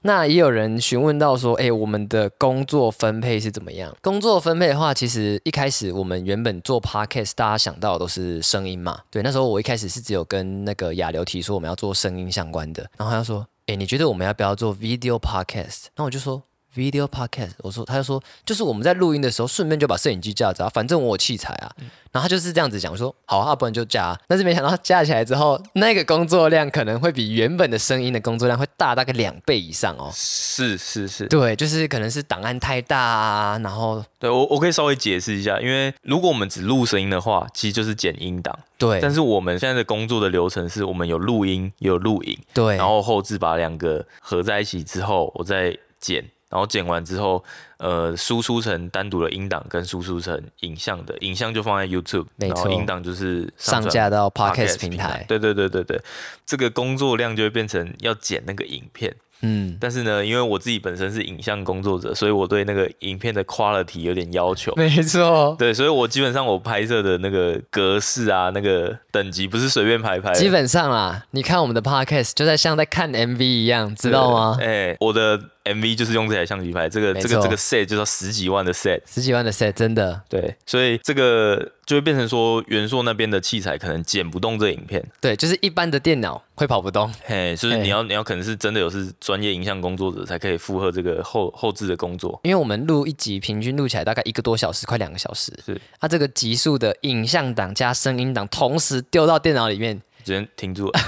[0.00, 3.96] 那也有人询问到说，哎、我们的工作分配是怎么样？
[4.02, 9.00] 工作分配的话，其实一开始我们原本做 podcast，大家想到的都是声音嘛。
[9.08, 15.84] 对，那时候我一开始是只有跟那个亚流提说我们要做声音相关的，然后他说，哎、你觉得我们要不要做 video podcast？
[15.96, 16.42] 那我就说。
[16.74, 21.70] Video podcast，我说，他就说，就是我们在录音的时候，顺便就把摄影机架着啊，反正我有器材啊。
[22.10, 24.18] 然后他就是这样子讲，我说好啊，不然就架啊。
[24.28, 30.10] 但是没想到架起来之后，那个工作量可能会比原本的声音的工作量会大大概两倍以上哦。
[30.14, 38.58] 是是是，对，就是可能是档案太大啊，然后对我我可以稍微解释一下，因为如果我们只录声音的话，其实就是剪音档。
[38.78, 47.42] 对，但是我们现在的工作的流程是我们有录音，有录影，对，然后后置把两个合在一起之后，我再剪，然后剪完之后，
[47.78, 55.24] 呃，输出成单独的音档跟输出成影像的，影像就放在 YouTube，然后音档就是传上架到 Podcast 平台。
[55.26, 55.98] 对对对对对，
[56.44, 59.16] 这个工作量就会变成要剪那个影片。
[59.44, 64.72] 嗯，但是呢，因为我自己本身是影像工作者，所以我对那个影片的 quality 有点要求。
[64.78, 70.38] 没错，对，所以我基本上我拍摄的那个格式啊，那个等级不是随便拍拍的。
[70.38, 74.58] 基本上啦，你看我们的 Podcast 就在像在看 MV 一样，知道吗？
[74.62, 79.00] 哎、我的 MV 就是用这台相机拍，这个这个这个 set 就是要十几万的 set。
[79.06, 87.12] 十几万的 set 真的，对，所以这个就会变成说，元硕那边的器材可能剪不动这影片，对，就是一般的电脑会跑不动。
[87.24, 92.40] 嘿，就是你要你要可能是真的有是专业影像工作者才可以负荷这个后后置的工作。
[92.44, 95.52] 因为我们录一集平均录起来大概一个多小时，快两个小时。
[95.64, 100.88] 是，它、这个极速的影像档加声音档同时丢到电脑里面，直接停住。
[100.90, 101.00] 了，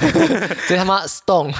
[0.66, 1.52] 所以他妈 stone，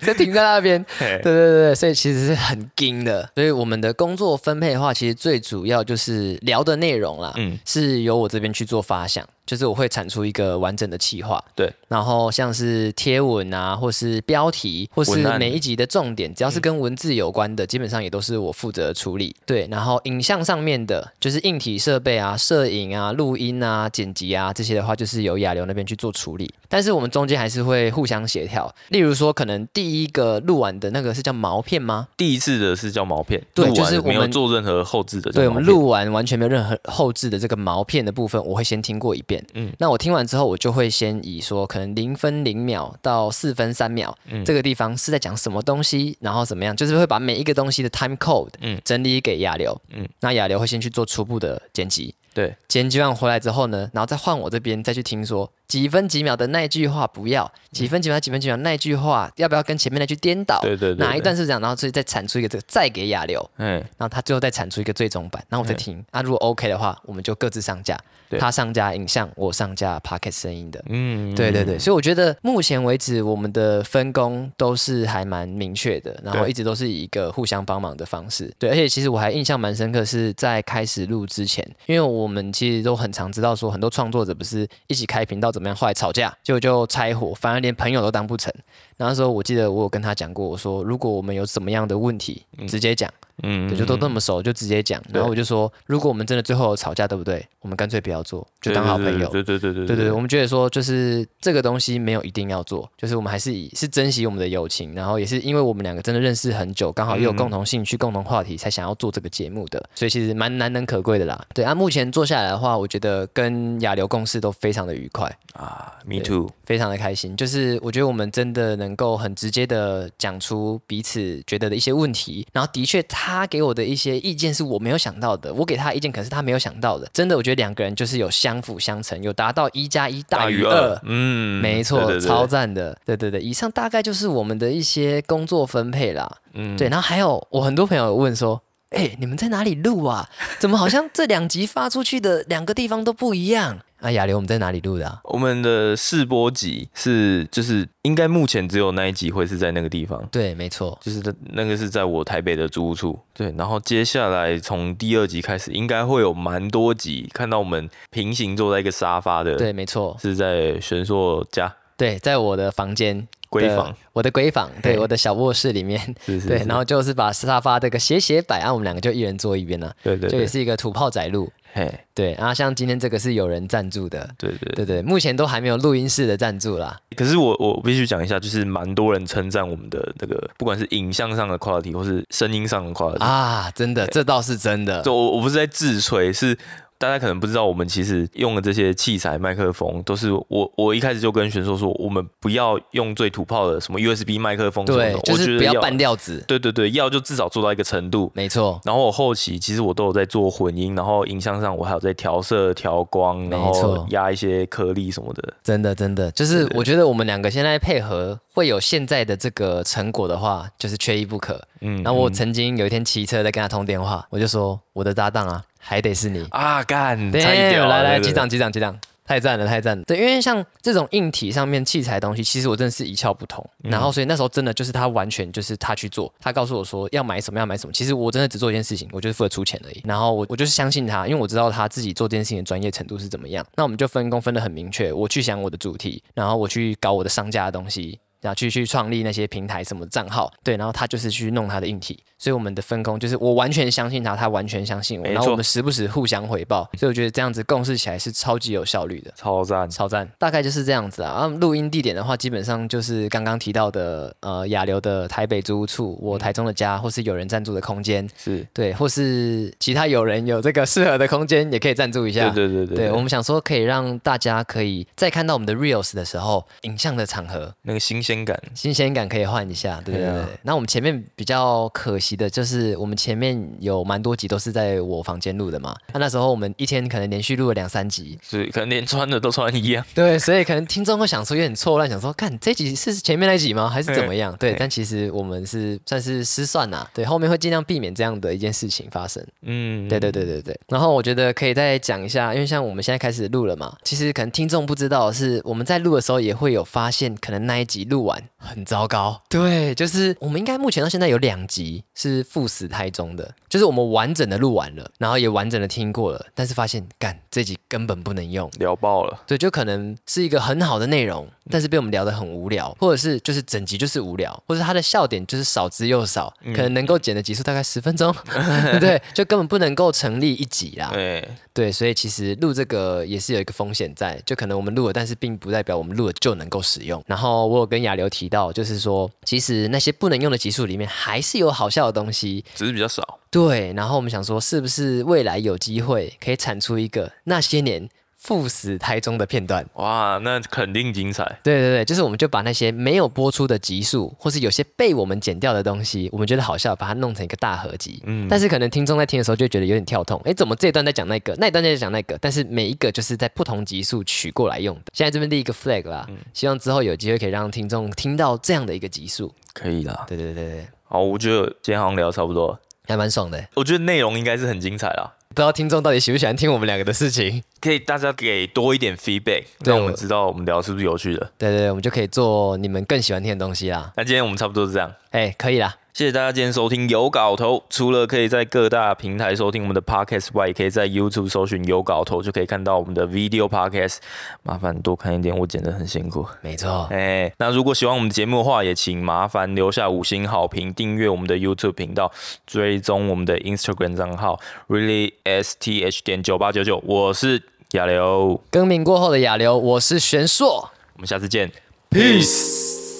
[0.00, 0.84] 这停在那边。
[0.98, 3.28] 对对对对，所以其实是很硬的。
[3.34, 7.58] 所以我们的工作分配的话，其实最主要就是聊的内容啦，嗯。
[7.64, 11.42] 是由我这边去做发想，就是我会产出一个完整的企划。
[11.54, 19.34] 对，然后像是贴文啊，或是标题，或是每一集的重点，只要是跟文字有关的，基本上也都是我负责处理。
[19.44, 26.52] 对，然后影像上面的，就是硬体设备啊、摄影啊、录音啊、剪辑啊这些的话，就是由亚流那边去做处理。
[26.68, 32.08] 但是我们中间还是会互相协调，例如说，可能第一个录完的那个是叫毛片吗？
[32.16, 39.31] 第一次的是叫毛片，对就是我们做任何后置的对，我们录完完全没有任何后置的这个毛片的部分，我会先听过一遍。
[39.54, 44.44] 嗯嗯，那我听完之后，我就会先以说可能零分零秒到四分三秒、嗯。
[44.44, 48.80] 这个地方是在讲什么东西，然后怎么样，就是会把每一个东西的 time code 嗯。
[48.84, 49.80] 整理给亚流。
[49.90, 52.14] 嗯嗯，那亚流会先去做初步的剪辑。
[52.34, 60.60] 对，剪辑完回来之后呢，然后再换我这边再去听说几分几秒的那句话不要，几分几秒几分几秒那句话要不要跟前面那句颠倒？
[60.60, 63.42] 对对对哪一段是这样，然后所以再产出一个这个再给亚流。
[63.56, 66.04] 嗯，然后他最后再产出一个最终版，然后我再听。
[66.12, 67.98] 那、如果 OK 的话，我们就各自上架。
[68.28, 70.82] 对他上架影像，我上架 Pocket 声音的。
[70.88, 78.50] 嗯，对对对，所以我觉得目前为止我们的分工都是还蛮明确的，然后一直都是以一个互相帮忙的方式。
[78.58, 88.52] 对，而且其实我还印象蛮深刻，是在开始录之前，因为我们其实都很常知道说，很多创作者不是一起开频道怎么样，后来吵架，就就拆伙，反而连朋友都当不成。
[88.96, 93.12] 那时候我记得我有跟他讲过，我说如果我们有什么样的问题，直接讲，
[93.42, 95.02] 嗯对，就都那么熟，就直接讲。
[95.12, 97.44] 然后我就说，如果我们真的最后有吵架，对不对？
[97.60, 99.28] 我们干脆不要做，就当好朋友。
[99.28, 111.40] 对对对对对对，我们觉得说，就是这个东西没有一定要做，就是我们还是以是珍惜我们的友情，然后也是因为我们两个真的认识很久，刚好又有共同兴趣、共同话题，才想要做这个节目的，所以其实蛮难能可贵的啦。
[111.54, 117.36] 对啊，目前做下来的话，我觉得跟亚流共事都非常的愉快，啊，me too，非常的开心。
[117.36, 127.08] 就是我觉得我们真的能够很直接的讲出彼此觉得的一些问题，然后的确他给我的一些意见是我没有想到的，我给他意见可是他没有想到的。
[127.12, 131.00] 真的，我觉得两个人就是有相辅相成，有达到一加一大于二。
[131.04, 136.38] 嗯，没错，对对对超赞的，对对对，以上大概就是我们的一些工作分配啦。
[136.54, 138.60] 嗯对，然后还有我很多朋友有问说，
[138.90, 140.28] 哎、你们在哪里录啊？
[140.58, 143.78] 怎么好像这两集发出去的两个地方都不一样？
[144.02, 145.20] 啊，亚流，我们在哪里录的啊？
[145.24, 150.22] 我们的试播集是就是应该目前只有那一集会是在那个地方。
[150.32, 151.22] 对，没错，就是
[151.52, 161.72] 那个是在我台北的租屋处，对，然后接下来从第二集开始，应该会有蛮多集看到我们平行坐在一个沙发的，对，没错，是在玄硕家。
[161.96, 163.28] 对，在我的房间。
[163.52, 186.54] 闺房，我的闺房，对，我的小卧室里面，是是对，然后就是把沙发这个斜斜摆，啊，我们两个就一人坐一边了，对对对，就也是一个土炮仔录，嘿，对，然后像今天这个是有人赞助的，对对对对，目前都还没有录音室的赞助啦，可是我我必须讲一下，就是蛮多人称赞我们的那个，不管是影像上的 quality 或是声音上的 quality 啊，真的，这倒是真的，就我我不是在自吹，是
[187.02, 198.30] 大家可能不知道，我们其实用的这些器材、麦克风，都是我我一开始就跟选手说，我们不要用最土炮的什么 USB 麦克风什么的，，就是我觉得不要半吊子，对对对，要就至少做到一个程度。
[198.36, 205.54] 没错，然后我后期其实我都有在做混音，然后影像上我还有在调色、调光，然后压一些颗粒什么的。
[205.64, 211.60] 真的真的，就是我觉得我们两个现在配合会有现在的这个成果的话，就是缺一不可。
[211.80, 216.46] 嗯，然后我嗯曾经有一天骑车在跟他通电话，我就说我的搭档啊，还得是你。
[216.50, 218.96] 啊干，对，来来，击掌击掌击掌，
[219.26, 220.04] 太赞了太赞了。
[220.04, 223.68] 对，因为像这种硬体上面器材东西，其实我真的是一窍不通。
[223.82, 227.92] 嗯然后所以那时候真的就是他完全就是他去做，他告诉我说要买什么要买什么。
[227.92, 230.00] 其实我真的只做一件事情，我就是负责出钱而已。
[230.04, 233.66] 然后我我就是相信他，因为我知道他自己做这件事情的专业程度是怎么样。
[233.74, 238.18] 那我们就分工分得很明确，我去想我的主题，然后我去搞我的商家的东西。
[238.40, 249.32] 然后去去创立那些平台什么账号，对，然后他就是去弄他的硬体，所以我们的分工就是我完全相信他，他完全相信我，然后我们时不时互相回报，所以我觉得这样子共事起来是超级有效率的。
[249.36, 249.88] 超赞。
[249.88, 251.34] 超赞，大概就是这样子啊。
[251.38, 262.50] 然后录音地点的话，基本上就是刚刚提到的，呃，亚流的台北租屋处，我台中的家，或是有人赞助的空间，是，对，或是其他有人有这个适合的空间，也可以赞助一下。
[262.50, 270.42] 对对对对对，我们想说可以让大家可以在看到我们的 reels 的时候，影像的场合，那个新鲜感，新鲜感可以换一下，对对对。
[270.62, 275.94] 那我们前面比较可惜的就是，我们前面有蛮多集都是在我房间录的嘛。
[276.12, 280.04] 那那时候我们一天可能连续录了两三集，是可能连穿的都穿一样。
[280.14, 284.56] 对，所以可能听众会想说有点错乱，想说看这集是前面那集吗，还是怎么样？
[284.58, 289.44] 对，但其实我们是算是失算呐、对，后面会尽量避免这样的一件事情发生。
[289.62, 290.78] 嗯，对对对对对。
[290.88, 299.40] 然后我觉得可以再讲一下，因为像我们现在开始录了嘛，其实可能听众不知道是，我们在录的时候也会有发现，可能那一集录完很糟糕。
[299.48, 308.70] 对，就是我们应该目前到现在有两集是赴死胎中的，就是我们完整的录完了，然后也完整的听过了，但是发现干这集根本不能用。
[308.78, 309.42] 聊爆了。
[309.46, 318.34] 对，就可能是一个很好的内容，但是被我们聊得很无聊，或者是就是整集就是无聊，或者它的笑点就是少之又少，可能能够剪的集数大概十分钟，
[319.00, 319.20] 对？
[319.34, 321.10] 就根本不能够成立一集啦。
[321.12, 327.22] 对，对，所以其实录这个也是有一个风险在，就可能我们录了，但是并不代表我们录了就能够使用。
[327.26, 332.64] 然后我有跟亚流提到，就是说，其实那些不能用的集数里面，还是有好笑的东西。
[332.74, 333.38] 只是比较少。
[333.50, 338.08] 对，然后我们想说，是不是未来有机会可以产出一个那些年
[338.42, 339.86] 赴死台中的片段？
[339.94, 341.44] 哇，那肯定精彩。
[341.62, 348.20] 对对对，就是我们就把那些没有播出的集数，或是有些被我们剪掉的东西，我们觉得好笑，把它弄成一个大合集。
[348.26, 352.36] 嗯但是可能听众在听的时候就觉得有点跳痛，诶，怎么这一段在讲那个，那一段在讲那个？
[352.38, 355.02] 但是每一个就是在不同集数取过来用的。
[355.12, 359.54] 现在这边立一个 flag 啦，嗯希望之后有机会可以让听众听到这样的一个集数。
[359.72, 360.24] 可以啦。
[360.28, 362.80] 对对对对，好，我觉得今天好像聊得差不多了。
[363.06, 363.62] 还蛮爽的。
[363.74, 367.62] 我觉得内容应该是很精彩啦，不知道听众到底喜不喜欢听我们两个的事情？
[367.78, 371.52] 可以大家给多一点 feedback，让我们知道我们聊的是不是有趣的。
[371.58, 374.10] 对对对，我们就可以做你们更喜欢听的东西啦。
[374.16, 377.82] 那今天我们差不多是这样，哎，可以啦，谢谢大家今天收听有搞头。
[377.88, 384.18] 除了可以在各大平台收听我们的 podcast 外，也可以在 YouTube 搜寻有搞头，就可以看到我们的 video podcast。
[384.62, 386.46] 麻烦多看一点，我剪得很辛苦。
[386.60, 392.30] 没错，哎，那如果喜欢我们的节目的话，也请麻烦留下五星好评，订阅我们的 YouTube 频道，
[392.66, 397.02] 追踪我们的 Instagram 账号 really sth 点九八九九。
[397.06, 397.62] 我是
[397.92, 401.72] 亚流，更名过后的亚流，我是玄硕我们下次见
[402.10, 403.11] ，，peace，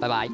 [0.00, 0.28] 拜拜。